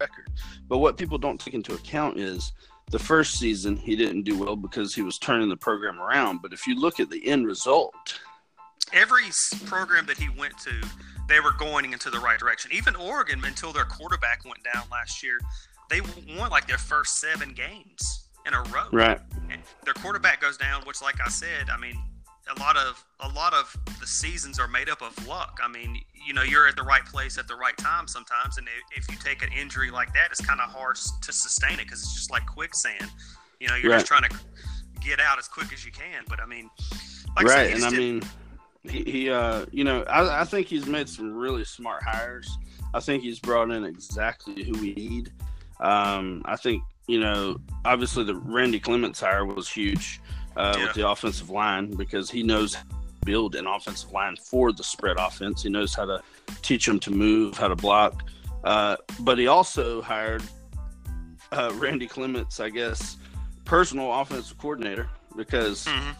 record? 0.00 0.28
But 0.68 0.78
what 0.78 0.96
people 0.96 1.18
don't 1.18 1.40
take 1.40 1.54
into 1.54 1.74
account 1.74 2.18
is 2.18 2.52
the 2.90 2.98
first 2.98 3.38
season 3.38 3.76
he 3.76 3.96
didn't 3.96 4.22
do 4.22 4.38
well 4.38 4.56
because 4.56 4.94
he 4.94 5.02
was 5.02 5.18
turning 5.18 5.48
the 5.48 5.56
program 5.56 6.00
around. 6.00 6.42
But 6.42 6.52
if 6.52 6.66
you 6.66 6.74
look 6.74 7.00
at 7.00 7.10
the 7.10 7.26
end 7.26 7.46
result, 7.46 8.18
every 8.92 9.24
program 9.66 10.06
that 10.06 10.18
he 10.18 10.28
went 10.28 10.56
to, 10.58 10.72
they 11.28 11.40
were 11.40 11.52
going 11.52 11.92
into 11.92 12.10
the 12.10 12.18
right 12.18 12.38
direction. 12.38 12.70
Even 12.72 12.96
Oregon, 12.96 13.42
until 13.44 13.72
their 13.72 13.84
quarterback 13.84 14.44
went 14.44 14.62
down 14.64 14.84
last 14.90 15.22
year, 15.22 15.38
they 15.90 16.00
won 16.36 16.50
like 16.50 16.66
their 16.66 16.78
first 16.78 17.18
seven 17.20 17.52
games 17.52 18.28
in 18.46 18.54
a 18.54 18.62
row. 18.64 18.88
Right. 18.92 19.20
And 19.50 19.60
their 19.84 19.94
quarterback 19.94 20.40
goes 20.40 20.56
down, 20.56 20.82
which, 20.82 21.02
like 21.02 21.16
I 21.24 21.28
said, 21.28 21.70
I 21.70 21.76
mean, 21.78 21.98
a 22.54 22.58
lot 22.60 22.76
of 22.78 23.04
a 23.20 23.28
lot 23.28 23.52
of 23.52 23.76
the 24.00 24.06
seasons 24.06 24.58
are 24.58 24.68
made 24.68 24.88
up 24.88 25.02
of 25.02 25.26
luck. 25.28 25.60
I 25.62 25.68
mean, 25.68 26.00
you 26.26 26.32
know, 26.32 26.42
you're 26.42 26.66
at 26.66 26.76
the 26.76 26.82
right 26.82 27.04
place 27.04 27.36
at 27.36 27.46
the 27.46 27.54
right 27.54 27.76
time 27.76 28.08
sometimes, 28.08 28.56
and 28.56 28.66
if 28.96 29.10
you 29.10 29.18
take 29.22 29.42
an 29.42 29.52
injury 29.52 29.90
like 29.90 30.12
that, 30.14 30.28
it's 30.30 30.40
kind 30.40 30.60
of 30.60 30.70
hard 30.70 30.96
to 30.96 31.32
sustain 31.32 31.74
it 31.74 31.84
because 31.84 32.00
it's 32.00 32.14
just 32.14 32.30
like 32.30 32.46
quicksand. 32.46 33.10
You 33.60 33.68
know, 33.68 33.74
you're 33.74 33.90
Right. 33.90 33.98
just 33.98 34.06
trying 34.06 34.22
to 34.30 34.36
get 35.02 35.20
out 35.20 35.38
as 35.38 35.46
quick 35.46 35.72
as 35.74 35.84
you 35.84 35.92
can. 35.92 36.24
But 36.26 36.40
I 36.40 36.46
mean, 36.46 36.70
like 37.36 37.46
I 37.46 37.48
right, 37.48 37.66
said, 37.66 37.74
and 37.76 37.84
I 37.84 37.90
mean, 37.90 38.22
he, 38.84 39.02
he 39.04 39.30
uh, 39.30 39.66
you 39.72 39.84
know, 39.84 40.02
I, 40.04 40.42
I 40.42 40.44
think 40.44 40.66
he's 40.68 40.86
made 40.86 41.08
some 41.08 41.32
really 41.34 41.64
smart 41.64 42.02
hires. 42.02 42.58
I 42.94 43.00
think 43.00 43.22
he's 43.22 43.38
brought 43.38 43.70
in 43.70 43.84
exactly 43.84 44.64
who 44.64 44.72
we 44.80 44.94
need. 44.94 45.32
Um, 45.80 46.42
I 46.44 46.56
think 46.56 46.82
you 47.06 47.20
know, 47.20 47.56
obviously 47.84 48.24
the 48.24 48.34
Randy 48.36 48.78
Clements 48.80 49.20
hire 49.20 49.44
was 49.46 49.68
huge 49.68 50.20
uh, 50.56 50.74
Yeah. 50.76 50.84
with 50.84 50.94
the 50.94 51.08
offensive 51.08 51.48
line 51.50 51.90
because 51.90 52.30
he 52.30 52.42
knows 52.42 52.74
how 52.74 52.82
to 52.82 52.96
build 53.24 53.54
an 53.54 53.66
offensive 53.66 54.12
line 54.12 54.36
for 54.36 54.72
the 54.72 54.84
spread 54.84 55.16
offense. 55.18 55.62
He 55.62 55.70
knows 55.70 55.94
how 55.94 56.04
to 56.04 56.22
teach 56.62 56.84
them 56.86 56.98
to 57.00 57.10
move, 57.10 57.56
how 57.56 57.68
to 57.68 57.76
block. 57.76 58.24
Uh, 58.64 58.96
but 59.20 59.38
he 59.38 59.46
also 59.46 60.02
hired 60.02 60.42
uh, 61.52 61.72
Randy 61.76 62.06
Clements, 62.06 62.60
I 62.60 62.68
guess, 62.68 63.16
personal 63.64 64.12
offensive 64.12 64.58
coordinator 64.58 65.08
because 65.36 65.84
Mhm. 65.86 66.14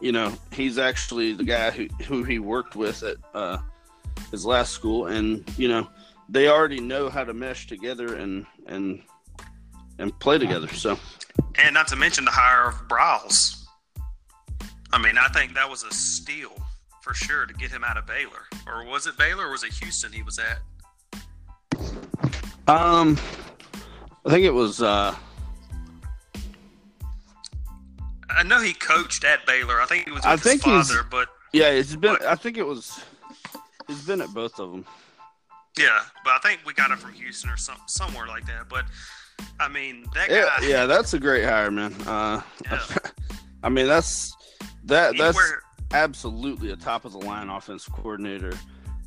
You 0.00 0.12
know 0.12 0.32
he's 0.52 0.78
actually 0.78 1.32
the 1.32 1.44
guy 1.44 1.70
who, 1.70 1.86
who 2.04 2.24
he 2.24 2.38
worked 2.38 2.76
with 2.76 3.02
at 3.02 3.16
uh, 3.34 3.58
his 4.30 4.44
last 4.44 4.72
school, 4.72 5.06
and 5.06 5.44
you 5.56 5.68
know 5.68 5.88
they 6.28 6.48
already 6.48 6.80
know 6.80 7.08
how 7.08 7.24
to 7.24 7.34
mesh 7.34 7.66
together 7.66 8.16
and 8.16 8.46
and 8.66 9.02
and 9.98 10.18
play 10.18 10.38
together. 10.38 10.68
So 10.68 10.98
and 11.56 11.74
not 11.74 11.88
to 11.88 11.96
mention 11.96 12.24
the 12.24 12.30
hire 12.30 12.68
of 12.68 12.74
Briles. 12.88 13.64
I 14.92 14.98
mean, 14.98 15.16
I 15.16 15.28
think 15.28 15.54
that 15.54 15.68
was 15.68 15.84
a 15.84 15.92
steal 15.92 16.52
for 17.00 17.14
sure 17.14 17.46
to 17.46 17.54
get 17.54 17.70
him 17.70 17.82
out 17.84 17.96
of 17.96 18.06
Baylor. 18.06 18.46
Or 18.66 18.84
was 18.84 19.06
it 19.06 19.16
Baylor 19.16 19.48
or 19.48 19.50
was 19.50 19.64
it 19.64 19.72
Houston 19.74 20.12
he 20.12 20.22
was 20.22 20.38
at? 20.38 20.58
um, 22.68 23.18
I 24.24 24.30
think 24.30 24.44
it 24.44 24.54
was 24.54 24.82
uh, 24.82 25.14
I 28.36 28.42
know 28.42 28.60
he 28.60 28.72
coached 28.74 29.24
at 29.24 29.46
Baylor. 29.46 29.80
I 29.80 29.86
think 29.86 30.04
he 30.06 30.10
was 30.12 30.24
I 30.24 30.32
his 30.32 30.42
think 30.42 30.62
he's- 30.62 30.90
father, 30.90 31.06
but 31.08 31.28
yeah, 31.52 31.68
it's 31.68 31.94
been 31.96 32.16
I 32.26 32.34
think 32.34 32.56
it 32.56 32.66
was 32.66 33.00
he's 33.86 34.02
been 34.06 34.20
at 34.20 34.32
both 34.32 34.58
of 34.58 34.70
them. 34.72 34.84
yeah, 35.78 36.00
but 36.24 36.30
I 36.32 36.38
think 36.38 36.60
we 36.66 36.72
got 36.72 36.90
it 36.90 36.98
from 36.98 37.12
Houston 37.12 37.50
or 37.50 37.56
some 37.56 37.76
somewhere 37.86 38.26
like 38.26 38.46
that. 38.46 38.68
But 38.68 38.84
I 39.60 39.68
mean, 39.68 40.06
that 40.14 40.28
guy. 40.28 40.34
Yeah, 40.36 40.58
yeah, 40.62 40.86
that's 40.86 41.14
a 41.14 41.18
great 41.18 41.44
hire, 41.44 41.70
man. 41.70 41.92
Uh, 42.06 42.40
Yeah. 42.64 42.80
I 43.64 43.68
mean 43.68 43.86
that's 43.86 44.34
that 44.84 45.16
that's 45.16 45.36
anywhere- 45.38 45.62
absolutely 45.92 46.70
a 46.70 46.76
top 46.76 47.04
of 47.04 47.12
the 47.12 47.18
line 47.18 47.48
offense 47.48 47.86
coordinator. 47.86 48.52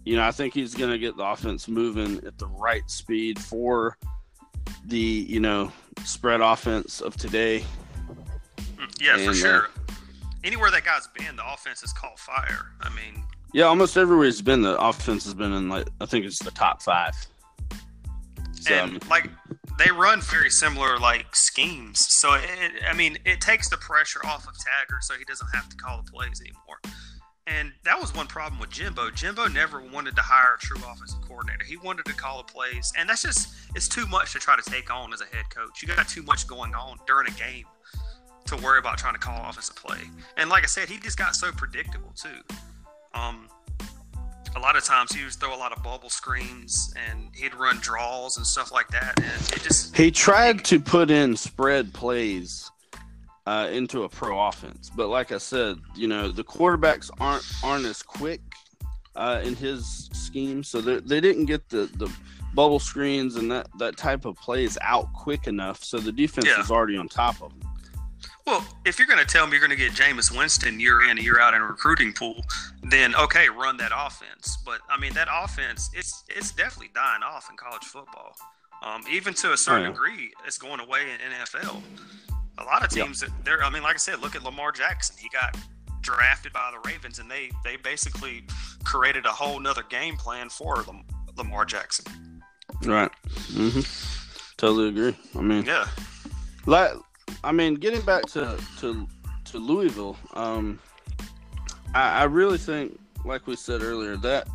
You 0.05 0.15
know, 0.17 0.23
I 0.23 0.31
think 0.31 0.53
he's 0.53 0.75
going 0.75 0.91
to 0.91 0.99
get 0.99 1.17
the 1.17 1.23
offense 1.23 1.67
moving 1.67 2.23
at 2.27 2.37
the 2.37 2.45
right 2.47 2.87
speed 2.89 3.39
for 3.39 3.97
the 4.85 4.97
you 4.99 5.39
know 5.39 5.71
spread 6.03 6.41
offense 6.41 7.01
of 7.01 7.17
today. 7.17 7.65
Yeah, 8.99 9.15
for 9.15 9.21
and, 9.21 9.29
uh, 9.29 9.33
sure. 9.33 9.69
Anywhere 10.43 10.71
that 10.71 10.85
guy's 10.85 11.07
been, 11.07 11.35
the 11.35 11.53
offense 11.53 11.81
has 11.81 11.91
caught 11.93 12.19
fire. 12.19 12.71
I 12.81 12.89
mean, 12.89 13.23
Yeah, 13.53 13.65
almost 13.65 13.97
everywhere 13.97 14.25
he's 14.25 14.41
been, 14.41 14.61
the 14.61 14.79
offense 14.79 15.23
has 15.25 15.33
been 15.33 15.53
in 15.53 15.69
like 15.69 15.87
I 16.01 16.05
think 16.05 16.25
it's 16.25 16.43
the 16.43 16.51
top 16.51 16.81
five. 16.81 17.13
So, 18.53 18.73
and 18.73 19.09
like 19.09 19.29
they 19.77 19.91
run 19.91 20.21
very 20.21 20.49
similar 20.49 20.97
like 20.97 21.35
schemes. 21.35 21.99
So 22.19 22.33
it, 22.33 22.43
I 22.87 22.93
mean, 22.93 23.17
it 23.25 23.41
takes 23.41 23.69
the 23.69 23.77
pressure 23.77 24.19
off 24.25 24.47
of 24.47 24.53
Taggart, 24.57 25.03
so 25.03 25.15
he 25.15 25.23
doesn't 25.25 25.49
have 25.53 25.69
to 25.69 25.75
call 25.75 26.01
the 26.03 26.11
plays 26.11 26.41
anymore. 26.41 26.79
And 27.47 27.73
that 27.83 27.99
was 27.99 28.13
one 28.15 28.25
problem 28.25 28.59
with 28.59 28.71
Jimbo. 28.71 29.11
Jimbo 29.11 29.47
never 29.47 29.79
wanted 29.79 30.15
to 30.15 30.21
hire 30.23 30.55
a 30.55 30.59
true 30.59 30.77
offensive 30.77 31.21
coordinator. 31.21 31.63
He 31.63 31.77
wanted 31.77 32.05
to 32.05 32.13
call 32.13 32.37
the 32.37 32.51
plays, 32.51 32.91
and 32.97 33.07
that's 33.07 33.21
just 33.21 33.53
it's 33.75 33.87
too 33.87 34.07
much 34.07 34.33
to 34.33 34.39
try 34.39 34.55
to 34.55 34.67
take 34.67 34.91
on 34.91 35.13
as 35.13 35.21
a 35.21 35.25
head 35.25 35.49
coach. 35.51 35.81
You 35.81 35.87
got 35.87 36.07
too 36.07 36.23
much 36.23 36.47
going 36.47 36.73
on 36.73 36.97
during 37.05 37.27
a 37.27 37.31
game 37.31 37.65
to 38.45 38.55
worry 38.57 38.79
about 38.79 38.97
trying 38.97 39.13
to 39.13 39.19
call 39.19 39.49
offensive 39.49 39.75
play. 39.75 39.99
And 40.37 40.49
like 40.49 40.63
I 40.63 40.67
said, 40.67 40.87
he 40.87 40.97
just 40.99 41.17
got 41.17 41.35
so 41.35 41.51
predictable 41.51 42.13
too. 42.15 42.41
Um, 43.13 43.49
a 44.55 44.59
lot 44.59 44.75
of 44.75 44.83
times 44.85 45.11
he 45.13 45.23
would 45.23 45.33
throw 45.33 45.53
a 45.53 45.57
lot 45.57 45.75
of 45.75 45.83
bubble 45.83 46.09
screens 46.09 46.93
and 47.09 47.29
he'd 47.35 47.55
run 47.55 47.77
draws 47.77 48.37
and 48.37 48.45
stuff 48.45 48.71
like 48.71 48.87
that, 48.89 49.19
and 49.19 49.41
it 49.51 49.61
just 49.63 49.95
he 49.97 50.11
tried 50.11 50.63
to 50.65 50.79
put 50.79 51.11
in 51.11 51.35
spread 51.35 51.93
plays 51.93 52.71
uh, 53.47 53.67
into 53.71 54.03
a 54.03 54.09
pro 54.09 54.47
offense, 54.47 54.89
but 54.95 55.07
like 55.09 55.31
I 55.31 55.39
said, 55.39 55.77
you 55.95 56.07
know 56.07 56.31
the 56.31 56.43
quarterbacks 56.43 57.09
aren't 57.19 57.43
aren't 57.63 57.85
as 57.85 58.01
quick 58.01 58.41
uh, 59.15 59.41
in 59.43 59.55
his 59.55 60.09
scheme, 60.13 60.63
so 60.63 60.79
they 60.81 60.99
they 60.99 61.19
didn't 61.19 61.45
get 61.45 61.67
the 61.69 61.89
the 61.95 62.09
bubble 62.53 62.79
screens 62.79 63.35
and 63.35 63.51
that 63.51 63.67
that 63.79 63.97
type 63.97 64.23
of 64.23 64.37
plays 64.37 64.77
out 64.81 65.11
quick 65.13 65.47
enough, 65.47 65.83
so 65.83 65.99
the 65.99 66.11
defense 66.13 66.47
Yeah. 66.47 66.59
was 66.59 66.71
already 66.71 66.95
on 66.95 67.09
top 67.09 67.41
of 67.41 67.51
them. 67.59 67.69
Well, 68.47 68.63
if 68.85 68.99
you're 68.99 69.07
going 69.07 69.19
to 69.19 69.25
tell 69.25 69.47
me 69.47 69.53
you're 69.53 69.67
going 69.67 69.75
to 69.77 69.83
get 69.83 69.93
Jameis 69.93 70.35
Winston 70.35 70.79
year 70.79 71.03
in 71.03 71.11
and 71.11 71.23
year 71.23 71.39
out 71.39 71.55
in 71.55 71.61
a 71.61 71.65
recruiting 71.65 72.13
pool, 72.13 72.45
then 72.83 73.15
okay, 73.15 73.49
run 73.49 73.77
that 73.77 73.91
offense. 73.95 74.57
But 74.63 74.81
I 74.89 74.99
mean, 74.99 75.13
that 75.13 75.27
offense 75.31 75.89
it's 75.93 76.23
it's 76.29 76.51
definitely 76.51 76.91
dying 76.93 77.23
off 77.23 77.49
in 77.49 77.57
college 77.57 77.83
football. 77.83 78.35
Um, 78.83 79.03
even 79.09 79.33
to 79.35 79.53
a 79.53 79.57
certain 79.57 79.85
yeah. 79.85 79.91
degree, 79.91 80.31
it's 80.45 80.59
going 80.59 80.79
away 80.79 81.07
in 81.11 81.31
NFL. 81.31 81.81
A 82.59 82.63
lot 82.63 82.83
of 82.83 82.89
teams 82.89 83.19
that 83.21 83.31
they're. 83.43 83.63
I 83.63 83.69
mean, 83.69 83.81
like 83.83 83.95
I 83.95 83.97
said, 83.97 84.21
look 84.21 84.35
at 84.35 84.43
Lamar 84.43 84.71
Jackson. 84.71 85.15
He 85.19 85.27
got 85.29 85.57
drafted 86.01 86.53
by 86.53 86.71
the 86.71 86.87
Ravens, 86.87 87.17
and 87.17 87.29
they 87.29 87.49
they 87.63 87.77
basically 87.77 88.43
created 88.83 89.25
a 89.25 89.29
whole 89.29 89.59
nother 89.59 89.83
game 89.89 90.17
plan 90.17 90.49
for 90.49 90.83
Lam- 90.83 91.03
Lamar 91.35 91.65
Jackson. 91.65 92.43
Right. 92.83 93.11
hmm 93.51 93.79
Totally 94.57 94.89
agree. 94.89 95.17
I 95.35 95.41
mean, 95.41 95.65
Yeah, 95.65 95.87
like 96.65 96.91
I 97.43 97.51
mean, 97.51 97.75
getting 97.75 98.01
back 98.01 98.25
to 98.27 98.57
to 98.79 99.07
to 99.45 99.57
Louisville, 99.57 100.17
um, 100.33 100.79
I, 101.93 102.21
I 102.21 102.23
really 102.23 102.57
think, 102.57 102.99
like 103.23 103.47
we 103.47 103.55
said 103.55 103.81
earlier, 103.81 104.17
that 104.17 104.47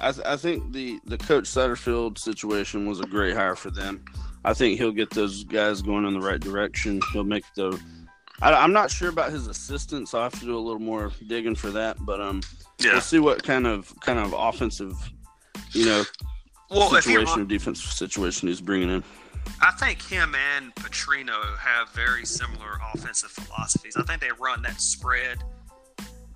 I, 0.00 0.12
th- 0.12 0.26
I 0.26 0.36
think 0.36 0.72
the 0.72 1.00
the 1.04 1.18
coach 1.18 1.44
Satterfield 1.44 2.18
situation 2.18 2.86
was 2.86 3.00
a 3.00 3.06
great 3.06 3.34
hire 3.34 3.56
for 3.56 3.70
them. 3.70 4.04
I 4.44 4.52
think 4.52 4.78
he'll 4.78 4.92
get 4.92 5.10
those 5.10 5.44
guys 5.44 5.82
going 5.82 6.04
in 6.04 6.14
the 6.14 6.20
right 6.20 6.40
direction. 6.40 7.00
He'll 7.12 7.24
make 7.24 7.44
the. 7.54 7.80
I, 8.42 8.52
I'm 8.52 8.72
not 8.72 8.90
sure 8.90 9.08
about 9.08 9.30
his 9.30 9.46
assistants. 9.46 10.10
So 10.10 10.20
I 10.20 10.24
have 10.24 10.38
to 10.40 10.44
do 10.44 10.56
a 10.56 10.60
little 10.60 10.80
more 10.80 11.12
digging 11.28 11.54
for 11.54 11.70
that, 11.70 11.96
but 12.00 12.20
um, 12.20 12.42
yeah. 12.78 12.92
we'll 12.92 13.00
see 13.00 13.20
what 13.20 13.42
kind 13.42 13.66
of 13.66 13.94
kind 14.00 14.18
of 14.18 14.34
offensive, 14.36 14.96
you 15.72 15.86
know, 15.86 16.04
Well, 16.70 16.90
situation 16.90 17.42
or 17.42 17.44
defensive 17.44 17.90
situation 17.92 18.48
he's 18.48 18.60
bringing 18.60 18.90
in. 18.90 19.04
I 19.60 19.70
think 19.72 20.02
him 20.02 20.34
and 20.34 20.74
Petrino 20.74 21.56
have 21.58 21.90
very 21.90 22.24
similar 22.24 22.78
offensive 22.94 23.30
philosophies. 23.30 23.96
I 23.96 24.02
think 24.02 24.20
they 24.20 24.30
run 24.38 24.62
that 24.62 24.80
spread. 24.80 25.42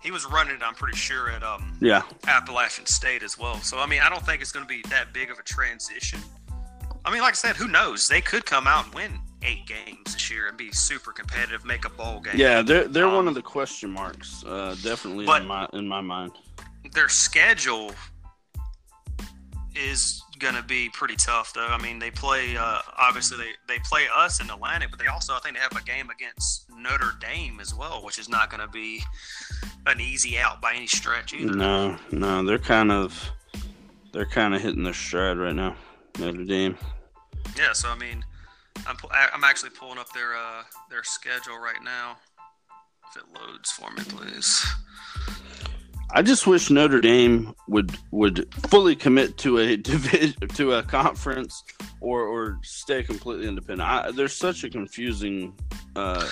He 0.03 0.11
was 0.11 0.25
running 0.27 0.55
it, 0.55 0.63
I'm 0.63 0.75
pretty 0.75 0.97
sure, 0.97 1.29
at 1.31 1.43
um, 1.43 1.77
Yeah, 1.81 2.03
Appalachian 2.27 2.87
State 2.87 3.23
as 3.23 3.37
well. 3.37 3.57
So, 3.57 3.79
I 3.79 3.87
mean, 3.87 4.01
I 4.01 4.09
don't 4.09 4.25
think 4.25 4.41
it's 4.41 4.53
going 4.53 4.65
to 4.65 4.69
be 4.69 4.83
that 4.91 5.13
big 5.13 5.31
of 5.31 5.39
a 5.39 5.43
transition. 5.43 6.21
I 7.05 7.13
mean, 7.13 7.21
like 7.21 7.33
I 7.33 7.37
said, 7.37 7.57
who 7.57 7.69
knows? 7.69 8.07
They 8.07 8.21
could 8.21 8.45
come 8.47 8.67
out 8.67 8.87
and 8.87 8.95
win 8.95 9.19
eight 9.43 9.67
games 9.67 10.15
this 10.15 10.31
year 10.31 10.49
and 10.49 10.57
be 10.57 10.71
super 10.73 11.13
competitive, 11.13 11.65
make 11.65 11.85
a 11.85 11.91
bowl 11.91 12.21
game. 12.21 12.35
Yeah, 12.37 12.63
they're 12.63 12.87
they're 12.89 13.07
Um, 13.07 13.15
one 13.15 13.29
of 13.29 13.35
the 13.35 13.43
question 13.43 13.91
marks, 13.91 14.45
uh, 14.45 14.77
definitely 14.83 15.27
in 15.27 15.47
my 15.47 15.69
in 15.73 15.89
my 15.89 16.01
mind. 16.01 16.33
Their 16.93 17.09
schedule 17.09 17.93
is 19.75 20.23
going 20.39 20.55
to 20.55 20.63
be 20.63 20.89
pretty 20.91 21.17
tough, 21.17 21.53
though. 21.53 21.67
I 21.67 21.81
mean, 21.81 21.99
they 21.99 22.11
play, 22.11 22.57
uh, 22.57 22.81
obviously, 22.97 23.39
they, 23.39 23.75
they 23.75 23.81
play 23.85 24.07
us 24.15 24.41
in 24.41 24.51
Atlantic, 24.51 24.91
but 24.91 24.99
they 24.99 25.07
also, 25.07 25.35
I 25.35 25.41
think, 25.41 25.57
they 25.57 25.61
have 25.61 25.77
a 25.77 25.83
game 25.83 26.11
against 26.11 26.67
Notre 26.71 27.13
Dame 27.21 27.61
as 27.61 27.75
well, 27.75 28.05
which 28.05 28.19
is 28.19 28.29
not 28.29 28.51
going 28.51 28.61
to 28.61 28.69
be 28.69 29.03
an 29.87 30.01
easy 30.01 30.39
out 30.39 30.61
by 30.61 30.75
any 30.75 30.87
stretch 30.87 31.35
either. 31.35 31.55
No, 31.55 31.97
no, 32.13 32.45
they're 32.45 32.59
kind 32.59 32.93
of 32.93 33.31
they're 34.13 34.27
kind 34.27 34.55
of 34.55 34.63
hitting 34.63 34.83
their 34.83 34.95
stride 34.95 35.39
right 35.39 35.55
now. 35.55 35.77
Notre 36.19 36.45
Dame. 36.45 36.77
Yeah, 37.57 37.73
so 37.73 37.89
I 37.89 37.97
mean, 37.97 38.25
I'm 38.87 38.97
I'm 39.13 39.45
actually 39.45 39.71
pulling 39.71 39.99
up 39.99 40.13
their 40.13 40.37
uh 40.37 40.63
their 40.91 41.05
schedule 41.05 41.59
right 41.59 41.83
now. 41.83 42.17
If 43.11 43.23
it 43.23 43.25
loads 43.35 43.71
for 43.71 43.91
me, 43.91 44.03
please. 44.05 44.67
I 46.11 46.23
just 46.23 46.47
wish 46.47 46.71
Notre 46.71 47.01
Dame 47.01 47.55
would 47.69 47.97
would 48.11 48.53
fully 48.69 48.97
commit 48.97 49.37
to 49.39 49.59
a 49.59 49.77
division 49.77 50.49
to 50.49 50.75
a 50.75 50.83
conference 50.83 51.63
or 52.01 52.23
or 52.23 52.59
stay 52.63 53.03
completely 53.03 53.47
independent. 53.47 53.89
I, 53.89 54.11
there's 54.11 54.35
such 54.35 54.65
a 54.65 54.71
confusing. 54.71 55.55
Uh, 55.95 56.29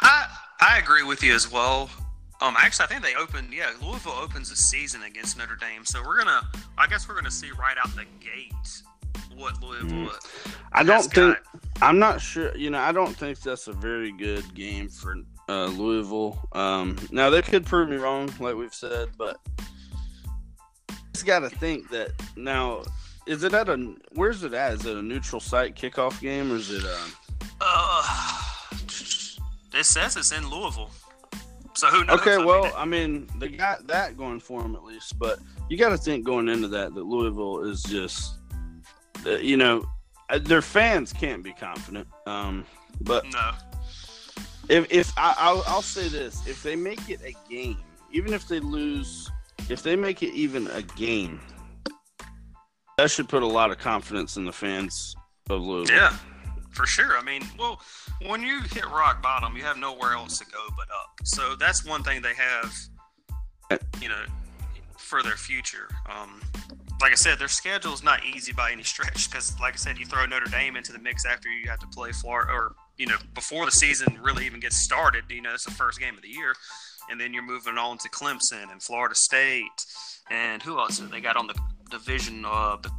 I 0.00 0.26
I 0.60 0.78
agree 0.78 1.04
with 1.04 1.22
you 1.22 1.34
as 1.34 1.50
well. 1.50 1.90
Um, 2.40 2.54
actually, 2.56 2.84
I 2.84 2.88
think 2.88 3.02
they 3.02 3.14
opened. 3.16 3.52
Yeah, 3.52 3.72
Louisville 3.82 4.12
opens 4.12 4.50
the 4.50 4.56
season 4.56 5.02
against 5.02 5.36
Notre 5.36 5.56
Dame, 5.56 5.84
so 5.84 6.02
we're 6.04 6.18
gonna. 6.18 6.42
I 6.76 6.86
guess 6.86 7.08
we're 7.08 7.16
gonna 7.16 7.30
see 7.30 7.50
right 7.58 7.76
out 7.82 7.94
the 7.96 8.04
gate 8.20 8.82
what 9.34 9.60
Louisville. 9.62 10.10
Mm. 10.10 10.52
I 10.72 10.82
don't 10.82 11.02
think. 11.02 11.14
Got. 11.14 11.38
I'm 11.80 11.98
not 11.98 12.20
sure. 12.20 12.56
You 12.56 12.70
know, 12.70 12.78
I 12.78 12.92
don't 12.92 13.14
think 13.16 13.40
that's 13.40 13.68
a 13.68 13.72
very 13.72 14.12
good 14.12 14.54
game 14.54 14.88
for 14.88 15.16
uh, 15.48 15.66
Louisville. 15.66 16.38
Um, 16.52 16.96
now 17.10 17.30
they 17.30 17.42
could 17.42 17.64
prove 17.64 17.88
me 17.88 17.96
wrong, 17.96 18.30
like 18.40 18.54
we've 18.54 18.74
said, 18.74 19.08
but 19.16 19.38
just 21.12 21.26
got 21.26 21.40
to 21.40 21.50
think 21.50 21.90
that 21.90 22.10
now. 22.36 22.82
Is 23.26 23.44
it 23.44 23.52
at 23.52 23.68
a? 23.68 23.94
Where's 24.12 24.42
it 24.42 24.54
at? 24.54 24.72
Is 24.74 24.86
it 24.86 24.96
a 24.96 25.02
neutral 25.02 25.40
site 25.40 25.74
kickoff 25.74 26.18
game, 26.20 26.50
or 26.50 26.56
is 26.56 26.70
it? 26.70 26.82
A, 26.82 26.98
uh, 27.60 28.38
it 29.74 29.84
says 29.84 30.16
it's 30.16 30.32
in 30.32 30.48
Louisville. 30.48 30.90
So 31.74 31.88
who 31.88 32.04
knows? 32.04 32.20
Okay, 32.20 32.42
well, 32.42 32.72
I 32.76 32.84
mean, 32.84 33.28
they 33.38 33.48
got 33.48 33.86
that 33.86 34.16
going 34.16 34.40
for 34.40 34.62
them 34.62 34.74
at 34.74 34.82
least, 34.82 35.18
but 35.18 35.38
you 35.68 35.76
got 35.76 35.90
to 35.90 35.98
think 35.98 36.24
going 36.24 36.48
into 36.48 36.68
that 36.68 36.94
that 36.94 37.04
Louisville 37.04 37.60
is 37.60 37.82
just, 37.82 38.38
uh, 39.26 39.36
you 39.36 39.56
know, 39.56 39.84
uh, 40.30 40.38
their 40.38 40.62
fans 40.62 41.12
can't 41.12 41.42
be 41.42 41.52
confident. 41.52 42.08
Um, 42.26 42.64
but 43.02 43.24
no, 43.26 43.52
if 44.68 44.90
if 44.90 45.12
I, 45.16 45.52
will 45.52 45.62
I'll 45.66 45.82
say 45.82 46.08
this, 46.08 46.46
if 46.46 46.62
they 46.62 46.76
make 46.76 47.08
it 47.08 47.20
a 47.24 47.34
game, 47.50 47.78
even 48.12 48.32
if 48.32 48.48
they 48.48 48.60
lose, 48.60 49.30
if 49.68 49.82
they 49.82 49.96
make 49.96 50.22
it 50.22 50.34
even 50.34 50.66
a 50.68 50.82
game, 50.82 51.40
that 52.96 53.10
should 53.10 53.28
put 53.28 53.42
a 53.42 53.46
lot 53.46 53.70
of 53.70 53.78
confidence 53.78 54.36
in 54.36 54.44
the 54.44 54.52
fans 54.52 55.14
of 55.50 55.62
Louisville. 55.62 55.96
Yeah, 55.96 56.16
for 56.70 56.86
sure. 56.86 57.16
I 57.16 57.22
mean, 57.22 57.42
well, 57.58 57.80
when 58.26 58.42
you 58.42 58.60
hit 58.62 58.84
rock 58.86 59.22
bottom, 59.22 59.56
you 59.56 59.62
have 59.62 59.78
nowhere 59.78 60.12
else 60.12 60.38
to 60.38 60.44
go 60.46 60.66
but 60.76 60.88
up. 60.90 61.10
So 61.24 61.54
that's 61.56 61.84
one 61.84 62.02
thing 62.02 62.22
they 62.22 62.34
have, 62.34 63.80
you 64.00 64.08
know, 64.08 64.24
for 64.96 65.22
their 65.22 65.36
future. 65.36 65.88
Um, 66.10 66.40
like 67.00 67.12
I 67.12 67.14
said, 67.14 67.38
their 67.38 67.48
schedule 67.48 67.92
is 67.92 68.02
not 68.02 68.24
easy 68.24 68.52
by 68.52 68.72
any 68.72 68.82
stretch 68.82 69.30
because, 69.30 69.58
like 69.60 69.74
I 69.74 69.76
said, 69.76 69.98
you 69.98 70.04
throw 70.04 70.26
Notre 70.26 70.50
Dame 70.50 70.76
into 70.76 70.92
the 70.92 70.98
mix 70.98 71.24
after 71.24 71.48
you 71.48 71.70
have 71.70 71.78
to 71.78 71.86
play 71.86 72.10
Florida, 72.12 72.52
or 72.52 72.74
you 72.98 73.06
know, 73.06 73.16
before 73.34 73.64
the 73.64 73.70
season 73.70 74.18
really 74.22 74.44
even 74.46 74.60
gets 74.60 74.76
started. 74.76 75.24
You 75.30 75.42
know, 75.42 75.54
it's 75.54 75.64
the 75.64 75.70
first 75.70 76.00
game 76.00 76.16
of 76.16 76.22
the 76.22 76.28
year, 76.28 76.54
and 77.10 77.20
then 77.20 77.32
you're 77.32 77.42
moving 77.42 77.78
on 77.78 77.98
to 77.98 78.08
Clemson 78.10 78.70
and 78.70 78.82
Florida 78.82 79.14
State, 79.14 79.84
and 80.30 80.62
who 80.62 80.78
else 80.78 80.98
they 80.98 81.20
got 81.20 81.36
on 81.36 81.46
the 81.46 81.54
division? 81.90 82.44
Uh, 82.44 82.76
the 82.82 82.90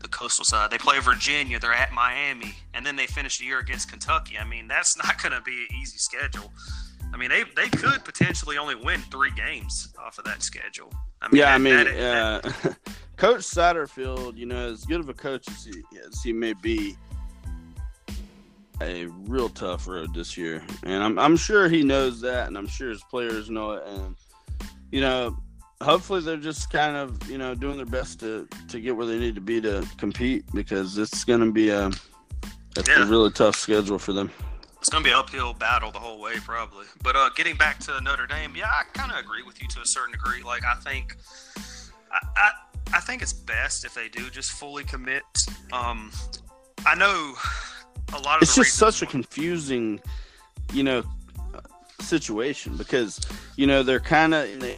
the 0.00 0.08
coastal 0.08 0.44
side. 0.44 0.70
They 0.70 0.78
play 0.78 0.98
Virginia. 0.98 1.58
They're 1.58 1.72
at 1.72 1.92
Miami, 1.92 2.54
and 2.74 2.84
then 2.84 2.96
they 2.96 3.06
finish 3.06 3.38
the 3.38 3.44
year 3.44 3.58
against 3.58 3.90
Kentucky. 3.90 4.38
I 4.38 4.44
mean, 4.44 4.68
that's 4.68 4.96
not 5.04 5.22
going 5.22 5.32
to 5.32 5.40
be 5.42 5.52
an 5.52 5.76
easy 5.80 5.98
schedule. 5.98 6.52
I 7.12 7.16
mean, 7.16 7.28
they 7.28 7.44
they 7.56 7.68
could 7.68 8.04
potentially 8.04 8.56
only 8.56 8.76
win 8.76 9.00
three 9.10 9.32
games 9.32 9.92
off 9.98 10.18
of 10.18 10.24
that 10.24 10.42
schedule. 10.42 10.92
I 11.20 11.28
mean, 11.28 11.40
yeah, 11.40 11.46
that, 11.46 11.54
I 11.54 11.58
mean, 11.58 11.84
that, 11.84 12.66
uh, 12.66 12.72
Coach 13.16 13.40
Satterfield, 13.40 14.36
you 14.36 14.46
know, 14.46 14.70
as 14.70 14.84
good 14.84 15.00
of 15.00 15.08
a 15.08 15.14
coach 15.14 15.46
as 15.48 15.64
he, 15.64 15.82
as 16.06 16.22
he 16.22 16.32
may 16.32 16.54
be, 16.54 16.96
a 18.80 19.06
real 19.06 19.48
tough 19.48 19.86
road 19.86 20.14
this 20.14 20.36
year, 20.36 20.62
and 20.84 21.02
I'm 21.02 21.18
I'm 21.18 21.36
sure 21.36 21.68
he 21.68 21.82
knows 21.82 22.20
that, 22.22 22.48
and 22.48 22.56
I'm 22.56 22.66
sure 22.66 22.90
his 22.90 23.02
players 23.04 23.50
know 23.50 23.72
it, 23.72 23.82
and 23.86 24.16
you 24.90 25.00
know, 25.00 25.36
hopefully 25.82 26.20
they're 26.20 26.36
just 26.36 26.70
kind 26.70 26.96
of 26.96 27.30
you 27.30 27.38
know 27.38 27.54
doing 27.54 27.76
their 27.76 27.86
best 27.86 28.20
to 28.20 28.48
to 28.68 28.80
get 28.80 28.96
where 28.96 29.06
they 29.06 29.18
need 29.18 29.34
to 29.34 29.40
be 29.40 29.60
to 29.60 29.86
compete 29.98 30.44
because 30.52 30.98
it's 30.98 31.24
going 31.24 31.40
to 31.40 31.52
be 31.52 31.70
a, 31.70 31.86
a, 31.86 31.92
yeah. 32.86 33.02
a, 33.02 33.06
really 33.06 33.30
tough 33.30 33.56
schedule 33.56 33.98
for 33.98 34.12
them. 34.12 34.30
It's 34.78 34.88
going 34.88 35.04
to 35.04 35.08
be 35.08 35.12
an 35.12 35.18
uphill 35.18 35.52
battle 35.52 35.90
the 35.90 35.98
whole 35.98 36.20
way 36.20 36.36
probably. 36.36 36.86
But 37.02 37.14
uh, 37.14 37.28
getting 37.36 37.56
back 37.56 37.80
to 37.80 38.00
Notre 38.00 38.26
Dame, 38.26 38.54
yeah, 38.56 38.70
I 38.70 38.84
kind 38.94 39.12
of 39.12 39.18
agree 39.18 39.42
with 39.42 39.60
you 39.60 39.68
to 39.68 39.80
a 39.80 39.86
certain 39.86 40.12
degree. 40.12 40.42
Like 40.42 40.64
I 40.64 40.74
think, 40.76 41.16
I, 42.10 42.26
I, 42.36 42.50
I 42.94 43.00
think 43.00 43.20
it's 43.20 43.34
best 43.34 43.84
if 43.84 43.92
they 43.92 44.08
do 44.08 44.30
just 44.30 44.52
fully 44.52 44.84
commit. 44.84 45.22
Um, 45.72 46.10
I 46.86 46.94
know 46.94 47.34
a 48.12 48.18
lot 48.18 48.36
of 48.36 48.42
it's 48.42 48.54
just 48.54 48.74
such 48.74 49.02
a 49.02 49.06
confusing, 49.06 50.00
you 50.72 50.82
know, 50.82 51.02
situation 52.00 52.76
because 52.76 53.20
you 53.56 53.66
know 53.66 53.82
they're 53.82 54.00
kind 54.00 54.34
of 54.34 54.48
in 54.48 54.58
the 54.58 54.76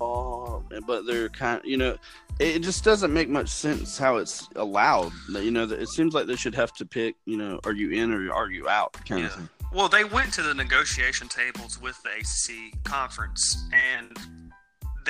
um, 0.00 0.64
but 0.86 1.06
they're 1.06 1.28
kind 1.28 1.60
you 1.64 1.76
know, 1.76 1.96
it 2.38 2.60
just 2.60 2.84
doesn't 2.84 3.12
make 3.12 3.28
much 3.28 3.48
sense 3.48 3.98
how 3.98 4.16
it's 4.16 4.48
allowed. 4.56 5.12
You 5.28 5.50
know, 5.50 5.64
it 5.64 5.88
seems 5.88 6.14
like 6.14 6.26
they 6.26 6.36
should 6.36 6.54
have 6.54 6.72
to 6.74 6.86
pick, 6.86 7.16
you 7.26 7.36
know, 7.36 7.60
are 7.64 7.72
you 7.72 7.90
in 7.90 8.12
or 8.12 8.32
are 8.32 8.50
you 8.50 8.68
out 8.68 8.94
kind 9.06 9.20
yeah. 9.20 9.26
of 9.26 9.34
thing. 9.34 9.48
Well, 9.72 9.88
they 9.88 10.04
went 10.04 10.32
to 10.34 10.42
the 10.42 10.54
negotiation 10.54 11.28
tables 11.28 11.80
with 11.80 12.00
the 12.02 12.10
ACC 12.10 12.82
conference 12.82 13.68
and 13.72 14.18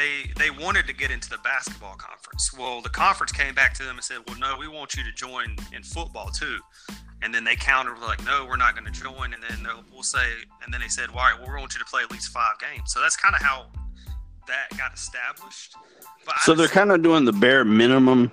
they 0.01 0.33
they 0.37 0.51
wanted 0.51 0.87
to 0.87 0.95
get 0.95 1.11
into 1.11 1.29
the 1.29 1.39
basketball 1.39 1.95
conference. 1.95 2.53
Well, 2.57 2.81
the 2.81 2.89
conference 2.89 3.33
came 3.33 3.55
back 3.55 3.75
to 3.75 3.85
them 3.85 3.97
and 3.97 4.05
said, 4.05 4.19
"Well, 4.27 4.39
no, 4.39 4.57
we 4.59 4.69
want 4.69 4.95
you 4.95 5.05
to 5.05 5.13
join 5.13 5.57
in 5.73 5.83
football 5.83 6.31
too." 6.31 6.59
And 7.23 7.35
then 7.35 7.45
they 7.45 7.57
countered 7.57 7.99
like, 7.99 8.25
"No, 8.25 8.47
we're 8.49 8.57
not 8.57 8.75
going 8.75 8.91
to 8.91 9.01
join." 9.01 9.35
And 9.35 9.43
then 9.43 9.67
we'll 9.93 10.03
say, 10.03 10.25
and 10.65 10.73
then 10.73 10.81
they 10.81 10.89
said, 10.89 11.11
"Well, 11.11 11.19
all 11.19 11.31
right, 11.31 11.41
well, 11.41 11.51
we 11.51 11.61
want 11.61 11.75
you 11.75 11.81
to 11.81 11.85
play 11.85 12.03
at 12.03 12.11
least 12.11 12.33
five 12.33 12.59
games." 12.59 12.93
So 12.93 13.01
that's 13.01 13.17
kind 13.17 13.35
of 13.35 13.43
how 13.43 13.67
that 14.47 14.77
got 14.79 14.95
established. 14.95 15.75
But 16.25 16.37
so 16.41 16.55
they're 16.55 16.69
kind 16.69 16.93
of 16.93 17.03
doing 17.03 17.25
the 17.25 17.33
bare 17.33 17.65
minimum 17.65 18.33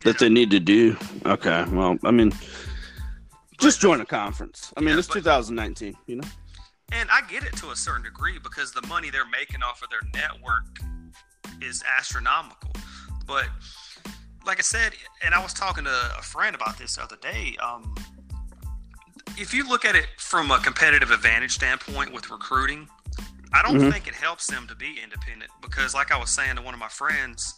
that 0.00 0.20
yeah. 0.20 0.28
they 0.28 0.28
need 0.28 0.50
to 0.50 0.60
do. 0.60 0.96
Okay, 1.24 1.64
well, 1.70 1.96
I 2.04 2.10
mean, 2.10 2.32
just 3.58 3.80
join 3.80 4.00
a 4.00 4.06
conference. 4.06 4.72
I 4.76 4.80
mean, 4.80 4.90
yeah, 4.90 4.98
it's 4.98 5.08
but, 5.08 5.14
2019, 5.14 5.96
you 6.06 6.16
know. 6.16 6.28
And 6.92 7.08
I 7.10 7.20
get 7.28 7.44
it 7.44 7.54
to 7.58 7.70
a 7.70 7.76
certain 7.76 8.02
degree 8.02 8.38
because 8.38 8.72
the 8.72 8.86
money 8.86 9.10
they're 9.10 9.28
making 9.28 9.62
off 9.62 9.82
of 9.82 9.90
their 9.90 10.00
network 10.14 10.64
is 11.62 11.82
astronomical. 11.98 12.70
But 13.26 13.46
like 14.46 14.58
I 14.58 14.62
said, 14.62 14.92
and 15.22 15.34
I 15.34 15.42
was 15.42 15.52
talking 15.52 15.84
to 15.84 15.96
a 16.18 16.22
friend 16.22 16.54
about 16.54 16.78
this 16.78 16.96
the 16.96 17.02
other 17.02 17.16
day. 17.16 17.56
Um, 17.62 17.94
if 19.36 19.52
you 19.54 19.68
look 19.68 19.84
at 19.84 19.94
it 19.94 20.06
from 20.16 20.50
a 20.50 20.58
competitive 20.58 21.10
advantage 21.10 21.52
standpoint 21.52 22.12
with 22.12 22.30
recruiting, 22.30 22.88
I 23.52 23.62
don't 23.62 23.78
mm-hmm. 23.78 23.90
think 23.90 24.08
it 24.08 24.14
helps 24.14 24.46
them 24.46 24.66
to 24.68 24.74
be 24.74 24.98
independent 25.02 25.50
because, 25.62 25.94
like 25.94 26.12
I 26.12 26.18
was 26.18 26.30
saying 26.30 26.56
to 26.56 26.62
one 26.62 26.74
of 26.74 26.80
my 26.80 26.88
friends, 26.88 27.54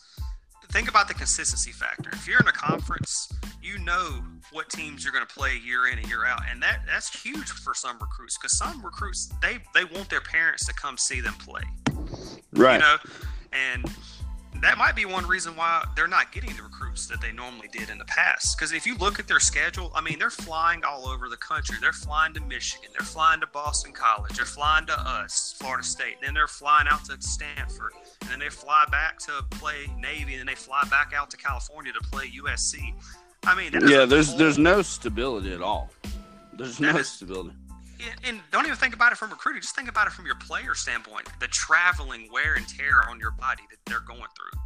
think 0.71 0.89
about 0.89 1.09
the 1.09 1.15
consistency 1.15 1.73
factor. 1.73 2.11
If 2.13 2.29
you're 2.29 2.41
in 2.41 2.47
a 2.47 2.53
conference, 2.53 3.29
you 3.63 3.79
know 3.79 4.23
what 4.53 4.69
teams 4.71 5.05
you're 5.05 5.13
going 5.13 5.27
to 5.27 5.35
play 5.35 5.57
year 5.65 5.89
in 5.89 5.99
and 5.99 6.09
year 6.09 6.25
out, 6.25 6.43
and 6.51 6.63
that 6.63 6.81
that's 6.87 7.23
huge 7.23 7.49
for 7.49 7.75
some 7.75 7.99
recruits 7.99 8.39
because 8.39 8.57
some 8.57 8.85
recruits 8.85 9.33
they 9.43 9.59
they 9.75 9.85
want 9.85 10.09
their 10.09 10.21
parents 10.21 10.67
to 10.67 10.75
come 10.75 10.97
see 10.97 11.21
them 11.21 11.35
play, 11.35 11.63
right? 12.53 12.75
You 12.75 12.81
know, 12.81 12.97
and 13.53 13.85
that 14.63 14.77
might 14.77 14.95
be 14.95 15.05
one 15.07 15.27
reason 15.27 15.57
why 15.57 15.87
they're 15.97 16.07
not 16.07 16.33
getting 16.33 16.55
the 16.55 16.63
recruits 16.63 17.07
that 17.07 17.21
they 17.21 17.33
normally 17.33 17.69
did 17.69 17.89
in 17.89 17.99
the 17.99 18.05
past. 18.05 18.57
Because 18.57 18.73
if 18.73 18.87
you 18.87 18.97
look 18.97 19.19
at 19.19 19.27
their 19.27 19.41
schedule, 19.41 19.91
I 19.95 20.03
mean, 20.03 20.19
they're 20.19 20.29
flying 20.29 20.85
all 20.85 21.09
over 21.09 21.29
the 21.29 21.37
country. 21.37 21.79
They're 21.81 21.93
flying 21.93 22.35
to 22.35 22.41
Michigan. 22.41 22.91
They're 22.93 23.07
flying 23.07 23.41
to 23.41 23.47
Boston 23.47 23.93
College. 23.93 24.37
They're 24.37 24.45
flying 24.45 24.87
to 24.87 25.01
us, 25.01 25.55
Florida 25.59 25.83
State. 25.83 26.17
Then 26.21 26.35
they're 26.35 26.47
flying 26.47 26.89
out 26.89 27.05
to 27.07 27.17
Stanford. 27.21 27.93
And 28.23 28.31
then 28.31 28.39
they 28.39 28.51
fly 28.51 28.85
back 28.91 29.19
to 29.21 29.43
play 29.51 29.87
Navy. 29.99 30.33
And 30.35 30.41
then 30.41 30.47
they 30.47 30.55
fly 30.55 30.83
back 30.91 31.13
out 31.17 31.31
to 31.31 31.37
California 31.37 31.93
to 31.93 32.01
play 32.01 32.31
USC. 32.45 32.95
I 33.45 33.55
mean, 33.55 33.73
yeah, 33.89 34.05
there's 34.05 34.29
whole, 34.29 34.39
there's 34.39 34.59
no 34.59 34.83
stability 34.83 35.55
at 35.55 35.63
all. 35.63 35.91
There's 36.53 36.81
no 36.81 36.99
is, 36.99 37.09
stability 37.09 37.57
and 38.25 38.41
don't 38.51 38.67
even 38.67 38.77
think 38.77 38.95
about 38.95 39.13
it 39.13 39.19
from 39.19 39.31
recruiting. 39.31 39.63
Just 39.63 39.77
think 39.77 39.89
about 39.89 40.07
it 40.07 40.13
from 40.13 40.27
your 40.27 40.37
player 40.37 40.75
standpoint. 40.75 41.29
The 41.41 41.49
traveling 41.49 42.29
wear 42.33 42.55
and 42.55 42.67
tear 42.69 43.09
on 43.09 43.19
your 43.19 43.33
body 43.33 43.63
that 43.71 43.79
they're 43.87 44.01
going 44.01 44.21
through. 44.37 44.61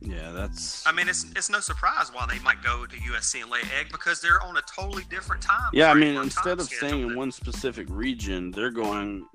Yeah, 0.00 0.32
that's. 0.32 0.86
I 0.86 0.92
mean, 0.92 1.08
it's 1.08 1.24
it's 1.34 1.48
no 1.48 1.60
surprise 1.60 2.12
why 2.12 2.26
they 2.26 2.38
might 2.40 2.62
go 2.62 2.84
to 2.84 2.96
USC 2.96 3.40
and 3.42 3.50
lay 3.50 3.60
egg 3.78 3.90
because 3.90 4.20
they're 4.20 4.42
on 4.42 4.56
a 4.56 4.62
totally 4.62 5.04
different 5.08 5.40
time. 5.42 5.70
Yeah, 5.72 5.90
I 5.90 5.94
mean, 5.94 6.16
instead 6.16 6.60
of 6.60 6.66
staying 6.66 7.02
in 7.02 7.16
one 7.16 7.32
specific 7.32 7.86
region, 7.88 8.50
they're 8.50 8.70
going 8.70 9.26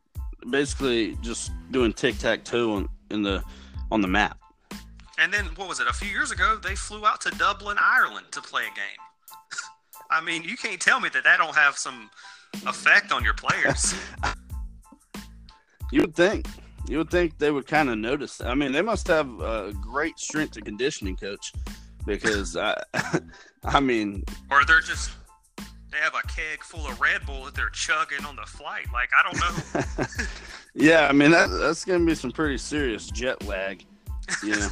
basically 0.52 1.16
just 1.22 1.52
doing 1.72 1.92
tic 1.92 2.18
tac 2.20 2.44
toe 2.44 2.88
in 3.10 3.24
the 3.24 3.44
on 3.92 4.02
the 4.02 4.08
map. 4.08 4.38
And 5.18 5.34
then 5.34 5.46
what 5.56 5.68
was 5.68 5.80
it? 5.80 5.88
A 5.88 5.94
few 5.94 6.08
years 6.08 6.32
ago, 6.32 6.58
they 6.62 6.76
flew 6.76 7.06
out 7.06 7.20
to 7.22 7.32
Dublin, 7.32 7.78
Ireland, 7.80 8.28
to 8.32 8.42
play 8.42 8.64
a 8.64 8.76
game. 8.76 9.00
I 10.12 10.22
mean, 10.22 10.44
you 10.44 10.56
can't 10.56 10.80
tell 10.80 11.00
me 11.00 11.10
that 11.10 11.24
that 11.24 11.38
don't 11.38 11.56
have 11.56 11.78
some 11.78 12.10
effect 12.66 13.12
on 13.12 13.24
your 13.24 13.34
players. 13.34 13.94
you 15.92 16.02
would 16.02 16.16
think. 16.16 16.48
You 16.88 16.98
would 17.00 17.12
think 17.12 17.38
they 17.38 17.52
would 17.52 17.68
kind 17.68 17.90
of 17.90 17.98
notice. 17.98 18.42
I 18.42 18.56
mean, 18.56 18.72
they 18.72 18.82
must 18.82 19.08
have 19.08 19.28
a 19.42 19.74
great 19.80 20.18
strength 20.18 20.56
and 20.56 20.66
conditioning 20.66 21.16
coach 21.16 21.54
because 22.06 22.58
I, 22.58 22.82
I 23.64 23.80
mean, 23.80 24.24
or 24.50 24.66
they're 24.66 24.82
just 24.82 25.12
they 25.92 25.98
have 25.98 26.16
a 26.16 26.28
keg 26.28 26.64
full 26.64 26.88
of 26.88 27.00
Red 27.00 27.26
Bull 27.26 27.46
that 27.46 27.56
they're 27.56 27.70
chugging 27.70 28.26
on 28.26 28.36
the 28.36 28.44
flight. 28.44 28.86
Like 28.94 29.10
I 29.18 29.32
don't 29.32 30.08
know. 30.08 30.26
yeah, 30.74 31.08
I 31.08 31.12
mean 31.12 31.32
that 31.32 31.50
that's 31.50 31.86
gonna 31.86 32.06
be 32.06 32.16
some 32.16 32.32
pretty 32.32 32.58
serious 32.58 33.08
jet 33.08 33.46
lag. 33.46 33.84
You 34.44 34.56
know, 34.56 34.70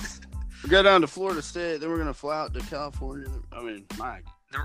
we 0.63 0.69
go 0.69 0.83
down 0.83 1.01
to 1.01 1.07
Florida 1.07 1.41
State, 1.41 1.81
then 1.81 1.89
we're 1.89 1.97
gonna 1.97 2.13
fly 2.13 2.39
out 2.39 2.53
to 2.53 2.59
California. 2.61 3.27
I 3.51 3.61
mean, 3.61 3.85
my 3.97 4.21
and 4.53 4.63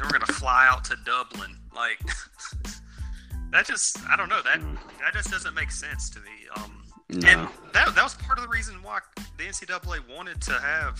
then 0.00 0.08
we're 0.08 0.18
gonna 0.18 0.32
fly 0.32 0.66
out 0.70 0.84
to 0.84 0.96
Dublin. 1.04 1.56
Like, 1.74 1.98
that 3.52 3.66
just 3.66 3.98
I 4.08 4.16
don't 4.16 4.28
know 4.28 4.42
that 4.42 4.60
that 5.00 5.12
just 5.12 5.30
doesn't 5.30 5.54
make 5.54 5.70
sense 5.70 6.10
to 6.10 6.18
me. 6.20 6.30
Um, 6.56 6.84
No. 7.10 7.28
and 7.28 7.48
that 7.72 7.94
that 7.94 8.02
was 8.02 8.14
part 8.14 8.38
of 8.38 8.42
the 8.44 8.48
reason 8.50 8.82
why 8.82 9.00
the 9.36 9.44
NCAA 9.44 10.00
wanted 10.14 10.40
to 10.42 10.52
have 10.52 10.98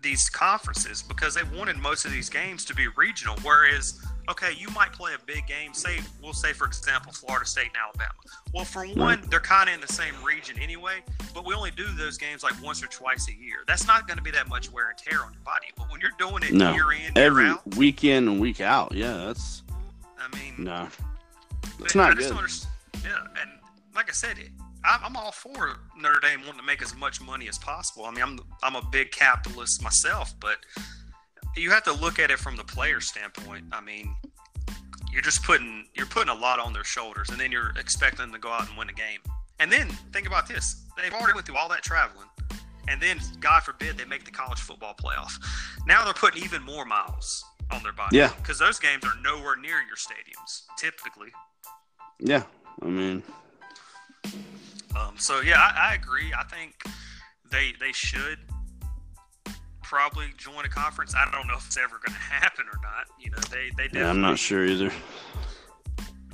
these 0.00 0.28
conferences 0.30 1.02
because 1.02 1.34
they 1.34 1.42
wanted 1.42 1.76
most 1.76 2.04
of 2.04 2.12
these 2.12 2.30
games 2.30 2.64
to 2.66 2.74
be 2.74 2.86
regional. 2.96 3.36
Whereas, 3.42 4.00
okay, 4.28 4.52
you 4.56 4.68
might 4.70 4.92
play 4.92 5.12
a 5.14 5.24
big 5.26 5.46
game. 5.46 5.72
Say 5.74 5.98
we'll 6.22 6.32
say 6.32 6.52
for 6.52 6.66
example 6.66 7.12
Florida 7.12 7.46
State 7.46 7.68
and 7.68 7.76
Alabama. 7.76 8.12
Well, 8.52 8.64
for 8.64 8.86
one, 8.86 9.22
they're 9.30 9.40
kind 9.40 9.68
of 9.68 9.74
in 9.74 9.80
the 9.80 9.92
same 9.92 10.14
region 10.24 10.58
anyway, 10.58 11.00
but 11.34 11.44
we 11.46 11.54
only 11.54 11.70
do 11.70 11.86
those 11.96 12.16
games 12.18 12.42
like 12.42 12.60
once 12.62 12.82
or 12.82 12.86
twice 12.86 13.28
a 13.28 13.34
year. 13.34 13.58
That's 13.66 13.86
not 13.86 14.06
going 14.06 14.16
to 14.16 14.22
be 14.22 14.30
that 14.32 14.48
much 14.48 14.70
wear 14.72 14.90
and 14.90 14.98
tear 14.98 15.22
on 15.22 15.32
your 15.32 15.42
body. 15.42 15.66
But 15.76 15.90
when 15.90 16.00
you're 16.00 16.10
doing 16.18 16.42
it 16.42 16.52
No. 16.52 16.72
year 16.72 16.92
in, 16.92 17.00
year 17.00 17.12
Every 17.16 17.46
out, 17.46 17.76
week 17.76 18.04
in 18.04 18.28
and 18.28 18.40
week 18.40 18.60
out. 18.60 18.92
Yeah, 18.92 19.26
that's 19.26 19.62
I 20.18 20.34
mean, 20.36 20.54
no. 20.58 20.88
It's 21.80 21.94
not 21.94 22.16
good. 22.16 22.32
Yeah, 23.04 23.20
and 23.40 23.50
like 23.94 24.08
I 24.08 24.12
said, 24.12 24.38
it, 24.38 24.50
I'm, 24.84 25.04
I'm 25.04 25.16
all 25.16 25.32
for 25.32 25.78
Notre 25.96 26.20
Dame 26.20 26.40
wanting 26.40 26.60
to 26.60 26.66
make 26.66 26.82
as 26.82 26.94
much 26.96 27.20
money 27.20 27.48
as 27.48 27.58
possible. 27.58 28.04
I 28.04 28.10
mean, 28.10 28.22
I'm 28.22 28.40
I'm 28.62 28.76
a 28.76 28.82
big 28.90 29.10
capitalist 29.12 29.82
myself, 29.82 30.34
but 30.40 30.56
you 31.56 31.70
have 31.70 31.84
to 31.84 31.92
look 31.92 32.18
at 32.18 32.30
it 32.30 32.38
from 32.38 32.56
the 32.56 32.64
player 32.64 33.00
standpoint. 33.00 33.64
I 33.72 33.80
mean, 33.80 34.14
you're 35.12 35.22
just 35.22 35.42
putting 35.42 35.86
you're 35.94 36.06
putting 36.06 36.28
a 36.28 36.34
lot 36.34 36.58
on 36.58 36.72
their 36.72 36.84
shoulders, 36.84 37.28
and 37.30 37.38
then 37.40 37.50
you're 37.50 37.72
expecting 37.78 38.18
them 38.20 38.32
to 38.32 38.38
go 38.38 38.50
out 38.50 38.68
and 38.68 38.76
win 38.78 38.88
a 38.88 38.92
game. 38.92 39.20
And 39.58 39.70
then 39.72 39.88
think 40.12 40.26
about 40.26 40.46
this: 40.46 40.84
they've 40.96 41.12
already 41.12 41.34
went 41.34 41.46
through 41.46 41.56
all 41.56 41.68
that 41.70 41.82
traveling, 41.82 42.28
and 42.88 43.00
then 43.00 43.18
God 43.40 43.62
forbid 43.62 43.96
they 43.98 44.04
make 44.04 44.24
the 44.24 44.30
college 44.30 44.60
football 44.60 44.94
playoff. 44.94 45.32
Now 45.86 46.04
they're 46.04 46.14
putting 46.14 46.42
even 46.44 46.62
more 46.62 46.84
miles 46.84 47.44
on 47.70 47.82
their 47.82 47.92
body. 47.92 48.16
Yeah. 48.16 48.32
because 48.40 48.58
those 48.58 48.78
games 48.78 49.04
are 49.04 49.12
nowhere 49.22 49.56
near 49.56 49.76
your 49.82 49.96
stadiums 49.96 50.62
typically. 50.78 51.28
Yeah, 52.20 52.44
I 52.82 52.86
mean, 52.86 53.22
Um, 54.98 55.14
so 55.18 55.40
yeah, 55.40 55.58
I, 55.60 55.90
I 55.90 55.94
agree. 55.94 56.32
I 56.36 56.44
think 56.44 56.82
they 57.50 57.72
they 57.80 57.92
should 57.92 58.38
probably 59.88 60.26
join 60.36 60.66
a 60.66 60.68
conference. 60.68 61.14
I 61.16 61.24
don't 61.32 61.46
know 61.46 61.56
if 61.56 61.66
it's 61.66 61.78
ever 61.78 61.98
going 62.04 62.12
to 62.14 62.18
happen 62.18 62.66
or 62.72 62.78
not. 62.82 63.06
You 63.18 63.30
know, 63.30 63.38
they 63.50 63.70
they 63.76 63.88
yeah, 63.98 64.10
I'm 64.10 64.20
not 64.20 64.38
sure 64.38 64.64
either. 64.66 64.92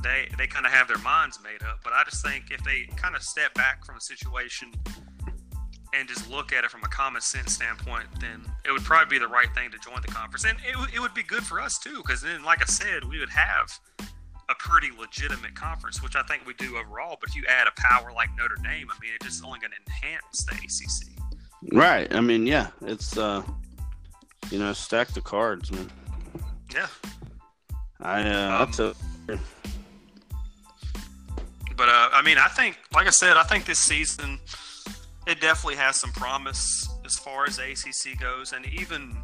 they 0.03 0.29
they 0.37 0.47
kind 0.47 0.67
of 0.67 0.73
have 0.73 0.89
their 0.89 0.99
minds 0.99 1.39
made 1.43 1.67
up. 1.67 1.81
But 1.85 1.93
I 1.93 2.03
just 2.05 2.25
think 2.25 2.51
if 2.51 2.63
they 2.65 2.89
kind 2.97 3.15
of 3.15 3.23
step 3.23 3.55
back 3.55 3.85
from 3.85 3.97
a 3.97 4.01
situation 4.01 4.73
and 5.95 6.09
just 6.09 6.29
look 6.29 6.53
at 6.53 6.65
it 6.65 6.71
from 6.73 6.83
a 6.83 6.89
common 6.89 7.23
sense 7.23 7.53
standpoint, 7.53 8.07
then 8.21 8.45
it 8.67 8.73
would 8.73 8.83
probably 8.83 9.19
be 9.19 9.21
the 9.21 9.31
right 9.31 9.53
thing 9.55 9.71
to 9.71 9.79
join 9.79 10.03
the 10.05 10.13
conference, 10.13 10.45
and 10.45 10.59
it, 10.67 10.77
it 10.97 10.99
would 10.99 11.15
be 11.15 11.23
good 11.23 11.45
for 11.45 11.61
us 11.61 11.79
too, 11.79 11.99
because 11.99 12.21
then, 12.21 12.43
like 12.43 12.61
I 12.61 12.67
said, 12.67 13.05
we 13.05 13.21
would 13.21 13.31
have 13.31 13.71
a 14.51 14.55
pretty 14.59 14.89
legitimate 14.99 15.55
conference, 15.55 16.03
which 16.03 16.17
I 16.17 16.23
think 16.25 16.45
we 16.45 16.55
do 16.55 16.77
overall. 16.77 17.17
But 17.21 17.31
if 17.31 17.37
you 17.37 17.45
add 17.49 17.69
a 17.69 17.73
power 17.81 18.13
like 18.13 18.31
Notre 18.37 18.57
Dame, 18.57 18.89
I 18.91 18.99
mean, 19.01 19.13
it's 19.15 19.27
just 19.27 19.45
only 19.45 19.61
going 19.61 19.71
to 19.71 19.79
enhance 19.87 20.45
the 20.45 20.55
ACC. 20.57 21.14
Right. 21.73 22.13
I 22.15 22.21
mean, 22.21 22.47
yeah, 22.47 22.69
it's 22.83 23.17
uh, 23.17 23.43
you 24.51 24.59
know, 24.59 24.73
stack 24.73 25.09
the 25.09 25.21
cards, 25.21 25.73
man. 25.73 25.91
Yeah, 26.75 26.87
I 28.01 28.23
uh, 28.23 28.63
Um, 28.63 28.67
that's 28.67 28.79
a 28.79 28.95
but 31.77 31.89
uh, 31.89 32.09
I 32.13 32.23
mean, 32.23 32.39
I 32.39 32.49
think, 32.49 32.79
like 32.95 33.07
I 33.07 33.11
said, 33.11 33.37
I 33.37 33.43
think 33.43 33.65
this 33.65 33.79
season 33.79 34.39
it 35.27 35.41
definitely 35.41 35.77
has 35.77 35.97
some 35.97 36.13
promise 36.13 36.89
as 37.05 37.17
far 37.17 37.47
as 37.47 37.59
ACC 37.59 38.21
goes, 38.21 38.53
and 38.53 38.67
even 38.67 39.17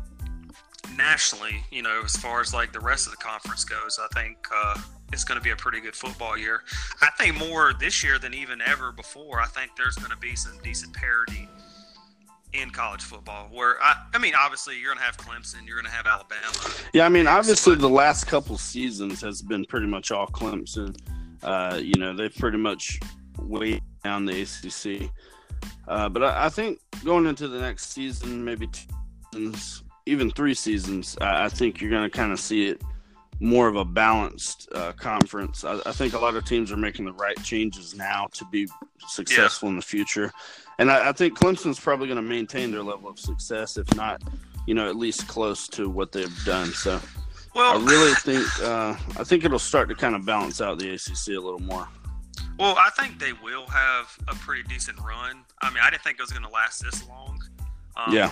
nationally, 0.96 1.62
you 1.70 1.82
know, 1.82 2.02
as 2.04 2.16
far 2.16 2.40
as 2.40 2.52
like 2.52 2.72
the 2.72 2.80
rest 2.80 3.06
of 3.06 3.12
the 3.12 3.18
conference 3.18 3.64
goes, 3.64 3.98
I 4.02 4.08
think 4.20 4.38
uh, 4.54 4.80
it's 5.12 5.24
going 5.24 5.38
to 5.38 5.44
be 5.44 5.50
a 5.50 5.56
pretty 5.56 5.80
good 5.80 5.94
football 5.94 6.36
year. 6.36 6.62
I 7.00 7.10
think 7.18 7.36
more 7.36 7.72
this 7.78 8.02
year 8.02 8.18
than 8.18 8.34
even 8.34 8.60
ever 8.60 8.92
before. 8.92 9.40
I 9.40 9.46
think 9.46 9.72
there's 9.76 9.96
going 9.96 10.10
to 10.10 10.16
be 10.16 10.34
some 10.34 10.58
decent 10.62 10.92
parity 10.94 11.48
in 12.52 12.70
college 12.70 13.02
football. 13.02 13.48
Where 13.52 13.82
I, 13.82 13.94
I 14.14 14.18
mean, 14.18 14.34
obviously 14.38 14.78
you're 14.78 14.88
going 14.92 14.98
to 14.98 15.04
have 15.04 15.16
Clemson, 15.16 15.66
you're 15.66 15.76
going 15.76 15.90
to 15.90 15.96
have 15.96 16.06
Alabama. 16.06 16.74
Yeah, 16.92 17.06
I 17.06 17.08
mean, 17.08 17.26
obviously 17.26 17.76
the 17.76 17.88
last 17.88 18.26
couple 18.26 18.58
seasons 18.58 19.20
has 19.20 19.42
been 19.42 19.64
pretty 19.64 19.86
much 19.86 20.10
all 20.10 20.26
Clemson. 20.26 20.96
Uh, 21.42 21.80
you 21.82 21.94
know, 21.98 22.14
they've 22.14 22.34
pretty 22.34 22.58
much 22.58 23.00
weighed 23.38 23.82
down 24.04 24.24
the 24.24 24.42
ACC. 24.42 25.10
Uh, 25.88 26.08
but 26.08 26.22
I, 26.22 26.46
I 26.46 26.48
think 26.48 26.80
going 27.04 27.26
into 27.26 27.48
the 27.48 27.60
next 27.60 27.92
season, 27.92 28.44
maybe 28.44 28.66
two 28.66 28.88
seasons, 29.32 29.84
even 30.06 30.30
three 30.30 30.54
seasons, 30.54 31.16
I, 31.20 31.44
I 31.44 31.48
think 31.48 31.80
you're 31.80 31.90
going 31.90 32.08
to 32.08 32.16
kind 32.16 32.32
of 32.32 32.40
see 32.40 32.66
it 32.66 32.82
more 33.40 33.68
of 33.68 33.76
a 33.76 33.84
balanced 33.84 34.68
uh, 34.74 34.92
conference. 34.92 35.64
I, 35.64 35.80
I 35.86 35.92
think 35.92 36.12
a 36.12 36.18
lot 36.18 36.36
of 36.36 36.44
teams 36.44 36.70
are 36.70 36.76
making 36.76 37.06
the 37.06 37.12
right 37.14 37.40
changes 37.42 37.94
now 37.94 38.28
to 38.34 38.44
be 38.52 38.68
successful 39.08 39.68
in 39.70 39.76
the 39.76 39.82
future. 39.82 40.30
And 40.78 40.90
I, 40.90 41.08
I 41.08 41.12
think 41.12 41.38
Clemson's 41.38 41.80
probably 41.80 42.06
going 42.06 42.16
to 42.16 42.22
maintain 42.22 42.70
their 42.70 42.82
level 42.82 43.08
of 43.08 43.18
success, 43.18 43.76
if 43.76 43.92
not, 43.96 44.22
you 44.66 44.74
know, 44.74 44.88
at 44.88 44.96
least 44.96 45.26
close 45.26 45.68
to 45.68 45.88
what 45.88 46.12
they've 46.12 46.44
done. 46.44 46.68
So 46.68 47.00
Well, 47.54 47.80
I 47.80 47.84
really 47.84 48.14
think 48.14 48.46
uh, 48.62 48.94
I 49.18 49.24
think 49.24 49.44
it'll 49.44 49.58
start 49.58 49.88
to 49.88 49.94
kind 49.94 50.14
of 50.14 50.24
balance 50.24 50.60
out 50.60 50.78
the 50.78 50.90
ACC 50.94 51.28
a 51.28 51.40
little 51.40 51.58
more. 51.60 51.88
Well, 52.58 52.76
I 52.78 52.90
think 52.98 53.18
they 53.18 53.32
will 53.42 53.66
have 53.66 54.16
a 54.28 54.34
pretty 54.34 54.62
decent 54.64 54.98
run. 55.00 55.44
I 55.62 55.70
mean, 55.70 55.80
I 55.82 55.88
didn't 55.90 56.02
think 56.02 56.18
it 56.18 56.22
was 56.22 56.30
going 56.30 56.44
to 56.44 56.50
last 56.50 56.82
this 56.84 57.06
long. 57.08 57.42
Um, 57.96 58.14
yeah, 58.14 58.30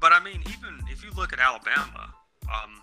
But 0.00 0.12
I 0.12 0.24
mean, 0.24 0.42
even 0.48 0.80
if 0.90 1.04
you 1.04 1.10
look 1.12 1.32
at 1.32 1.38
Alabama, 1.38 2.12
um, 2.44 2.81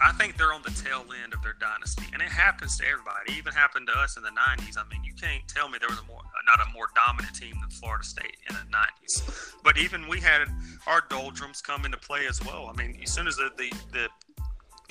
I 0.00 0.12
think 0.12 0.36
they're 0.36 0.52
on 0.52 0.62
the 0.62 0.70
tail 0.70 1.04
end 1.22 1.32
of 1.32 1.42
their 1.42 1.54
dynasty, 1.60 2.04
and 2.12 2.20
it 2.22 2.28
happens 2.28 2.76
to 2.78 2.84
everybody. 2.86 3.32
It 3.32 3.38
even 3.38 3.52
happened 3.52 3.86
to 3.92 3.98
us 3.98 4.16
in 4.16 4.22
the 4.22 4.30
'90s. 4.30 4.76
I 4.76 4.82
mean, 4.90 5.04
you 5.04 5.14
can't 5.14 5.46
tell 5.48 5.68
me 5.68 5.78
there 5.78 5.88
was 5.88 6.00
a 6.00 6.04
more 6.06 6.20
not 6.46 6.66
a 6.66 6.70
more 6.72 6.88
dominant 6.94 7.34
team 7.36 7.54
than 7.60 7.70
Florida 7.70 8.04
State 8.04 8.36
in 8.48 8.54
the 8.54 8.62
'90s. 8.62 9.54
But 9.62 9.78
even 9.78 10.08
we 10.08 10.20
had 10.20 10.42
our 10.86 11.02
doldrums 11.08 11.60
come 11.60 11.84
into 11.84 11.98
play 11.98 12.26
as 12.26 12.44
well. 12.44 12.66
I 12.72 12.76
mean, 12.76 12.98
as 13.02 13.12
soon 13.12 13.26
as 13.28 13.36
the 13.36 13.50
the, 13.56 13.72
the 13.92 14.08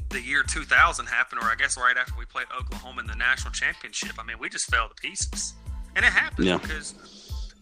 the 0.10 0.22
year 0.22 0.43
2000 0.43 1.06
happened, 1.06 1.41
or 1.41 1.45
I 1.45 1.56
guess 1.56 1.78
right 1.78 1.95
after 1.97 2.14
we 2.18 2.26
played 2.26 2.47
Oklahoma 2.58 3.02
in 3.02 3.08
the 3.08 3.16
national 3.16 3.52
championship, 3.54 4.14
I 4.20 4.24
mean, 4.24 4.38
we 4.39 4.49
just 4.49 4.66
fell 4.70 4.88
to 4.89 4.95
pieces. 4.95 5.54
And 5.95 6.06
it 6.06 6.12
happened 6.12 6.47
Yeah. 6.47 6.58
because 6.58 6.95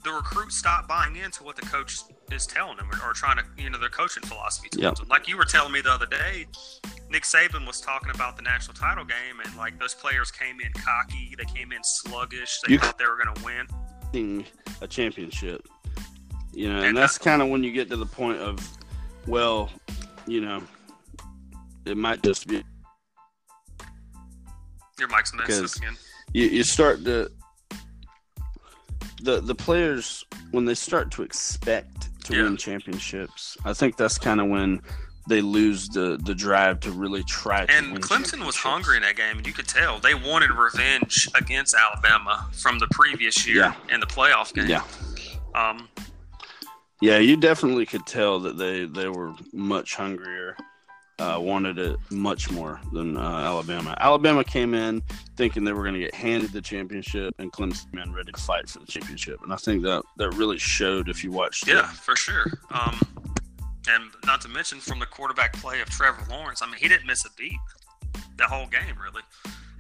the 0.04 0.12
recruits 0.12 0.58
stop 0.58 0.88
buying 0.88 1.16
into 1.18 1.44
what 1.44 1.56
the 1.56 1.62
coach 1.64 2.00
is 2.32 2.46
telling 2.48 2.78
them 2.78 2.90
or, 2.92 3.10
or 3.10 3.14
trying 3.14 3.38
to, 3.38 3.44
you 3.58 3.70
know, 3.70 3.78
their 3.80 3.90
coaching 3.90 4.24
philosophy 4.24 4.70
towards 4.70 4.84
Yeah. 4.84 4.92
them. 4.92 5.08
Like 5.10 5.28
you 5.28 5.36
were 5.38 5.46
telling 5.46 5.72
me 5.74 5.82
the 5.82 5.92
other 5.92 6.06
day, 6.06 6.46
Nick 7.10 7.24
Saban 7.24 7.66
was 7.68 7.82
talking 7.82 8.10
about 8.14 8.36
the 8.38 8.44
national 8.44 8.76
title 8.76 9.04
game, 9.04 9.40
and 9.44 9.56
like 9.58 9.78
those 9.80 9.94
players 9.96 10.32
came 10.32 10.62
in 10.62 10.72
cocky, 10.74 11.36
they 11.38 11.46
came 11.46 11.72
in 11.72 11.84
sluggish, 11.84 12.60
they 12.66 12.74
You- 12.74 12.80
thought 12.80 12.98
they 12.98 13.06
were 13.06 13.18
going 13.22 13.36
to 13.36 13.44
win. 13.44 14.46
A 14.82 14.88
championship. 14.88 15.68
You 16.54 16.70
know, 16.70 16.78
and 16.78 16.86
And 16.88 16.98
that's 16.98 17.18
kind 17.18 17.42
of 17.42 17.50
when 17.50 17.64
you 17.64 17.72
get 17.72 17.90
to 17.90 17.96
the 17.98 18.06
point 18.06 18.40
of, 18.40 18.58
well, 19.28 19.70
you 20.26 20.42
know, 20.42 20.64
it 21.86 21.98
might 21.98 22.22
just 22.24 22.48
be 22.48 22.64
Your 24.98 25.08
mic's 25.10 25.34
messed 25.34 25.64
up 25.64 25.76
again. 25.84 25.98
you, 26.34 26.46
you 26.46 26.64
start 26.64 27.04
to 27.06 27.32
the 29.22 29.42
the 29.42 29.56
players 29.56 30.24
when 30.52 30.66
they 30.66 30.76
start 30.76 31.12
to 31.12 31.24
expect 31.24 32.10
to 32.26 32.36
Yeah. 32.36 32.44
win 32.44 32.58
championships. 32.58 33.58
I 33.66 33.74
think 33.74 33.98
that's 33.98 34.18
kind 34.18 34.40
of 34.42 34.48
when 34.48 34.82
they 35.28 35.42
lose 35.42 35.88
the 35.90 36.20
the 36.24 36.34
drive 36.34 36.80
to 36.82 36.92
really 36.92 37.24
try 37.24 37.66
to 37.66 37.74
win. 37.74 37.96
And 37.96 38.02
Clemson 38.04 38.46
was 38.46 38.56
hungry 38.56 38.98
in 38.98 39.04
that 39.04 39.16
game, 39.16 39.38
and 39.38 39.46
you 39.48 39.54
could 39.54 39.68
tell 39.68 40.00
they 40.00 40.16
wanted 40.16 40.52
revenge 40.52 41.28
against 41.36 41.76
Alabama 41.76 42.48
from 42.54 42.80
the 42.80 42.88
previous 42.92 43.46
year 43.48 43.58
Yeah. 43.58 43.74
in 43.94 44.00
the 44.00 44.08
playoff 44.08 44.54
game. 44.54 44.68
Yeah. 44.68 44.84
Um, 45.56 45.88
Yeah, 47.02 47.18
you 47.20 47.38
definitely 47.38 47.86
could 47.86 48.06
tell 48.06 48.40
that 48.42 48.58
they 48.58 48.86
they 48.86 49.08
were 49.08 49.34
much 49.54 49.96
hungrier, 49.96 50.58
uh, 51.20 51.38
wanted 51.40 51.78
it 51.78 51.98
much 52.10 52.50
more 52.50 52.80
than 52.94 53.18
uh, 53.18 53.22
Alabama. 53.22 53.96
Alabama 54.00 54.44
came 54.44 54.74
in 54.74 55.02
thinking 55.36 55.64
they 55.64 55.74
were 55.74 55.84
going 55.84 55.94
to 55.94 56.00
get 56.00 56.16
handed 56.16 56.52
the 56.52 56.62
championship, 56.62 57.34
and 57.40 57.52
Clemson 57.52 57.92
came 57.92 58.02
in 58.02 58.14
ready 58.14 58.32
to 58.32 58.40
fight 58.40 58.70
for 58.70 58.80
the 58.80 58.86
championship. 58.86 59.40
And 59.44 59.52
I 59.52 59.58
think 59.58 59.84
that 59.84 60.04
that 60.18 60.32
really 60.32 60.58
showed 60.58 61.10
if 61.10 61.24
you 61.24 61.32
watched. 61.32 61.68
yeah, 61.68 61.88
for 61.88 62.16
sure. 62.16 62.46
Um, 62.72 63.00
and 63.88 64.04
not 64.26 64.42
to 64.42 64.50
mention 64.50 64.80
from 64.80 65.00
the 65.00 65.06
quarterback 65.06 65.54
play 65.54 65.82
of 65.82 65.90
Trevor 65.90 66.24
Lawrence. 66.30 66.62
I 66.62 66.68
mean, 66.68 66.78
he 66.78 66.88
didn't 66.88 67.08
miss 67.08 67.26
a 67.26 67.30
beat 67.38 67.58
the 68.38 68.46
whole 68.46 68.68
game, 68.68 68.96
really. 69.02 69.24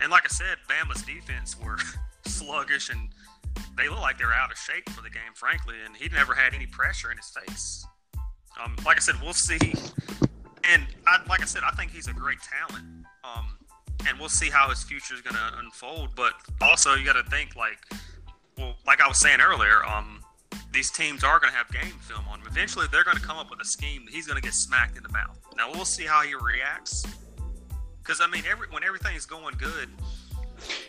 And 0.01 0.11
like 0.11 0.23
I 0.25 0.29
said, 0.29 0.57
Bama's 0.67 1.03
defense 1.03 1.55
were 1.59 1.77
sluggish 2.25 2.89
and 2.89 3.09
they 3.77 3.87
looked 3.87 4.01
like 4.01 4.17
they 4.17 4.25
were 4.25 4.33
out 4.33 4.51
of 4.51 4.57
shape 4.57 4.89
for 4.89 5.01
the 5.01 5.09
game, 5.09 5.33
frankly. 5.35 5.75
And 5.85 5.95
he 5.95 6.09
never 6.09 6.33
had 6.33 6.53
any 6.53 6.65
pressure 6.65 7.11
in 7.11 7.17
his 7.17 7.29
face. 7.29 7.85
Um, 8.63 8.75
like 8.85 8.97
I 8.97 8.99
said, 8.99 9.15
we'll 9.21 9.33
see. 9.33 9.73
And 10.63 10.85
I, 11.07 11.21
like 11.27 11.41
I 11.41 11.45
said, 11.45 11.63
I 11.65 11.71
think 11.71 11.91
he's 11.91 12.07
a 12.07 12.13
great 12.13 12.39
talent. 12.41 12.85
Um, 13.23 13.57
and 14.07 14.19
we'll 14.19 14.29
see 14.29 14.49
how 14.49 14.69
his 14.69 14.83
future 14.83 15.13
is 15.13 15.21
going 15.21 15.35
to 15.35 15.59
unfold. 15.59 16.09
But 16.15 16.33
also, 16.61 16.93
you 16.95 17.05
got 17.05 17.13
to 17.23 17.29
think 17.29 17.55
like, 17.55 17.79
well, 18.57 18.75
like 18.85 19.01
I 19.01 19.07
was 19.07 19.19
saying 19.19 19.39
earlier, 19.41 19.83
um, 19.85 20.21
these 20.71 20.91
teams 20.91 21.23
are 21.23 21.39
going 21.39 21.51
to 21.51 21.57
have 21.57 21.69
game 21.71 21.93
film 22.01 22.25
on 22.29 22.39
him. 22.39 22.47
Eventually, 22.47 22.85
they're 22.91 23.03
going 23.03 23.17
to 23.17 23.23
come 23.23 23.37
up 23.37 23.49
with 23.49 23.59
a 23.61 23.65
scheme 23.65 24.05
that 24.05 24.13
he's 24.13 24.27
going 24.27 24.35
to 24.37 24.41
get 24.41 24.53
smacked 24.53 24.97
in 24.97 25.03
the 25.03 25.09
mouth. 25.09 25.37
Now 25.57 25.71
we'll 25.71 25.85
see 25.85 26.05
how 26.05 26.21
he 26.21 26.33
reacts. 26.35 27.05
Because 28.01 28.21
I 28.21 28.27
mean, 28.27 28.43
every 28.49 28.67
when 28.69 28.83
everything's 28.83 29.25
going 29.25 29.55
good, 29.57 29.89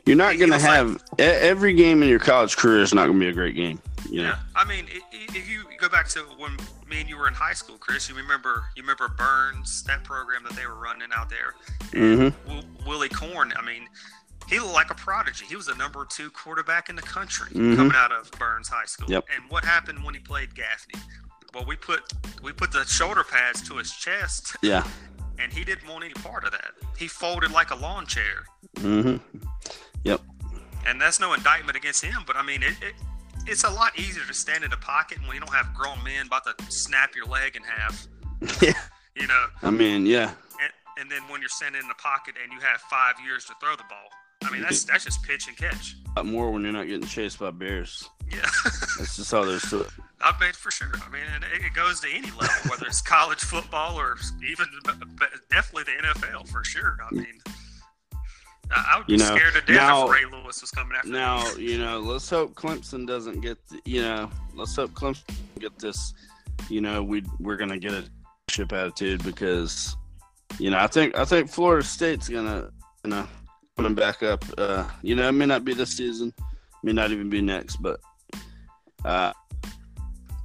You're 0.07 0.17
not 0.17 0.39
going 0.39 0.51
to 0.51 0.57
like- 0.57 0.61
have 0.63 1.03
e- 1.19 1.23
every 1.23 1.75
game 1.75 2.03
in 2.03 2.09
your 2.09 2.19
college 2.19 2.57
career 2.57 2.81
is 2.83 2.95
not 2.95 3.07
going 3.07 3.19
to 3.19 3.25
be 3.25 3.29
a 3.29 3.33
great 3.33 3.55
game. 3.57 3.81
Know? 4.09 4.23
Yeah, 4.23 4.39
I 4.57 4.65
mean, 4.65 4.87
if 5.13 5.49
you 5.49 5.65
go 5.79 5.89
back 5.89 6.09
to 6.11 6.21
when 6.39 6.57
me 6.89 7.01
and 7.01 7.09
you 7.09 7.17
were 7.19 7.29
in 7.29 7.35
high 7.35 7.53
school, 7.53 7.77
Chris, 7.79 8.09
you 8.09 8.15
remember 8.15 8.65
you 8.77 8.83
remember 8.83 9.09
Burns, 9.09 9.83
that 9.85 10.03
program 10.05 10.43
that 10.45 10.53
they 10.55 10.67
were 10.67 10.75
running 10.75 11.09
out 11.15 11.29
there. 11.31 11.55
Mhm. 11.93 12.35
Will, 12.47 12.65
Willie 12.87 13.09
Korn, 13.09 13.53
I 13.57 13.63
mean, 13.63 13.89
he 14.49 14.59
looked 14.59 14.73
like 14.75 14.91
a 14.91 14.95
prodigy. 14.95 15.45
He 15.47 15.55
was 15.57 15.67
the 15.67 15.75
number 15.77 16.05
two 16.07 16.31
quarterback 16.31 16.89
in 16.89 16.97
the 16.97 17.03
country 17.03 17.51
Mhm. 17.53 17.77
coming 17.77 17.95
out 17.95 18.11
of 18.13 18.31
Burns 18.33 18.69
High 18.69 18.87
School. 18.87 19.09
Yep. 19.11 19.27
And 19.35 19.49
what 19.51 19.65
happened 19.65 20.03
when 20.03 20.15
he 20.15 20.21
played 20.21 20.55
Gaffney? 20.55 21.01
Well, 21.55 21.65
we 21.65 21.77
put 21.77 22.13
we 22.43 22.53
put 22.53 22.73
the 22.73 22.85
shoulder 22.87 23.23
pads 23.25 23.61
to 23.69 23.77
his 23.77 23.93
chest, 23.93 24.57
Yeah. 24.63 24.85
and 25.39 25.53
he 25.53 25.63
didn't 25.65 25.87
want 25.89 26.05
any 26.05 26.15
part 26.15 26.45
of 26.45 26.53
that. 26.53 26.73
He 26.97 27.07
folded 27.07 27.51
like 27.53 27.71
a 27.71 27.77
lawn 27.77 28.07
chair. 28.07 28.47
hmm 28.79 29.17
Yep. 30.05 30.21
and 30.87 31.01
that's 31.01 31.21
no 31.21 31.35
indictment 31.35 31.77
against 31.77 32.03
him. 32.05 32.23
But 32.27 32.37
I 32.37 32.43
mean, 32.43 32.63
it, 32.63 32.75
it 32.83 32.95
it's 33.47 33.65
a 33.65 33.71
lot 33.71 33.99
easier 33.99 34.25
to 34.25 34.35
stand 34.35 34.65
in 34.65 34.71
the 34.71 34.77
pocket 34.77 35.19
when 35.27 35.35
you 35.35 35.41
don't 35.41 35.55
have 35.55 35.73
grown 35.75 36.03
men 36.05 36.27
about 36.27 36.45
to 36.45 36.73
snap 36.73 37.15
your 37.15 37.27
leg 37.27 37.57
in 37.57 37.63
half. 37.63 38.07
Yeah. 38.63 38.73
You 39.15 39.27
know, 39.27 39.47
I 39.63 39.71
mean, 39.71 40.07
yeah. 40.07 40.31
and, 40.63 40.73
and 40.99 41.11
then 41.11 41.21
when 41.29 41.41
you're 41.41 41.51
standing 41.51 41.83
in 41.83 41.89
the 41.89 41.95
pocket 41.95 42.37
and 42.43 42.53
you 42.53 42.61
have 42.61 42.81
five 42.83 43.15
years 43.23 43.45
to 43.47 43.55
throw 43.61 43.77
the 43.77 43.85
ball. 43.91 44.09
I 44.43 44.51
mean, 44.51 44.63
that's 44.63 44.85
that's 44.85 45.05
just 45.05 45.23
pitch 45.23 45.47
and 45.49 45.57
catch. 45.57 45.97
A 46.17 46.25
more 46.25 46.51
when 46.51 46.63
you're 46.63 46.73
not 46.73 46.87
getting 46.87 47.07
chased 47.07 47.39
by 47.39 47.51
bears. 47.51 48.09
Yeah, 48.33 48.39
That's 48.99 49.17
just 49.17 49.35
all 49.35 49.45
there's 49.45 49.69
to 49.71 49.81
it. 49.81 49.91
I 50.23 50.35
mean 50.41 50.53
for 50.53 50.71
sure. 50.71 50.93
I 50.95 51.11
mean, 51.11 51.23
it 51.53 51.75
goes 51.75 52.01
to 52.01 52.09
any 52.11 52.31
level, 52.31 52.71
whether 52.71 52.87
it's 52.87 53.03
college 53.03 53.41
football 53.41 53.99
or 53.99 54.17
even 54.49 54.67
definitely 55.51 55.93
the 55.93 56.09
NFL 56.09 56.49
for 56.49 56.65
sure. 56.65 56.97
I 57.11 57.15
mean. 57.15 57.41
I 58.73 58.99
would 58.99 59.07
be 59.07 59.15
You 59.15 59.19
know, 59.19 59.37
scared 59.37 59.55
to 59.55 59.61
death 59.61 59.77
now- 59.77 60.05
if 60.07 60.13
Ray 60.13 60.25
Lewis 60.31 60.61
was 60.61 60.71
coming 60.71 60.97
after. 60.97 61.09
Now, 61.09 61.51
you 61.55 61.79
know, 61.79 62.01
let's 62.01 62.29
hope 62.29 62.55
Clemson 62.55 63.07
doesn't 63.07 63.41
get, 63.41 63.59
the, 63.69 63.81
you 63.85 64.03
know, 64.03 64.31
let's 64.55 64.77
hope 64.77 64.93
Clemson 64.93 65.23
get 65.59 65.79
this, 65.79 66.15
you 66.69 66.81
know, 66.81 67.03
we 67.03 67.25
we're 67.39 67.57
going 67.57 67.71
to 67.71 67.79
get 67.79 67.93
a 67.93 68.05
chip 68.51 68.73
attitude 68.73 69.23
because, 69.25 69.97
you 70.59 70.71
know, 70.71 70.79
I 70.79 70.87
think 70.87 71.17
I 71.19 71.25
think 71.25 71.51
Florida 71.51 71.85
State's 71.85 72.29
going 72.29 72.47
to, 72.47 72.71
you 73.05 73.11
know, 73.11 73.27
coming 73.77 73.95
back 73.95 74.23
up. 74.23 74.45
Uh, 74.57 74.85
you 75.03 75.15
know, 75.17 75.29
it 75.29 75.33
may 75.33 75.47
not 75.47 75.65
be 75.65 75.75
this 75.75 75.97
season, 75.97 76.33
may 76.83 76.93
not 76.93 77.11
even 77.11 77.29
be 77.31 77.41
next, 77.41 77.77
but 77.77 78.01
uh, 79.05 79.33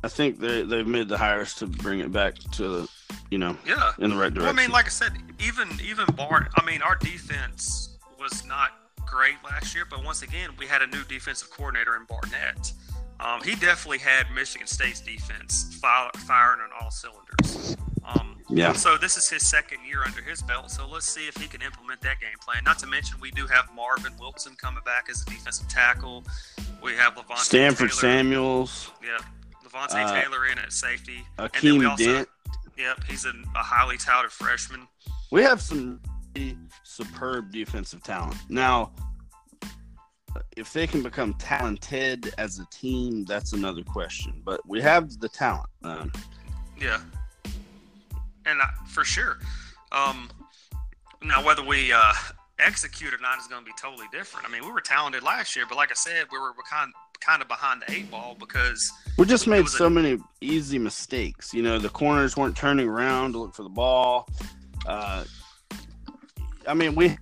I 0.04 0.08
think 0.08 0.40
they 0.40 0.64
they've 0.64 0.88
made 0.88 1.08
the 1.10 1.18
hires 1.18 1.54
to 1.56 1.68
bring 1.68 2.00
it 2.00 2.12
back 2.12 2.36
to 2.54 2.68
the, 2.68 2.90
you 3.30 3.38
know, 3.38 3.58
Yeah, 3.66 3.92
in 4.00 4.12
the 4.12 4.16
right 4.16 4.36
Well, 4.36 4.48
I 4.48 4.52
mean, 4.52 4.72
like 4.72 4.86
I 4.86 4.90
said, 4.90 5.14
even 5.40 5.68
even 5.84 6.06
Bart. 6.16 6.50
I 6.56 6.66
mean, 6.66 6.82
our 6.82 6.96
defense 6.96 7.95
was 8.20 8.46
not 8.46 8.72
great 9.06 9.36
last 9.44 9.76
year, 9.76 9.86
but 9.90 10.04
once 10.04 10.22
again, 10.22 10.50
we 10.58 10.66
had 10.66 10.82
a 10.82 10.88
new 10.88 11.04
defensive 11.04 11.50
coordinator 11.50 11.96
in 11.96 12.06
Barnett. 12.06 12.72
Um, 13.20 13.42
he 13.44 13.56
definitely 13.56 14.00
had 14.00 14.30
Michigan 14.34 14.68
State's 14.68 15.00
defense 15.00 15.78
fire, 15.80 16.10
firing 16.28 16.60
on 16.62 16.70
all 16.82 16.92
cylinders. 16.92 17.78
Um, 18.04 18.38
Yeah. 18.50 18.74
So 18.74 18.98
this 18.98 19.18
is 19.18 19.28
his 19.30 19.48
second 19.50 19.80
year 19.88 20.04
under 20.06 20.22
his 20.22 20.42
belt. 20.44 20.70
So 20.70 20.88
let's 20.88 21.08
see 21.08 21.28
if 21.28 21.36
he 21.38 21.48
can 21.48 21.62
implement 21.62 22.02
that 22.02 22.20
game 22.20 22.38
plan. 22.42 22.64
Not 22.64 22.78
to 22.80 22.88
mention, 22.88 23.20
we 23.20 23.32
do 23.32 23.48
have 23.48 23.66
Marvin 23.76 24.14
Wilson 24.20 24.56
coming 24.62 24.84
back 24.86 25.08
as 25.10 25.22
a 25.24 25.26
defensive 25.26 25.68
tackle. 25.68 26.24
We 26.84 26.94
have 26.96 27.16
Levonta 27.16 27.38
Stanford 27.40 27.90
Taylor. 27.92 28.02
Samuels, 28.02 28.92
Yeah, 29.02 29.18
Levonta 29.68 29.96
Uh, 30.06 30.22
Taylor 30.22 30.46
in 30.48 30.60
at 30.60 30.72
safety. 30.74 31.26
and 31.40 31.50
then 31.62 31.78
we 31.80 31.86
Akeem 31.86 31.90
also, 31.90 32.04
Dent. 32.14 32.30
Yep, 32.78 33.04
he's 33.08 33.26
a, 33.26 33.30
a 33.56 33.64
highly 33.64 33.98
touted 33.98 34.32
freshman. 34.32 34.88
We 35.32 35.42
have 35.42 35.62
some 35.62 36.00
superb 36.84 37.52
defensive 37.52 38.04
talent. 38.04 38.36
Now, 38.50 38.92
if 40.58 40.74
they 40.74 40.88
can 40.88 41.02
become 41.02 41.34
talented 41.36 42.34
as 42.38 42.60
a 42.60 42.66
team, 42.66 43.26
that's 43.26 43.54
another 43.54 43.84
question. 43.84 44.42
But 44.44 44.62
we 44.68 44.82
have 44.82 45.20
the 45.20 45.30
talent. 45.30 45.70
Um, 45.84 46.12
Yeah, 46.80 47.00
and 48.46 48.62
I, 48.62 48.70
for 48.88 49.04
sure. 49.04 49.40
Um, 49.92 50.30
now, 51.24 51.44
whether 51.44 51.64
we 51.64 51.94
uh, 51.94 52.14
execute 52.60 53.14
or 53.14 53.18
not 53.20 53.40
is 53.40 53.48
going 53.48 53.64
to 53.64 53.66
be 53.66 53.74
totally 53.82 54.08
different. 54.12 54.48
I 54.48 54.52
mean, 54.52 54.66
we 54.66 54.72
were 54.72 54.82
talented 54.82 55.24
last 55.24 55.56
year, 55.56 55.66
but 55.68 55.76
like 55.78 55.92
I 55.92 55.96
said, 55.96 56.26
we 56.32 56.38
were 56.38 56.54
kind 56.70 56.92
kind 57.22 57.42
of 57.42 57.48
behind 57.48 57.82
the 57.82 57.92
eight 57.94 58.12
ball 58.12 58.36
because 58.38 58.92
we 59.18 59.26
just 59.26 59.48
made 59.48 59.64
was 59.64 59.74
a- 59.74 59.78
so 59.78 59.90
many 59.90 60.20
easy 60.42 60.78
mistakes. 60.78 61.54
You 61.54 61.64
know, 61.64 61.80
the 61.80 61.90
corners 61.90 62.36
weren't 62.36 62.58
turning 62.58 62.88
around 62.90 63.32
to 63.34 63.40
look 63.40 63.56
for 63.56 63.64
the 63.64 63.70
ball. 63.70 64.28
Uh, 64.86 65.24
I 66.68 66.74
mean, 66.74 66.96
we 66.96 67.18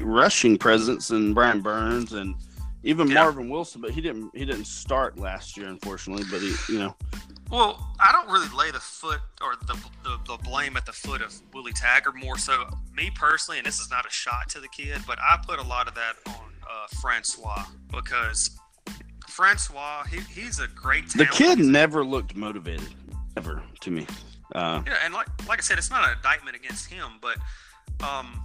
rushing 0.00 0.58
presence 0.58 1.10
and 1.10 1.34
Brian 1.34 1.60
Burns 1.60 2.12
and 2.12 2.34
even 2.82 3.08
Yeah. 3.08 3.14
Marvin 3.22 3.48
Wilson, 3.48 3.80
but 3.80 3.90
he 3.92 4.00
didn't 4.00 4.30
he 4.34 4.44
didn't 4.44 4.66
start 4.66 5.18
last 5.18 5.56
year, 5.56 5.68
unfortunately. 5.68 6.24
But 6.30 6.40
he, 6.40 6.54
you 6.72 6.78
know, 6.78 6.96
Well, 7.50 7.94
I 8.00 8.12
don't 8.12 8.28
really 8.28 8.48
lay 8.56 8.70
the 8.70 8.80
foot 8.80 9.20
or 9.40 9.54
the, 9.66 9.74
the, 10.02 10.18
the 10.26 10.36
blame 10.42 10.76
at 10.76 10.84
the 10.86 10.92
foot 10.92 11.22
of 11.22 11.34
Willie 11.52 11.72
Taggart 11.72 12.16
more 12.16 12.36
so 12.38 12.66
me 12.94 13.10
personally, 13.14 13.58
and 13.58 13.66
this 13.66 13.80
is 13.80 13.90
not 13.90 14.06
a 14.06 14.10
shot 14.10 14.48
to 14.50 14.60
the 14.60 14.68
kid, 14.68 15.00
but 15.06 15.18
I 15.20 15.38
put 15.46 15.58
a 15.58 15.62
lot 15.62 15.88
of 15.88 15.94
that 15.94 16.14
on 16.26 16.52
uh, 16.68 16.86
Francois 17.00 17.64
because 17.90 18.50
Francois, 19.28 20.04
he, 20.04 20.20
he's 20.40 20.58
a 20.60 20.68
great 20.68 21.08
the 21.10 21.26
kid 21.26 21.58
never 21.58 22.04
looked 22.04 22.36
motivated 22.36 22.88
ever 23.36 23.62
to 23.80 23.90
me. 23.90 24.06
Uh, 24.54 24.82
Yeah, 24.86 24.96
and 25.04 25.14
like 25.14 25.26
like 25.48 25.58
I 25.58 25.62
said, 25.62 25.78
it's 25.78 25.90
not 25.90 26.04
an 26.06 26.16
indictment 26.16 26.54
against 26.54 26.90
him, 26.90 27.12
but 27.20 27.36
um, 28.06 28.43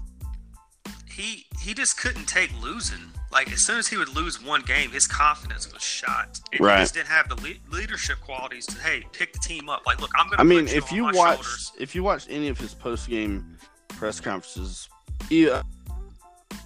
he 1.20 1.46
he 1.60 1.74
just 1.74 2.00
couldn't 2.00 2.26
take 2.28 2.50
losing. 2.62 3.12
Like 3.32 3.52
as 3.52 3.60
soon 3.60 3.78
as 3.78 3.88
he 3.88 3.98
would 3.98 4.10
lose 4.16 4.42
one 4.44 4.62
game, 4.62 4.90
his 4.92 5.06
confidence 5.06 5.72
was 5.72 5.84
shot, 5.84 6.40
and 6.52 6.62
Right. 6.62 6.78
he 6.78 6.84
just 6.84 6.94
didn't 6.96 7.10
have 7.10 7.30
the 7.30 7.36
le- 7.36 7.76
leadership 7.78 8.20
qualities 8.22 8.66
to 8.68 8.80
hey 8.80 9.04
pick 9.12 9.34
the 9.34 9.40
team 9.40 9.70
up. 9.70 9.86
Like, 9.86 10.00
look, 10.02 10.10
I'm 10.18 10.30
gonna. 10.30 10.42
I 10.42 10.46
mean, 10.46 10.68
if 10.68 10.92
on 10.92 10.96
you 10.96 11.04
watch 11.06 11.16
shoulders. 11.36 11.72
if 11.78 11.94
you 11.94 12.04
watch 12.04 12.26
any 12.30 12.48
of 12.48 12.58
his 12.58 12.74
post 12.74 13.08
game 13.10 13.58
press 13.90 14.20
conferences, 14.20 14.90
he, 15.28 15.50
uh, 15.50 15.62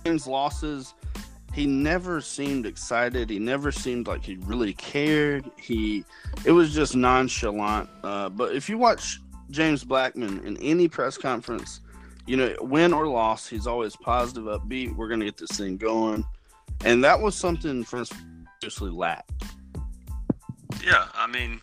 games 0.05 0.25
losses, 0.27 0.93
he 1.53 1.65
never 1.65 2.21
seemed 2.21 2.65
excited. 2.65 3.29
He 3.29 3.39
never 3.39 3.71
seemed 3.71 4.07
like 4.07 4.23
he 4.23 4.35
really 4.37 4.73
cared. 4.73 5.49
He 5.57 6.05
it 6.45 6.51
was 6.51 6.73
just 6.73 6.95
nonchalant. 6.95 7.89
Uh, 8.03 8.29
but 8.29 8.55
if 8.55 8.69
you 8.69 8.77
watch 8.77 9.19
James 9.51 9.83
Blackman 9.83 10.45
in 10.45 10.55
any 10.57 10.87
press 10.87 11.17
conference, 11.17 11.81
you 12.25 12.37
know, 12.37 12.55
win 12.61 12.93
or 12.93 13.07
loss, 13.07 13.47
he's 13.47 13.67
always 13.67 13.95
positive, 13.95 14.43
upbeat. 14.45 14.95
We're 14.95 15.07
gonna 15.09 15.25
get 15.25 15.37
this 15.37 15.51
thing 15.51 15.77
going, 15.77 16.23
and 16.85 17.03
that 17.03 17.19
was 17.19 17.35
something 17.35 17.83
Francois 17.83 18.15
seriously 18.61 18.91
lacked. 18.91 19.31
Yeah, 20.83 21.07
I 21.13 21.27
mean, 21.27 21.61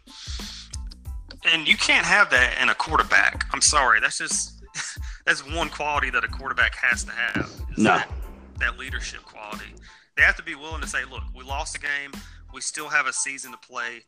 and 1.53 1.67
you 1.67 1.77
can't 1.77 2.07
have 2.07 2.31
that 2.31 2.59
in 2.61 2.69
a 2.69 2.75
quarterback. 2.75 3.45
I'm 3.53 3.61
sorry, 3.63 4.01
that's 4.01 4.19
just 4.19 4.63
that's 5.27 5.47
one 5.55 5.69
quality 5.69 6.11
that 6.11 6.25
a 6.25 6.29
quarterback 6.29 6.75
has 6.77 7.05
to 7.05 7.13
have. 7.13 7.47
is 7.73 7.79
No. 7.79 7.97
that, 7.97 8.11
that 8.59 8.79
leadership 8.79 9.23
quality. 9.23 9.75
They 10.17 10.23
have 10.23 10.37
to 10.37 10.43
be 10.43 10.55
willing 10.55 10.81
to 10.83 10.87
say, 10.89 11.05
"Look, 11.11 11.23
we 11.35 11.45
lost 11.45 11.73
the 11.73 11.79
game. 11.79 12.13
We 12.53 12.61
still 12.61 12.89
have 12.89 13.07
a 13.07 13.13
season 13.13 13.53
to 13.53 13.59
play. 13.59 14.03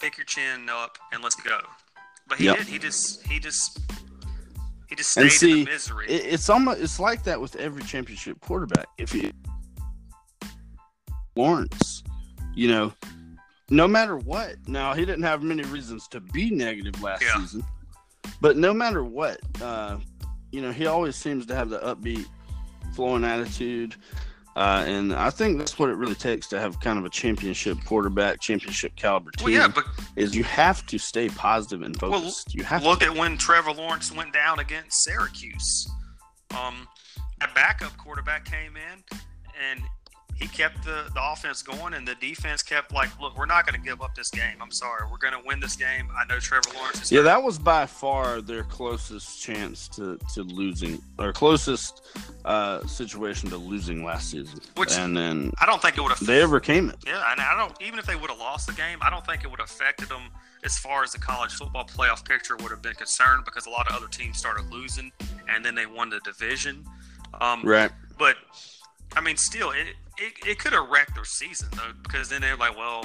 Pick 0.00 0.16
your 0.16 0.24
chin 0.24 0.68
up 0.70 0.98
and 1.12 1.22
let's 1.22 1.36
go." 1.36 1.58
But 2.26 2.38
he 2.38 2.46
Yep. 2.46 2.58
did. 2.58 2.66
He 2.68 2.78
just 2.78 3.26
he 3.26 3.38
just 3.38 3.78
he 4.88 4.94
just 4.96 5.16
And 5.16 5.30
stayed 5.30 5.48
in 5.50 5.54
see, 5.56 5.64
the 5.64 5.70
misery. 5.70 6.06
It, 6.08 6.26
it's 6.34 6.48
almost 6.50 6.80
it's 6.80 7.00
like 7.00 7.22
that 7.24 7.40
with 7.40 7.56
every 7.56 7.82
championship 7.82 8.40
quarterback. 8.40 8.86
If 8.98 9.14
you 9.14 9.32
Lawrence, 11.36 12.02
you 12.54 12.68
know, 12.68 12.92
no 13.70 13.88
matter 13.88 14.16
what. 14.16 14.56
Now 14.68 14.94
he 14.94 15.04
didn't 15.04 15.24
have 15.24 15.42
many 15.42 15.62
reasons 15.64 16.06
to 16.08 16.20
be 16.20 16.50
negative 16.50 17.02
last 17.02 17.22
Yeah. 17.22 17.40
season, 17.40 17.64
but 18.40 18.56
no 18.56 18.72
matter 18.72 19.02
what, 19.04 19.38
uh, 19.60 19.98
you 20.52 20.60
know, 20.62 20.70
he 20.70 20.86
always 20.86 21.16
seems 21.16 21.46
to 21.46 21.54
have 21.54 21.70
the 21.70 21.80
upbeat, 21.80 22.26
flowing 22.94 23.24
attitude. 23.24 23.96
Uh, 24.56 24.84
and 24.86 25.12
I 25.12 25.30
think 25.30 25.58
that's 25.58 25.78
what 25.78 25.88
it 25.90 25.94
really 25.96 26.14
takes 26.14 26.46
to 26.48 26.60
have 26.60 26.78
kind 26.80 26.96
of 26.98 27.04
a 27.04 27.08
championship 27.10 27.76
quarterback, 27.84 28.40
championship 28.40 28.94
caliber 28.94 29.32
team. 29.32 29.44
well, 29.46 29.52
yeah, 29.52 29.66
but 29.68 29.84
is 30.14 30.34
you 30.36 30.44
have 30.44 30.86
to 30.86 30.98
stay 30.98 31.28
positive 31.28 31.82
and 31.82 31.96
Well, 32.00 32.12
focused. 32.12 32.54
you 32.54 32.62
have 32.62 32.84
look 32.84 33.00
to. 33.00 33.06
at 33.06 33.16
when 33.16 33.36
Trevor 33.36 33.72
Lawrence 33.72 34.12
went 34.12 34.32
down 34.32 34.60
against 34.60 35.02
Syracuse. 35.02 35.88
Um, 36.56 36.86
a 37.40 37.48
backup 37.52 37.96
quarterback 37.96 38.44
came 38.44 38.76
in 38.76 39.02
and 39.70 39.80
he 40.36 40.48
kept 40.48 40.84
the, 40.84 41.04
the 41.14 41.20
offense 41.32 41.62
going, 41.62 41.94
and 41.94 42.06
the 42.06 42.14
defense 42.16 42.62
kept 42.62 42.92
like, 42.92 43.08
look, 43.20 43.36
we're 43.38 43.46
not 43.46 43.66
going 43.66 43.80
to 43.80 43.84
give 43.84 44.02
up 44.02 44.14
this 44.14 44.30
game. 44.30 44.56
I'm 44.60 44.70
sorry, 44.72 45.02
we're 45.10 45.18
going 45.18 45.32
to 45.34 45.46
win 45.46 45.60
this 45.60 45.76
game. 45.76 46.08
I 46.16 46.24
know 46.26 46.38
Trevor 46.40 46.70
Lawrence 46.76 47.02
is 47.02 47.12
Yeah, 47.12 47.18
hurt. 47.20 47.24
that 47.24 47.42
was 47.42 47.58
by 47.58 47.86
far 47.86 48.40
their 48.40 48.64
closest 48.64 49.40
chance 49.42 49.86
to, 49.88 50.18
to 50.34 50.42
losing, 50.42 51.00
or 51.18 51.32
closest 51.32 52.02
uh, 52.44 52.84
situation 52.86 53.48
to 53.50 53.56
losing 53.56 54.04
last 54.04 54.30
season. 54.30 54.60
Which- 54.76 54.92
and 54.92 55.16
then 55.16 55.52
I 55.60 55.66
don't 55.66 55.80
think 55.80 55.96
it 55.96 56.00
would 56.02 56.10
have. 56.12 56.26
they 56.26 56.42
overcame 56.42 56.90
it. 56.90 56.96
Yeah, 57.06 57.22
and 57.30 57.40
I 57.40 57.56
don't. 57.56 57.80
Even 57.80 57.98
if 57.98 58.06
they 58.06 58.16
would 58.16 58.30
have 58.30 58.38
lost 58.40 58.66
the 58.66 58.72
game, 58.74 58.98
I 59.02 59.10
don't 59.10 59.24
think 59.24 59.44
it 59.44 59.50
would 59.50 59.60
have 59.60 59.70
affected 59.70 60.08
them 60.08 60.22
as 60.64 60.78
far 60.78 61.02
as 61.04 61.12
the 61.12 61.18
college 61.18 61.52
football 61.52 61.84
playoff 61.86 62.24
picture 62.24 62.56
would 62.56 62.70
have 62.70 62.80
been 62.82 62.94
concerned 62.94 63.44
because 63.44 63.66
a 63.66 63.70
lot 63.70 63.86
of 63.88 63.94
other 63.94 64.08
teams 64.08 64.38
started 64.38 64.70
losing, 64.72 65.12
and 65.48 65.64
then 65.64 65.74
they 65.74 65.86
won 65.86 66.10
the 66.10 66.20
division. 66.24 66.84
Um, 67.40 67.62
Right. 67.62 67.90
But 68.18 68.36
I 69.16 69.20
mean, 69.20 69.36
still, 69.36 69.70
it 69.70 69.88
it, 70.18 70.46
it 70.46 70.58
could 70.58 70.72
have 70.72 70.88
wrecked 70.88 71.14
their 71.14 71.24
season 71.24 71.68
though, 71.72 71.92
because 72.02 72.28
then 72.28 72.40
they're 72.40 72.56
like, 72.56 72.76
well, 72.76 73.04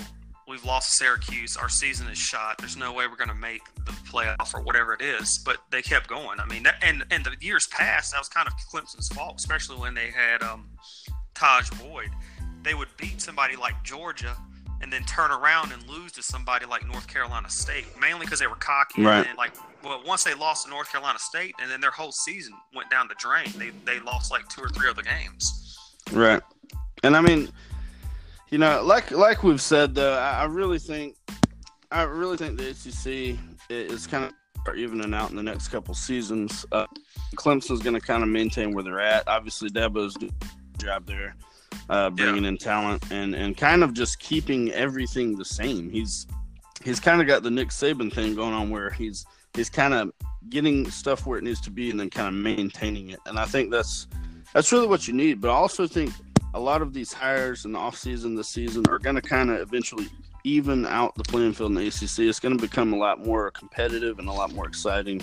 we've 0.49 0.65
lost 0.65 0.97
Syracuse, 0.97 1.55
our 1.55 1.69
season 1.69 2.07
is 2.07 2.17
shot. 2.17 2.57
There's 2.57 2.75
no 2.75 2.91
way 2.91 3.07
we're 3.07 3.15
going 3.15 3.29
to 3.29 3.35
make 3.35 3.61
the 3.85 3.91
playoff 3.91 4.53
or 4.53 4.61
whatever 4.61 4.93
it 4.93 5.01
is. 5.01 5.37
But 5.45 5.57
they 5.69 5.81
kept 5.81 6.07
going. 6.07 6.39
I 6.39 6.45
mean, 6.45 6.63
that, 6.63 6.75
and 6.81 7.05
and 7.11 7.23
the 7.23 7.35
years 7.39 7.67
past, 7.67 8.11
that 8.11 8.19
was 8.19 8.27
kind 8.27 8.47
of 8.47 8.53
Clemson's 8.71 9.07
fault, 9.09 9.35
especially 9.37 9.77
when 9.77 9.93
they 9.93 10.09
had 10.11 10.41
um, 10.41 10.67
Tajh 11.35 11.69
Boyd. 11.79 12.09
They 12.63 12.73
would 12.73 12.89
beat 12.97 13.21
somebody 13.21 13.55
like 13.55 13.81
Georgia 13.83 14.35
and 14.81 14.91
then 14.91 15.03
turn 15.03 15.31
around 15.31 15.71
and 15.71 15.87
lose 15.87 16.11
to 16.13 16.23
somebody 16.23 16.65
like 16.65 16.85
North 16.87 17.07
Carolina 17.07 17.49
State, 17.49 17.85
mainly 17.99 18.25
because 18.25 18.39
they 18.39 18.47
were 18.47 18.55
cocky. 18.55 19.03
Right. 19.03 19.25
And 19.27 19.37
like, 19.37 19.51
well, 19.83 20.01
once 20.05 20.23
they 20.23 20.33
lost 20.33 20.65
to 20.65 20.69
North 20.69 20.91
Carolina 20.91 21.19
State, 21.19 21.55
and 21.61 21.69
then 21.69 21.79
their 21.79 21.91
whole 21.91 22.11
season 22.11 22.53
went 22.75 22.89
down 22.89 23.07
the 23.07 23.15
drain. 23.17 23.47
They 23.57 23.71
they 23.85 23.99
lost 23.99 24.31
like 24.31 24.47
two 24.49 24.61
or 24.61 24.69
three 24.69 24.89
other 24.89 25.03
games. 25.03 25.77
Right. 26.11 26.41
And 27.03 27.15
I 27.15 27.21
mean, 27.21 27.49
you 28.49 28.57
know, 28.57 28.81
like 28.83 29.11
like 29.11 29.43
we've 29.43 29.61
said 29.61 29.95
though, 29.95 30.17
I, 30.17 30.41
I 30.41 30.45
really 30.45 30.79
think 30.79 31.15
I 31.91 32.03
really 32.03 32.37
think 32.37 32.57
the 32.57 32.69
ACC 32.69 33.39
is 33.69 34.07
kind 34.07 34.25
of 34.25 34.33
evening 34.75 35.13
out 35.13 35.31
in 35.31 35.35
the 35.35 35.43
next 35.43 35.69
couple 35.69 35.93
seasons. 35.93 36.65
Uh, 36.71 36.85
Clemson's 37.35 37.81
going 37.81 37.95
to 37.95 38.01
kind 38.01 38.21
of 38.21 38.29
maintain 38.29 38.73
where 38.73 38.83
they're 38.83 38.99
at. 38.99 39.27
Obviously, 39.27 39.69
Dabo's 39.69 40.13
doing 40.13 40.33
a 40.43 40.77
job 40.77 41.05
there, 41.07 41.35
uh, 41.89 42.09
bringing 42.09 42.45
in 42.45 42.57
talent 42.57 43.03
and 43.11 43.33
and 43.33 43.57
kind 43.57 43.83
of 43.83 43.93
just 43.93 44.19
keeping 44.19 44.71
everything 44.71 45.35
the 45.35 45.45
same. 45.45 45.89
He's 45.89 46.27
he's 46.83 46.99
kind 46.99 47.21
of 47.21 47.27
got 47.27 47.43
the 47.43 47.51
Nick 47.51 47.69
Saban 47.69 48.13
thing 48.13 48.35
going 48.35 48.53
on 48.53 48.69
where 48.69 48.89
he's 48.89 49.25
he's 49.55 49.69
kind 49.69 49.93
of 49.93 50.11
getting 50.49 50.89
stuff 50.89 51.25
where 51.25 51.37
it 51.37 51.43
needs 51.43 51.61
to 51.61 51.71
be 51.71 51.89
and 51.89 51.99
then 51.99 52.09
kind 52.09 52.27
of 52.27 52.33
maintaining 52.33 53.09
it. 53.09 53.19
And 53.25 53.39
I 53.39 53.45
think 53.45 53.71
that's 53.71 54.07
that's 54.53 54.71
really 54.71 54.87
what 54.87 55.07
you 55.07 55.13
need. 55.13 55.41
But 55.41 55.49
I 55.49 55.53
also 55.53 55.87
think 55.87 56.11
a 56.53 56.59
lot 56.59 56.81
of 56.81 56.93
these 56.93 57.13
hires 57.13 57.65
in 57.65 57.71
the 57.71 57.79
offseason 57.79 58.35
this 58.35 58.49
season 58.49 58.85
are 58.89 58.99
going 58.99 59.15
to 59.15 59.21
kind 59.21 59.49
of 59.49 59.59
eventually 59.59 60.07
even 60.43 60.85
out 60.85 61.13
the 61.15 61.23
playing 61.23 61.53
field 61.53 61.71
in 61.71 61.75
the 61.75 61.87
ACC. 61.87 62.19
It's 62.27 62.39
going 62.39 62.57
to 62.57 62.61
become 62.61 62.93
a 62.93 62.97
lot 62.97 63.23
more 63.25 63.51
competitive 63.51 64.19
and 64.19 64.27
a 64.27 64.31
lot 64.31 64.53
more 64.53 64.67
exciting. 64.67 65.21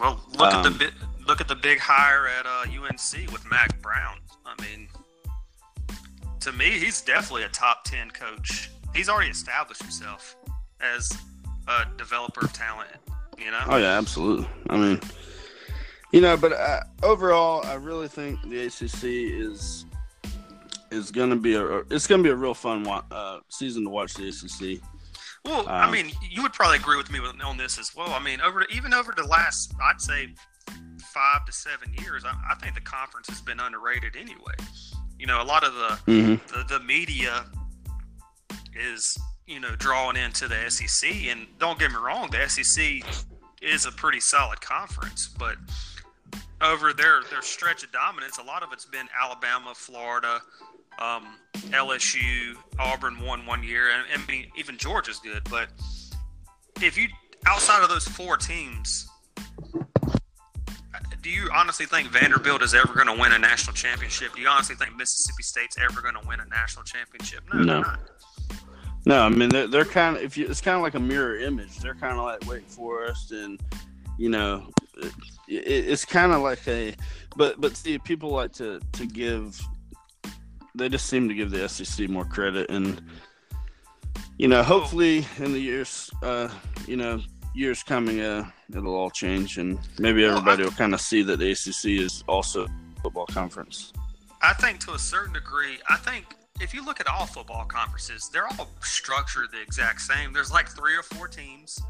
Well, 0.00 0.20
look 0.38 0.52
Um, 0.52 0.66
at 0.66 0.72
the 0.78 0.84
bi- 0.86 1.24
look 1.26 1.40
at 1.40 1.48
the 1.48 1.54
big 1.54 1.78
hire 1.78 2.26
at 2.28 2.46
uh, 2.46 2.64
UNC 2.70 3.30
with 3.32 3.48
Mack 3.50 3.80
Brown. 3.82 4.18
I 4.44 4.60
mean, 4.62 4.88
to 6.40 6.52
me, 6.52 6.70
he's 6.70 7.00
definitely 7.02 7.44
a 7.44 7.48
top 7.48 7.84
ten 7.84 8.10
coach. 8.10 8.70
He's 8.94 9.08
already 9.08 9.30
established 9.30 9.82
himself 9.82 10.36
as 10.80 11.12
a 11.68 11.84
developer 11.98 12.44
of 12.44 12.52
talent. 12.52 12.90
You 13.38 13.50
know, 13.50 13.60
Oh 13.66 13.76
yeah, 13.76 13.98
absolutely. 13.98 14.48
I 14.70 14.76
mean, 14.78 15.00
you 16.12 16.20
know, 16.22 16.36
but 16.36 16.52
uh, 16.52 16.80
overall, 17.02 17.64
I 17.66 17.74
really 17.74 18.08
think 18.08 18.40
the 18.48 18.64
ACC 18.66 19.04
is 19.04 19.84
is 20.90 21.10
going 21.10 21.30
to 21.30 21.36
be 21.36 21.54
a 21.54 21.64
it's 21.90 22.06
going 22.06 22.22
to 22.22 22.24
be 22.28 22.30
a 22.30 22.36
real 22.36 22.54
fun 22.54 22.82
wa- 22.84 23.02
uh, 23.10 23.38
season 23.48 23.84
to 23.84 23.90
watch 23.90 24.14
the 24.14 24.28
ACC. 24.28 24.80
Well, 25.44 25.68
I 25.68 25.84
Um, 25.84 25.92
mean, 25.92 26.10
you 26.28 26.42
would 26.42 26.52
probably 26.52 26.78
agree 26.78 26.96
with 26.96 27.10
me 27.10 27.20
on 27.44 27.56
this 27.56 27.78
as 27.78 27.94
well. 27.94 28.12
I 28.12 28.18
mean, 28.18 28.40
over 28.40 28.64
even 28.74 28.92
over 28.92 29.12
the 29.16 29.24
last, 29.24 29.74
I'd 29.82 30.00
say, 30.00 30.34
five 31.00 31.44
to 31.46 31.52
seven 31.52 31.94
years, 31.94 32.24
I, 32.24 32.34
I 32.50 32.54
think 32.56 32.74
the 32.74 32.80
conference 32.80 33.28
has 33.28 33.40
been 33.40 33.60
underrated 33.60 34.16
anyway. 34.16 34.54
You 35.18 35.26
know, 35.26 35.40
a 35.40 35.44
lot 35.44 35.64
of 35.64 35.74
the, 35.74 36.12
Mm-hmm. 36.12 36.58
the 36.68 36.78
the 36.78 36.84
media 36.84 37.46
is 38.74 39.16
you 39.46 39.60
know 39.60 39.74
drawing 39.76 40.16
into 40.16 40.48
the 40.48 40.68
SEC, 40.70 41.10
and 41.28 41.46
don't 41.58 41.78
get 41.78 41.90
me 41.90 41.96
wrong, 41.98 42.28
the 42.30 42.46
SEC 42.48 43.02
is 43.62 43.86
a 43.86 43.92
pretty 43.92 44.20
solid 44.20 44.60
conference, 44.60 45.28
but 45.38 45.56
over 46.60 46.92
their 46.92 47.22
their 47.30 47.42
stretch 47.42 47.82
of 47.84 47.92
dominance, 47.92 48.38
a 48.38 48.42
lot 48.42 48.62
of 48.62 48.72
it's 48.72 48.84
been 48.84 49.08
Alabama, 49.22 49.72
Florida, 49.74 50.40
um, 50.98 51.38
LSU, 51.70 52.56
Auburn 52.78 53.20
won 53.24 53.46
one 53.46 53.62
year, 53.62 53.90
and 53.90 54.22
I 54.22 54.30
mean 54.30 54.46
even 54.56 54.78
Georgia's 54.78 55.18
good. 55.18 55.42
But 55.50 55.68
if 56.82 56.96
you 56.98 57.08
outside 57.46 57.82
of 57.82 57.88
those 57.88 58.06
four 58.06 58.36
teams, 58.36 59.08
do 61.22 61.30
you 61.30 61.48
honestly 61.52 61.86
think 61.86 62.08
Vanderbilt 62.08 62.62
is 62.62 62.74
ever 62.74 62.94
going 62.94 63.08
to 63.08 63.20
win 63.20 63.32
a 63.32 63.38
national 63.38 63.74
championship? 63.74 64.34
Do 64.34 64.40
you 64.40 64.48
honestly 64.48 64.76
think 64.76 64.96
Mississippi 64.96 65.42
State's 65.42 65.76
ever 65.78 66.00
going 66.00 66.14
to 66.14 66.26
win 66.26 66.40
a 66.40 66.46
national 66.46 66.84
championship? 66.84 67.42
No, 67.52 67.62
No. 67.62 67.84
No, 69.06 69.22
I 69.22 69.28
mean 69.28 69.48
they're, 69.48 69.68
they're 69.68 69.84
kind 69.84 70.16
of 70.16 70.22
if 70.22 70.36
you 70.36 70.48
it's 70.48 70.60
kind 70.60 70.76
of 70.76 70.82
like 70.82 70.94
a 70.94 71.00
mirror 71.00 71.38
image. 71.38 71.78
They're 71.78 71.94
kind 71.94 72.18
of 72.18 72.24
like 72.24 72.44
Wake 72.46 72.68
Forest, 72.68 73.30
and 73.30 73.60
you 74.18 74.28
know, 74.28 74.68
it, 74.96 75.12
it, 75.48 75.88
it's 75.88 76.04
kind 76.04 76.32
of 76.32 76.42
like 76.42 76.66
a. 76.66 76.92
But 77.36 77.60
but 77.60 77.76
see, 77.76 77.98
people 77.98 78.30
like 78.30 78.52
to 78.54 78.80
to 78.92 79.06
give. 79.06 79.60
They 80.76 80.88
just 80.88 81.06
seem 81.06 81.28
to 81.28 81.34
give 81.34 81.50
the 81.50 81.68
SEC 81.68 82.08
more 82.08 82.24
credit, 82.24 82.70
and 82.70 83.02
you 84.38 84.48
know, 84.48 84.62
hopefully 84.62 85.26
in 85.38 85.52
the 85.52 85.58
years, 85.58 86.10
uh, 86.22 86.48
you 86.86 86.96
know, 86.96 87.20
years 87.54 87.82
coming, 87.82 88.20
uh, 88.20 88.48
it'll 88.70 88.94
all 88.94 89.10
change, 89.10 89.56
and 89.56 89.78
maybe 89.98 90.22
Well, 90.22 90.32
everybody 90.36 90.62
I- 90.62 90.66
will 90.66 90.72
kind 90.72 90.92
of 90.92 91.00
see 91.00 91.22
that 91.22 91.38
the 91.38 91.50
ACC 91.52 91.98
is 91.98 92.22
also 92.28 92.66
a 92.66 93.00
football 93.02 93.26
conference. 93.26 93.92
I 94.42 94.52
think 94.52 94.80
to 94.80 94.92
a 94.92 94.98
certain 94.98 95.32
degree, 95.32 95.78
I 95.88 95.96
think 95.96 96.26
if 96.60 96.74
you 96.74 96.84
look 96.84 97.00
at 97.00 97.06
all 97.06 97.24
football 97.26 97.64
conferences, 97.64 98.28
they're 98.30 98.46
all 98.46 98.68
structured 98.82 99.50
the 99.52 99.60
exact 99.62 100.02
same. 100.02 100.34
There's 100.34 100.52
like 100.52 100.68
three 100.68 100.94
or 100.94 101.02
four 101.02 101.26
teams 101.28 101.80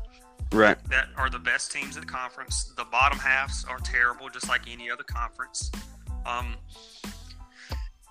Right. 0.52 0.78
that 0.88 1.08
are 1.16 1.28
the 1.28 1.40
best 1.40 1.72
teams 1.72 1.96
in 1.96 2.02
the 2.02 2.06
conference. 2.06 2.72
The 2.76 2.84
bottom 2.84 3.18
halves 3.18 3.64
are 3.64 3.78
terrible, 3.80 4.28
just 4.28 4.48
like 4.48 4.68
any 4.68 4.88
other 4.90 5.02
conference. 5.02 5.72
Um, 6.24 6.56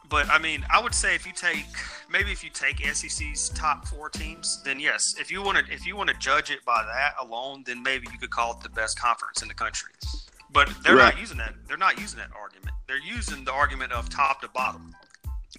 but 0.09 0.29
I 0.29 0.37
mean, 0.39 0.65
I 0.71 0.81
would 0.81 0.93
say 0.93 1.15
if 1.15 1.25
you 1.25 1.33
take 1.33 1.65
maybe 2.09 2.31
if 2.31 2.43
you 2.43 2.49
take 2.49 2.85
SEC's 2.85 3.49
top 3.49 3.87
four 3.87 4.09
teams, 4.09 4.61
then 4.63 4.79
yes. 4.79 5.15
If 5.19 5.31
you 5.31 5.41
want 5.41 5.57
to 5.65 5.73
if 5.73 5.85
you 5.85 5.95
want 5.95 6.09
to 6.09 6.15
judge 6.19 6.51
it 6.51 6.63
by 6.65 6.83
that 6.83 7.13
alone, 7.19 7.63
then 7.65 7.81
maybe 7.83 8.07
you 8.11 8.17
could 8.17 8.29
call 8.29 8.53
it 8.53 8.59
the 8.61 8.69
best 8.69 8.99
conference 8.99 9.41
in 9.41 9.47
the 9.47 9.53
country. 9.53 9.91
But 10.51 10.69
they're 10.83 10.95
Right. 10.95 11.13
not 11.13 11.19
using 11.19 11.37
that. 11.37 11.53
They're 11.67 11.77
not 11.77 11.99
using 11.99 12.19
that 12.19 12.29
argument. 12.39 12.71
They're 12.87 12.97
using 12.99 13.43
the 13.43 13.51
argument 13.51 13.91
of 13.91 14.09
top 14.09 14.41
to 14.41 14.47
bottom, 14.49 14.95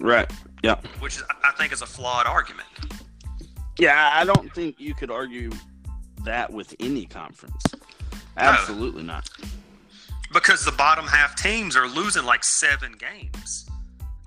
Right. 0.01 0.31
Yeah. 0.63 0.77
which 1.01 1.17
is 1.17 1.23
I 1.45 1.51
think 1.53 1.73
is 1.73 1.83
a 1.83 1.87
flawed 1.87 2.27
argument. 2.27 2.69
Yeah, 3.79 4.11
I 4.15 4.25
don't 4.25 4.53
think 4.55 4.77
you 4.81 4.95
could 4.95 5.11
argue 5.11 5.51
that 6.25 6.51
with 6.53 6.75
any 6.81 7.05
conference. 7.07 7.63
Absolutely 8.37 9.03
not. 9.03 9.29
because 10.33 10.65
the 10.65 10.73
bottom 10.73 11.07
half 11.07 11.37
teams 11.37 11.77
are 11.77 11.87
losing 11.87 12.25
like 12.25 12.43
seven 12.45 12.93
games. 12.99 13.69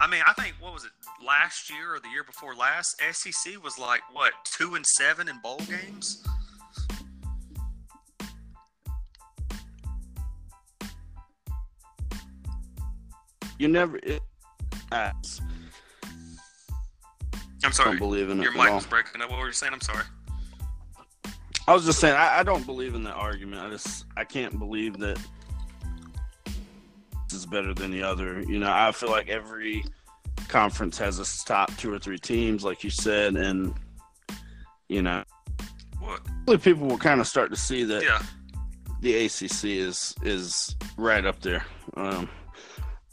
I 0.02 0.08
mean, 0.08 0.22
I 0.26 0.34
think 0.34 0.56
what 0.60 0.74
was 0.74 0.86
it 0.86 0.92
last 1.26 1.70
year 1.70 1.96
or 1.96 2.00
the 2.00 2.08
year 2.10 2.24
before 2.24 2.56
last? 2.56 3.02
SEC 3.12 3.62
was 3.64 3.78
like 3.78 4.02
what 4.14 4.32
two 4.46 4.76
and 4.76 4.86
seven 4.86 5.28
in 5.28 5.38
bowl 5.40 5.60
games. 5.68 6.24
You 13.58 13.68
never. 13.68 13.98
It, 14.04 14.22
I 14.92 15.12
I'm 17.64 17.74
sorry, 17.74 17.92
don't 17.92 18.00
believe 18.00 18.30
in 18.30 18.42
your 18.42 18.54
mic 18.54 18.72
was 18.72 18.86
breaking 18.86 19.22
up. 19.22 19.30
What 19.30 19.40
were 19.40 19.48
you 19.48 19.52
saying? 19.52 19.74
I'm 19.74 19.82
sorry. 19.82 20.06
I 21.68 21.74
was 21.74 21.86
just 21.86 22.00
saying 22.00 22.16
I, 22.16 22.40
I 22.40 22.44
don't 22.44 22.66
believe 22.66 22.96
in 22.96 23.04
that 23.04 23.16
argument. 23.16 23.62
I 23.62 23.70
just 23.70 24.06
I 24.16 24.24
can't 24.24 24.58
believe 24.58 24.98
that 25.00 25.20
is 27.34 27.46
better 27.46 27.74
than 27.74 27.92
the 27.92 28.04
other. 28.04 28.42
You 28.42 28.60
know, 28.60 28.72
I 28.72 28.92
feel 28.92 29.10
like 29.10 29.30
every 29.30 29.84
conference 30.48 30.98
has 30.98 31.20
its 31.20 31.44
top 31.44 31.76
two 31.78 31.94
or 31.94 32.00
three 32.00 32.18
teams, 32.18 32.64
like 32.64 32.84
you 32.84 32.90
said, 32.90 33.36
and 33.36 33.74
you 34.88 35.02
know, 35.02 35.24
hopefully 36.02 36.58
people 36.58 36.88
will 36.88 36.98
kind 36.98 37.20
of 37.22 37.28
start 37.28 37.52
to 37.52 37.58
see 37.58 37.84
that 37.84 38.04
Yeah, 38.04 38.22
the 39.02 39.26
ACC 39.26 39.66
is 39.66 40.16
is 40.24 40.76
right 40.98 41.26
up 41.26 41.42
there. 41.42 41.66
Um, 41.96 42.30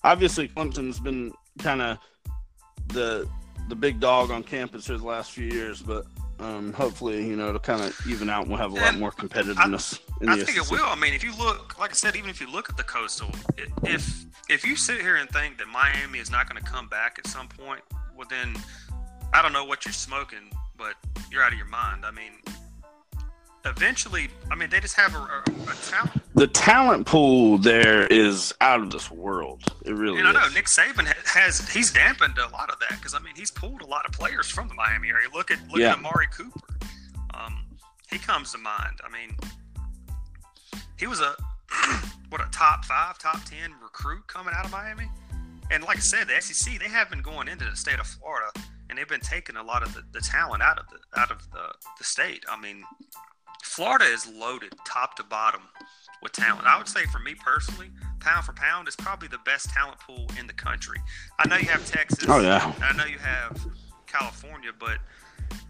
obviously, 0.03 0.49
Clemson's 0.49 1.01
been 1.01 1.33
kind 1.59 1.83
of 1.83 1.99
the 2.89 3.29
the 3.69 3.77
big 3.77 4.01
dog 4.01 4.31
on 4.31 4.43
campus 4.43 4.87
for 4.87 4.97
the 4.97 5.05
last 5.05 5.33
few 5.33 5.47
years, 5.47 5.83
but 5.83 6.07
um, 6.39 6.73
hopefully, 6.73 7.27
you 7.27 7.35
know, 7.37 7.49
it'll 7.49 7.61
kind 7.61 7.83
of 7.83 7.99
even 8.07 8.29
out 8.29 8.43
and 8.43 8.51
we'll 8.51 8.59
have 8.59 8.73
a 8.73 8.75
lot 8.77 8.89
And 8.91 9.01
more 9.01 9.11
competitiveness 9.11 9.99
in 10.21 10.29
I 10.29 10.37
the 10.37 10.45
think 10.45 10.59
it 10.59 10.71
will. 10.71 10.85
I 10.85 10.95
mean, 10.97 11.15
if 11.15 11.25
you 11.25 11.33
look, 11.39 11.79
like 11.79 11.91
I 11.91 11.95
said, 11.95 12.15
even 12.17 12.29
if 12.31 12.41
you 12.41 12.51
look 12.51 12.69
at 12.69 12.77
the 12.77 12.83
coastal, 12.85 13.31
i- 13.59 13.67
if 13.89 14.25
if 14.49 14.65
you 14.65 14.77
sit 14.77 15.01
here 15.01 15.17
and 15.17 15.29
think 15.31 15.59
that 15.59 15.67
Miami 15.69 16.19
is 16.19 16.31
not 16.31 16.49
going 16.49 16.63
to 16.63 16.71
come 16.71 16.89
back 16.89 17.19
at 17.19 17.27
some 17.27 17.49
point, 17.49 17.81
well 18.15 18.27
then 18.31 18.55
I 19.33 19.43
don't 19.43 19.53
know 19.53 19.65
what 19.65 19.85
you're 19.85 19.93
smoking, 19.93 20.51
but 20.77 20.95
you're 21.31 21.43
out 21.43 21.53
of 21.53 21.59
your 21.59 21.67
mind. 21.69 22.05
I 22.05 22.11
mean, 22.11 22.33
eventually, 23.65 24.29
I 24.51 24.55
mean, 24.55 24.71
they 24.71 24.81
just 24.81 24.97
have 24.97 25.15
a, 25.15 25.19
a, 25.19 25.43
a 25.71 25.75
talent. 25.91 26.23
The 26.37 26.47
talent 26.47 27.07
pool 27.07 27.57
there 27.57 28.07
is 28.09 28.53
out 28.61 28.81
of 28.83 28.91
this 28.91 29.11
world. 29.11 29.63
It 29.87 29.93
really 29.95 30.19
And 30.19 30.29
I 30.29 30.33
know. 30.33 30.49
Nick 30.53 30.67
Saban 30.67 31.07
has 31.27 31.67
he's 31.71 31.91
dampened 31.91 32.37
a 32.39 32.49
lot 32.51 32.71
of 32.71 32.79
that 32.81 32.91
because 32.99 33.15
I 33.15 33.21
mean 33.21 33.35
he's 33.35 33.51
pulled 33.51 33.81
a 33.81 33.87
lot 33.87 34.05
of 34.05 34.13
players 34.13 34.47
from 34.51 34.69
the 34.69 34.75
Miami 34.75 35.09
area. 35.09 35.29
Look 35.33 35.51
at 35.51 35.59
look 35.69 35.79
Yeah. 35.81 35.93
at 35.93 35.99
Amari 35.99 36.27
Cooper. 36.27 36.61
Um, 37.33 37.65
he 38.11 38.19
comes 38.19 38.53
to 38.53 38.59
mind. 38.59 39.01
I 39.03 39.11
mean, 39.11 39.37
he 40.99 41.07
was 41.07 41.21
a 41.21 41.35
what 42.29 42.43
a 42.43 42.49
top 42.53 42.85
five, 42.85 43.19
top 43.19 43.43
ten 43.47 43.73
recruit 43.83 44.27
coming 44.27 44.53
out 44.55 44.67
of 44.67 44.71
Miami. 44.71 45.09
and 45.71 45.83
like 45.85 45.97
I 45.97 46.01
said, 46.01 46.29
the 46.29 46.39
SEC 46.41 46.79
they 46.79 46.89
have 46.89 47.09
been 47.09 47.23
going 47.23 47.49
into 47.49 47.65
the 47.65 47.77
state 47.77 47.99
of 47.99 48.07
Florida, 48.07 48.51
and 48.91 48.99
they've 48.99 49.09
been 49.09 49.21
taking 49.21 49.57
a 49.57 49.63
lot 49.63 49.83
of 49.83 49.95
the, 49.95 50.03
the 50.13 50.21
talent 50.21 50.63
out 50.63 50.79
of 50.79 50.85
the 50.91 50.99
out 51.19 51.31
of 51.31 51.51
the, 51.53 51.73
the 51.97 52.05
state. 52.05 52.45
I 52.47 52.61
mean, 52.61 52.85
Florida 53.65 54.05
is 54.05 54.27
loaded 54.27 54.75
top 54.87 55.17
to 55.17 55.23
bottom 55.25 55.63
with 56.27 56.33
talent. 56.33 56.67
I 56.67 56.77
would 56.77 56.89
say 56.89 57.05
for 57.07 57.21
me 57.21 57.35
personally, 57.35 57.89
pound 58.19 58.45
for 58.45 58.53
pound, 58.53 58.89
is 58.89 58.97
probably 58.97 59.29
the 59.29 59.39
best 59.45 59.71
talent 59.71 59.99
pool 60.01 60.27
in 60.41 60.49
the 60.49 60.53
country. 60.53 60.99
I 61.39 61.47
know 61.47 61.57
you 61.57 61.67
have 61.67 61.89
Texas. 61.89 62.29
Oh 62.29 62.41
yeah. 62.41 62.73
I 62.83 62.97
know 62.97 63.05
you 63.05 63.19
have 63.19 63.65
California, 64.09 64.71
but 64.77 64.99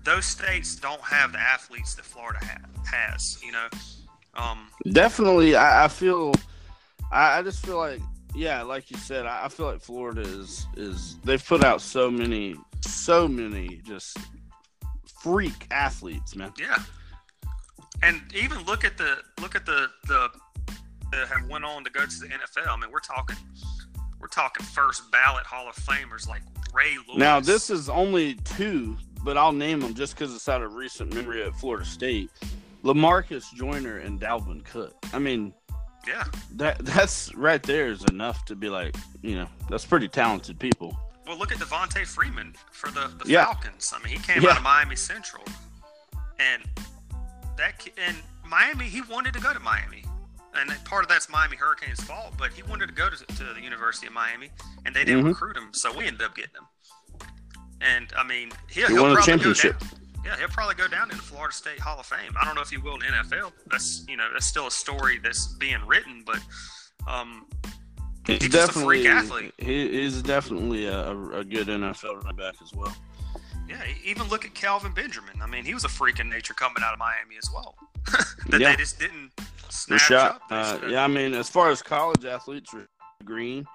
those 0.02 0.24
states 0.24 0.74
don't 0.76 1.02
have 1.02 1.32
the 1.32 1.38
athletes 1.38 1.94
that 1.96 2.06
Florida 2.06 2.38
ha- 2.42 2.66
has. 2.90 3.38
You 3.44 3.52
know. 3.52 3.68
Um, 4.34 4.68
Definitely, 4.90 5.56
I, 5.56 5.84
I 5.84 5.88
feel. 5.88 6.32
I, 7.12 7.38
I, 7.38 7.42
just 7.42 7.64
feel 7.64 7.76
like, 7.76 8.00
yeah, 8.34 8.62
like 8.62 8.90
you 8.90 8.96
said, 8.96 9.26
I, 9.26 9.44
I 9.44 9.48
feel 9.48 9.66
like 9.66 9.80
Florida 9.80 10.22
is 10.22 10.66
is 10.76 11.18
they've 11.22 11.44
put 11.44 11.64
out 11.64 11.82
so 11.82 12.10
many, 12.10 12.56
so 12.80 13.28
many 13.28 13.82
just 13.84 14.16
freak 15.22 15.66
athletes, 15.70 16.34
man. 16.34 16.54
Yeah. 16.58 16.78
And 18.02 18.22
even 18.34 18.62
look 18.64 18.84
at 18.84 18.96
the 18.96 19.18
look 19.40 19.54
at 19.54 19.66
the 19.66 19.88
the 20.06 20.30
that 21.12 21.28
have 21.28 21.48
went 21.48 21.64
on 21.64 21.84
to 21.84 21.90
go 21.90 22.04
to 22.04 22.18
the 22.20 22.26
NFL. 22.26 22.68
I 22.68 22.76
mean, 22.76 22.90
we're 22.90 23.00
talking 23.00 23.36
we're 24.20 24.28
talking 24.28 24.64
first 24.66 25.10
ballot 25.12 25.44
Hall 25.44 25.68
of 25.68 25.76
Famers 25.76 26.28
like 26.28 26.42
Ray 26.74 26.96
Lewis. 27.06 27.18
Now 27.18 27.40
this 27.40 27.70
is 27.70 27.88
only 27.88 28.34
two, 28.34 28.96
but 29.22 29.36
I'll 29.36 29.52
name 29.52 29.80
them 29.80 29.94
just 29.94 30.14
because 30.14 30.34
it's 30.34 30.48
out 30.48 30.62
of 30.62 30.74
recent 30.74 31.14
memory 31.14 31.42
at 31.42 31.54
Florida 31.54 31.84
State. 31.84 32.30
Lamarcus 32.82 33.52
Joyner 33.54 33.98
and 33.98 34.20
Dalvin 34.20 34.64
Cook. 34.64 34.94
I 35.12 35.18
mean, 35.18 35.52
yeah, 36.06 36.24
that 36.52 36.78
that's 36.80 37.34
right 37.34 37.62
there 37.62 37.88
is 37.88 38.04
enough 38.04 38.44
to 38.46 38.54
be 38.54 38.68
like, 38.68 38.96
you 39.22 39.36
know, 39.36 39.48
that's 39.68 39.84
pretty 39.84 40.08
talented 40.08 40.58
people. 40.58 40.96
Well, 41.26 41.38
look 41.38 41.50
at 41.50 41.58
Devonta 41.58 42.06
Freeman 42.06 42.54
for 42.70 42.90
the, 42.90 43.12
the 43.22 43.28
yeah. 43.28 43.44
Falcons. 43.44 43.92
I 43.94 44.00
mean, 44.02 44.16
he 44.16 44.22
came 44.22 44.42
yeah. 44.42 44.50
out 44.50 44.58
of 44.58 44.62
Miami 44.62 44.94
Central, 44.94 45.42
and 46.38 46.62
that 47.56 47.84
and 48.06 48.16
Miami, 48.48 48.84
he 48.84 49.02
wanted 49.02 49.34
to 49.34 49.40
go 49.40 49.52
to 49.52 49.58
Miami 49.60 50.04
and 50.58 50.84
part 50.84 51.04
of 51.04 51.08
that's 51.08 51.28
Miami 51.28 51.56
Hurricanes' 51.56 52.00
fault, 52.00 52.34
but 52.38 52.52
he 52.52 52.62
wanted 52.62 52.88
to 52.88 52.94
go 52.94 53.08
to, 53.08 53.16
to 53.16 53.54
the 53.54 53.60
University 53.60 54.06
of 54.06 54.12
Miami, 54.12 54.50
and 54.84 54.94
they 54.94 55.04
didn't 55.04 55.20
mm-hmm. 55.20 55.28
recruit 55.28 55.56
him, 55.56 55.68
so 55.72 55.96
we 55.96 56.06
ended 56.06 56.22
up 56.22 56.34
getting 56.34 56.54
him. 56.54 57.28
And 57.80 58.12
I 58.16 58.24
mean, 58.24 58.50
he'll, 58.68 58.88
he 58.88 58.94
he'll 58.94 59.02
won 59.02 59.18
a 59.18 59.22
championship. 59.22 59.76
Yeah, 60.24 60.36
he'll 60.38 60.48
probably 60.48 60.74
go 60.74 60.88
down 60.88 61.10
in 61.10 61.16
the 61.16 61.22
Florida 61.22 61.54
State 61.54 61.78
Hall 61.78 62.00
of 62.00 62.06
Fame. 62.06 62.32
I 62.40 62.44
don't 62.44 62.54
know 62.54 62.62
if 62.62 62.70
he 62.70 62.78
will 62.78 62.94
in 62.94 63.00
the 63.00 63.06
NFL. 63.06 63.52
That's 63.70 64.04
you 64.08 64.16
know 64.16 64.28
that's 64.32 64.46
still 64.46 64.66
a 64.66 64.70
story 64.70 65.18
that's 65.18 65.46
being 65.54 65.78
written, 65.86 66.24
but 66.26 66.40
um, 67.06 67.46
he's, 68.26 68.42
he's 68.42 68.52
definitely 68.52 69.06
a 69.06 69.10
freak 69.12 69.14
athlete. 69.14 69.54
He 69.58 70.04
is 70.04 70.22
definitely 70.22 70.86
a, 70.86 71.10
a 71.10 71.44
good 71.44 71.68
NFL 71.68 72.22
running 72.22 72.36
back 72.36 72.54
as 72.62 72.72
well. 72.74 72.96
Yeah, 73.68 73.82
even 74.04 74.28
look 74.28 74.44
at 74.44 74.54
Kelvin 74.54 74.92
Benjamin. 74.92 75.42
I 75.42 75.46
mean, 75.46 75.64
he 75.64 75.74
was 75.74 75.84
a 75.84 75.88
freak 75.88 76.20
in 76.20 76.28
nature 76.28 76.54
coming 76.54 76.82
out 76.82 76.92
of 76.92 76.98
Miami 76.98 77.36
as 77.36 77.50
well. 77.52 77.74
that 78.48 78.60
yeah. 78.60 78.70
they 78.70 78.76
just 78.76 78.98
didn't 78.98 79.32
Rashad, 79.70 80.38
uh, 80.50 80.78
yeah, 80.88 81.04
I 81.04 81.08
mean, 81.08 81.34
as 81.34 81.48
far 81.48 81.70
as 81.70 81.82
college 81.82 82.24
athletes, 82.24 82.72
are 82.74 82.86
Greene. 83.24 83.66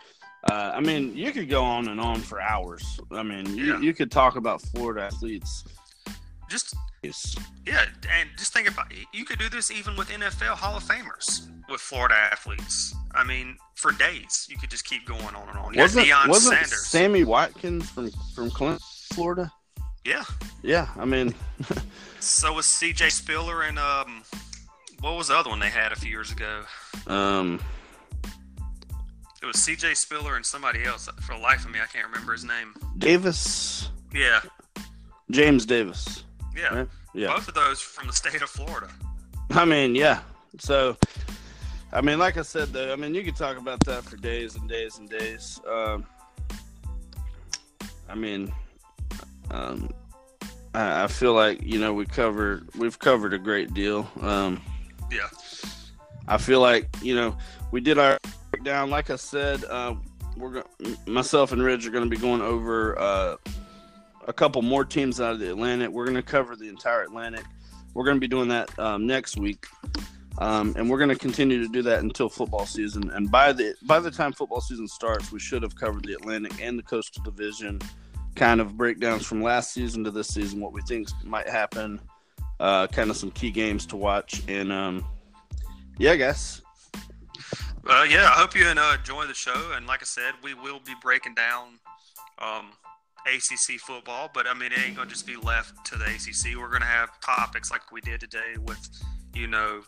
Uh, 0.50 0.72
I 0.74 0.80
mean, 0.80 1.16
you 1.16 1.32
could 1.32 1.50
go 1.50 1.64
on 1.64 1.88
and 1.88 2.00
on 2.00 2.20
for 2.20 2.42
hours. 2.42 3.00
I 3.12 3.22
mean, 3.22 3.46
you, 3.56 3.74
yeah. 3.74 3.80
you 3.80 3.94
could 3.94 4.12
talk 4.12 4.36
about 4.36 4.62
Florida 4.62 5.04
athletes. 5.04 5.66
Just 6.50 6.76
yeah, 7.66 7.86
and 8.12 8.30
just 8.38 8.54
think 8.54 8.70
about. 8.70 8.88
You 9.14 9.26
could 9.26 9.40
do 9.40 9.50
this 9.50 9.72
even 9.72 9.96
with 9.96 10.10
NFL 10.10 10.56
Hall 10.56 10.78
of 10.78 10.84
Famers 10.84 11.48
with 11.70 11.82
Florida 11.82 12.16
athletes. 12.16 12.94
I 13.14 13.24
mean, 13.24 13.58
for 13.76 13.92
days 13.92 14.48
you 14.50 14.58
could 14.58 14.70
just 14.70 14.86
keep 14.86 15.06
going 15.06 15.36
on 15.36 15.50
and 15.50 15.58
on. 15.58 15.74
You 15.74 15.82
wasn't 15.82 16.08
wasn't 16.28 16.56
Sanders. 16.56 16.88
Sammy 16.88 17.24
Watkins 17.24 17.90
from 17.90 18.12
from 18.36 18.52
Clinton, 18.52 18.80
Florida? 19.14 19.52
Yeah, 20.06 20.24
yeah. 20.62 20.90
I 20.98 21.06
mean, 21.06 21.34
so 22.20 22.54
was 22.54 22.68
C.J. 22.68 23.10
Spiller 23.10 23.64
and 23.64 23.80
um, 23.80 24.24
what 25.02 25.16
was 25.18 25.28
the 25.28 25.36
other 25.36 25.50
one 25.50 25.60
they 25.60 25.70
had 25.70 25.92
a 25.92 25.96
few 25.96 26.10
years 26.10 26.32
ago? 26.32 26.64
Um, 27.08 27.60
it 29.42 29.46
was 29.46 29.58
C.J. 29.58 29.96
Spiller 29.96 30.36
and 30.36 30.46
somebody 30.46 30.84
else. 30.84 31.10
For 31.22 31.36
the 31.36 31.42
life 31.42 31.66
of 31.66 31.72
me, 31.72 31.80
I 31.82 31.88
can't 31.88 32.08
remember 32.08 32.32
his 32.32 32.46
name. 32.46 32.76
Davis. 32.98 33.90
Yeah. 34.14 34.42
James 35.32 35.66
Davis. 35.66 36.24
Yeah. 36.56 36.74
Right? 36.74 36.88
Yeah. 37.14 37.28
Both 37.28 37.48
of 37.48 37.56
those 37.56 37.82
from 37.82 38.08
the 38.08 38.14
state 38.14 38.42
of 38.42 38.50
Florida. 38.50 38.90
I 39.50 39.66
mean, 39.66 39.96
yeah. 39.96 40.20
So, 40.60 40.96
I 41.92 42.02
mean, 42.02 42.20
like 42.20 42.38
I 42.38 42.44
said, 42.44 42.70
though, 42.70 42.94
I 42.94 42.96
mean, 42.96 43.16
you 43.16 43.24
could 43.24 43.36
talk 43.36 43.58
about 43.58 43.80
that 43.86 44.04
for 44.04 44.18
days 44.18 44.56
and 44.56 44.70
days 44.70 44.98
and 44.98 45.10
days. 45.10 45.60
Um, 45.70 46.06
I 48.08 48.16
mean, 48.16 48.54
um, 49.50 49.90
I, 50.74 51.06
I, 51.06 51.08
feel 51.08 51.34
like 51.34 51.62
you 51.64 51.80
know 51.80 51.94
we 51.94 52.06
covered 52.06 52.68
we've 52.76 53.00
covered 53.00 53.34
a 53.34 53.38
great 53.38 53.74
deal. 53.74 54.10
Um, 54.22 54.62
yeah. 55.12 55.28
I 56.28 56.38
feel 56.38 56.62
like 56.62 56.88
you 57.02 57.16
know 57.16 57.38
we 57.72 57.82
did 57.82 57.98
our 57.98 58.18
breakdown. 58.52 58.90
Like 58.90 59.10
I 59.10 59.16
said, 59.16 59.64
uh, 59.66 59.96
we're 60.38 60.62
go- 60.62 60.96
myself 61.06 61.52
and 61.52 61.62
Ridge 61.62 61.86
are 61.88 61.92
going 61.92 62.04
to 62.04 62.10
be 62.10 62.22
going 62.22 62.42
over 62.42 62.98
uh, 63.00 63.36
a 64.28 64.34
couple 64.34 64.62
more 64.62 64.86
teams 64.86 65.20
out 65.20 65.34
of 65.34 65.40
the 65.40 65.50
Atlantic. 65.50 65.90
We're 65.90 66.06
going 66.06 66.16
to 66.16 66.22
cover 66.22 66.56
the 66.56 66.70
entire 66.70 67.04
Atlantic. 67.04 67.46
We're 67.94 68.06
going 68.06 68.16
to 68.16 68.22
be 68.22 68.28
doing 68.28 68.48
that 68.50 68.78
um, 68.80 69.06
next 69.06 69.38
week, 69.38 69.66
um, 70.38 70.74
and 70.78 70.90
we're 70.90 70.98
going 70.98 71.10
to 71.10 71.16
continue 71.16 71.62
to 71.62 71.68
do 71.68 71.82
that 71.82 72.00
until 72.00 72.30
football 72.30 72.66
season. 72.66 73.10
And 73.12 73.30
by 73.30 73.52
the 73.52 73.76
by 73.84 74.00
the 74.00 74.12
time 74.12 74.32
football 74.32 74.62
season 74.62 74.88
starts, 74.88 75.32
we 75.32 75.40
should 75.40 75.64
have 75.64 75.76
covered 75.76 76.06
the 76.06 76.14
Atlantic 76.14 76.54
and 76.62 76.80
the 76.80 76.84
Coastal 76.84 77.24
Division. 77.24 77.80
Kind 78.36 78.62
of 78.62 78.78
breakdowns 78.78 79.26
from 79.26 79.44
last 79.44 79.74
season 79.74 80.06
to 80.06 80.12
this 80.12 80.30
season, 80.30 80.62
what 80.62 80.72
we 80.72 80.82
think 80.84 81.10
might 81.26 81.50
happen, 81.50 82.00
uh, 82.62 82.88
kind 82.88 83.10
of 83.10 83.18
some 83.18 83.32
key 83.32 83.52
games 83.52 83.86
to 83.88 83.98
watch. 83.98 84.44
And 84.48 84.72
um, 84.72 85.04
yeah, 85.98 86.12
I 86.12 86.16
guess. 86.16 86.62
Uh, 87.84 88.06
yeah, 88.08 88.26
I 88.26 88.40
hope 88.40 88.56
you 88.56 88.66
uh, 88.66 88.96
enjoy 88.98 89.26
the 89.26 89.34
show. 89.34 89.72
And 89.76 89.88
like 89.88 90.02
I 90.02 90.06
said, 90.06 90.34
we 90.44 90.54
will 90.54 90.80
be 90.80 90.94
breaking 91.02 91.34
down 91.34 91.80
um, 92.38 92.68
ACC 93.26 93.80
football, 93.80 94.30
but 94.32 94.46
I 94.48 94.54
mean, 94.54 94.72
it 94.72 94.80
ain't 94.86 94.96
going 94.96 95.08
to 95.08 95.14
just 95.14 95.26
be 95.26 95.36
left 95.36 95.84
to 95.88 95.98
the 95.98 96.06
ACC. 96.06 96.56
We're 96.58 96.70
going 96.70 96.82
to 96.82 96.88
have 96.88 97.20
topics 97.22 97.72
like 97.72 97.92
we 97.92 98.00
did 98.02 98.20
today 98.20 98.56
with, 98.60 98.88
you 99.34 99.48
know, 99.48 99.82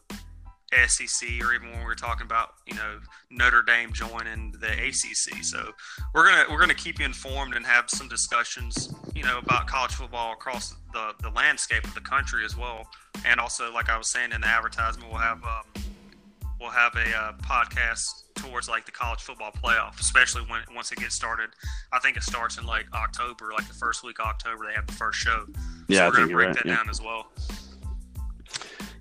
SEC 0.88 1.30
or 1.42 1.54
even 1.54 1.70
when 1.70 1.80
we 1.80 1.86
were 1.86 1.96
talking 1.96 2.26
about 2.26 2.56
you 2.66 2.76
know 2.76 3.00
Notre 3.30 3.62
Dame 3.62 3.94
joining 3.94 4.54
the 4.60 4.72
ACC. 4.72 5.44
So 5.44 5.72
we're 6.14 6.26
gonna 6.26 6.46
we're 6.50 6.60
gonna 6.60 6.74
keep 6.74 7.00
you 7.00 7.06
informed 7.06 7.56
and 7.56 7.66
have 7.66 7.90
some 7.90 8.08
discussions 8.08 8.94
you 9.16 9.24
know 9.24 9.40
about 9.40 9.68
college 9.68 9.92
football 9.92 10.34
across 10.34 10.76
the 10.94 11.14
the 11.22 11.30
landscape 11.30 11.84
of 11.84 11.94
the 11.94 12.02
country 12.02 12.46
as 12.46 12.58
well. 12.58 12.88
And 13.26 13.40
also, 13.40 13.72
like 13.72 13.90
I 13.90 13.98
was 13.98 14.10
saying 14.10 14.32
in 14.32 14.42
the 14.42 14.48
advertisement, 14.48 15.10
we'll 15.10 15.22
have 15.22 15.44
um, 15.44 15.84
we'll 16.60 16.72
have 16.72 16.96
a 16.96 17.18
uh, 17.18 17.34
podcast 17.38 18.24
towards 18.36 18.68
like 18.68 18.86
the 18.86 18.92
college 18.92 19.22
football 19.22 19.52
playoff, 19.52 20.00
especially 20.00 20.42
when 20.44 20.62
once 20.76 20.92
it 20.92 20.98
gets 20.98 21.16
started. 21.16 21.50
I 21.92 22.00
think 22.00 22.18
it 22.18 22.24
starts 22.24 22.58
in 22.58 22.66
like 22.66 22.86
October, 22.94 23.52
like 23.54 23.68
the 23.68 23.74
first 23.74 24.04
week 24.04 24.20
of 24.20 24.26
October. 24.26 24.66
They 24.68 24.74
have 24.74 24.88
the 24.88 24.94
first 24.94 25.20
show. 25.20 25.46
So 25.48 25.62
yeah, 25.88 26.08
we're 26.08 26.14
gonna 26.14 26.28
break 26.28 26.48
right. 26.48 26.56
that 26.56 26.66
yeah. 26.66 26.76
down 26.76 26.90
as 26.90 27.02
well. 27.02 27.28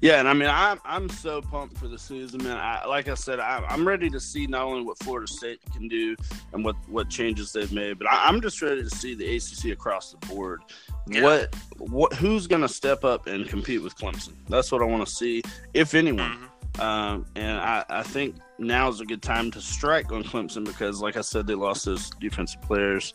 Yeah, 0.03 0.18
and 0.18 0.28
I 0.28 0.32
mean, 0.32 0.48
I'm 0.50 0.80
I'm 0.84 1.09
so 1.09 1.40
pumped 1.40 1.78
for 1.78 1.86
the 1.86 1.96
season, 1.96 2.42
man. 2.42 2.57
I, 2.57 2.84
like 2.86 3.07
I 3.07 3.14
said, 3.14 3.38
I, 3.38 3.64
am 3.68 3.86
ready 3.86 4.11
to 4.11 4.18
see 4.18 4.48
not 4.48 4.64
only 4.64 4.82
what 4.82 4.98
Florida 4.98 5.28
State 5.28 5.61
can 5.72 5.86
do 5.86 6.16
and 6.53 6.64
what 6.64 6.74
what 6.88 7.09
changes 7.09 7.53
they've 7.53 7.72
made, 7.72 8.00
but 8.00 8.11
I, 8.11 8.28
am 8.28 8.40
just 8.40 8.61
ready 8.61 8.82
to 8.82 8.90
see 8.90 9.14
the 9.14 9.36
ACC 9.36 9.72
across 9.72 10.12
the 10.12 10.26
board. 10.26 10.62
Yeah. 11.07 11.22
What 11.22 11.55
what 11.78 12.12
who's 12.14 12.48
going 12.48 12.62
to 12.62 12.68
step 12.68 13.05
up 13.05 13.28
and 13.28 13.48
compete 13.48 13.80
with 13.80 13.96
Clemson? 13.96 14.32
That's 14.48 14.72
what 14.72 14.82
I 14.82 14.86
want 14.86 15.07
to 15.07 15.14
see, 15.14 15.40
if 15.72 15.94
anyone. 15.94 16.32
Mm-hmm. 16.32 16.80
Um, 16.80 17.26
and 17.36 17.61
I, 17.61 17.84
I 17.88 18.03
think 18.03 18.34
now 18.59 18.88
is 18.88 19.00
a 19.00 19.05
good 19.05 19.22
time 19.22 19.53
to 19.53 19.61
strike 19.61 20.11
on 20.11 20.24
Clemson 20.24 20.64
because, 20.64 21.00
like 21.00 21.16
I 21.16 21.20
said, 21.20 21.46
they 21.46 21.55
lost 21.55 21.84
those 21.84 22.11
defensive 22.18 22.61
players, 22.62 23.14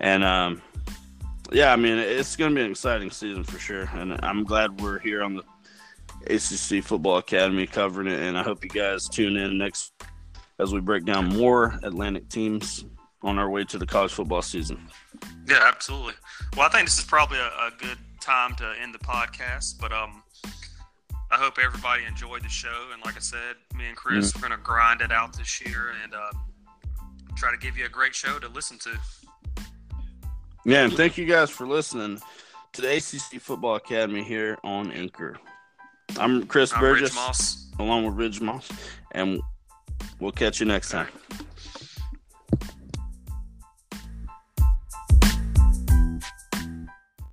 and 0.00 0.24
um, 0.24 0.62
yeah, 1.52 1.72
I 1.72 1.76
mean, 1.76 1.98
it's 1.98 2.36
going 2.36 2.52
to 2.52 2.54
be 2.54 2.64
an 2.64 2.70
exciting 2.70 3.10
season 3.10 3.44
for 3.44 3.58
sure. 3.58 3.90
And 3.92 4.18
I'm 4.22 4.44
glad 4.44 4.80
we're 4.80 4.98
here 4.98 5.22
on 5.22 5.34
the 5.34 5.42
ACC 6.26 6.84
Football 6.84 7.18
Academy 7.18 7.66
covering 7.66 8.08
it, 8.08 8.20
and 8.20 8.36
I 8.38 8.42
hope 8.42 8.64
you 8.64 8.70
guys 8.70 9.08
tune 9.08 9.36
in 9.36 9.58
next 9.58 9.92
as 10.58 10.72
we 10.72 10.80
break 10.80 11.04
down 11.04 11.28
more 11.28 11.78
Atlantic 11.82 12.28
teams 12.28 12.84
on 13.22 13.38
our 13.38 13.48
way 13.48 13.64
to 13.64 13.78
the 13.78 13.86
college 13.86 14.12
football 14.12 14.42
season. 14.42 14.88
Yeah, 15.48 15.60
absolutely. 15.62 16.14
Well, 16.56 16.66
I 16.66 16.70
think 16.70 16.86
this 16.86 16.98
is 16.98 17.04
probably 17.04 17.38
a, 17.38 17.46
a 17.46 17.70
good 17.78 17.98
time 18.20 18.54
to 18.56 18.74
end 18.80 18.94
the 18.94 18.98
podcast, 18.98 19.80
but 19.80 19.92
um, 19.92 20.22
I 21.30 21.36
hope 21.36 21.58
everybody 21.62 22.04
enjoyed 22.04 22.42
the 22.42 22.48
show. 22.48 22.88
And 22.92 23.02
like 23.04 23.16
I 23.16 23.20
said, 23.20 23.56
me 23.76 23.86
and 23.86 23.96
Chris, 23.96 24.30
mm-hmm. 24.30 24.42
we're 24.42 24.48
going 24.48 24.58
to 24.58 24.64
grind 24.64 25.00
it 25.00 25.12
out 25.12 25.36
this 25.36 25.60
year 25.64 25.94
and 26.02 26.14
uh, 26.14 26.32
try 27.36 27.50
to 27.50 27.56
give 27.56 27.76
you 27.76 27.86
a 27.86 27.88
great 27.88 28.14
show 28.14 28.38
to 28.38 28.48
listen 28.48 28.78
to. 28.80 28.90
Yeah, 30.64 30.84
and 30.84 30.92
thank 30.92 31.18
you 31.18 31.26
guys 31.26 31.50
for 31.50 31.66
listening 31.66 32.20
to 32.72 32.82
the 32.82 32.96
ACC 32.96 33.40
Football 33.40 33.76
Academy 33.76 34.22
here 34.22 34.58
on 34.62 34.92
Anchor. 34.92 35.38
I'm 36.18 36.46
Chris 36.46 36.72
I'm 36.72 36.80
Burgess, 36.80 37.68
along 37.78 38.04
with 38.06 38.14
Ridge 38.14 38.40
Moss, 38.40 38.68
and 39.12 39.40
we'll 40.20 40.32
catch 40.32 40.60
you 40.60 40.66
next 40.66 40.90
time. 40.90 41.08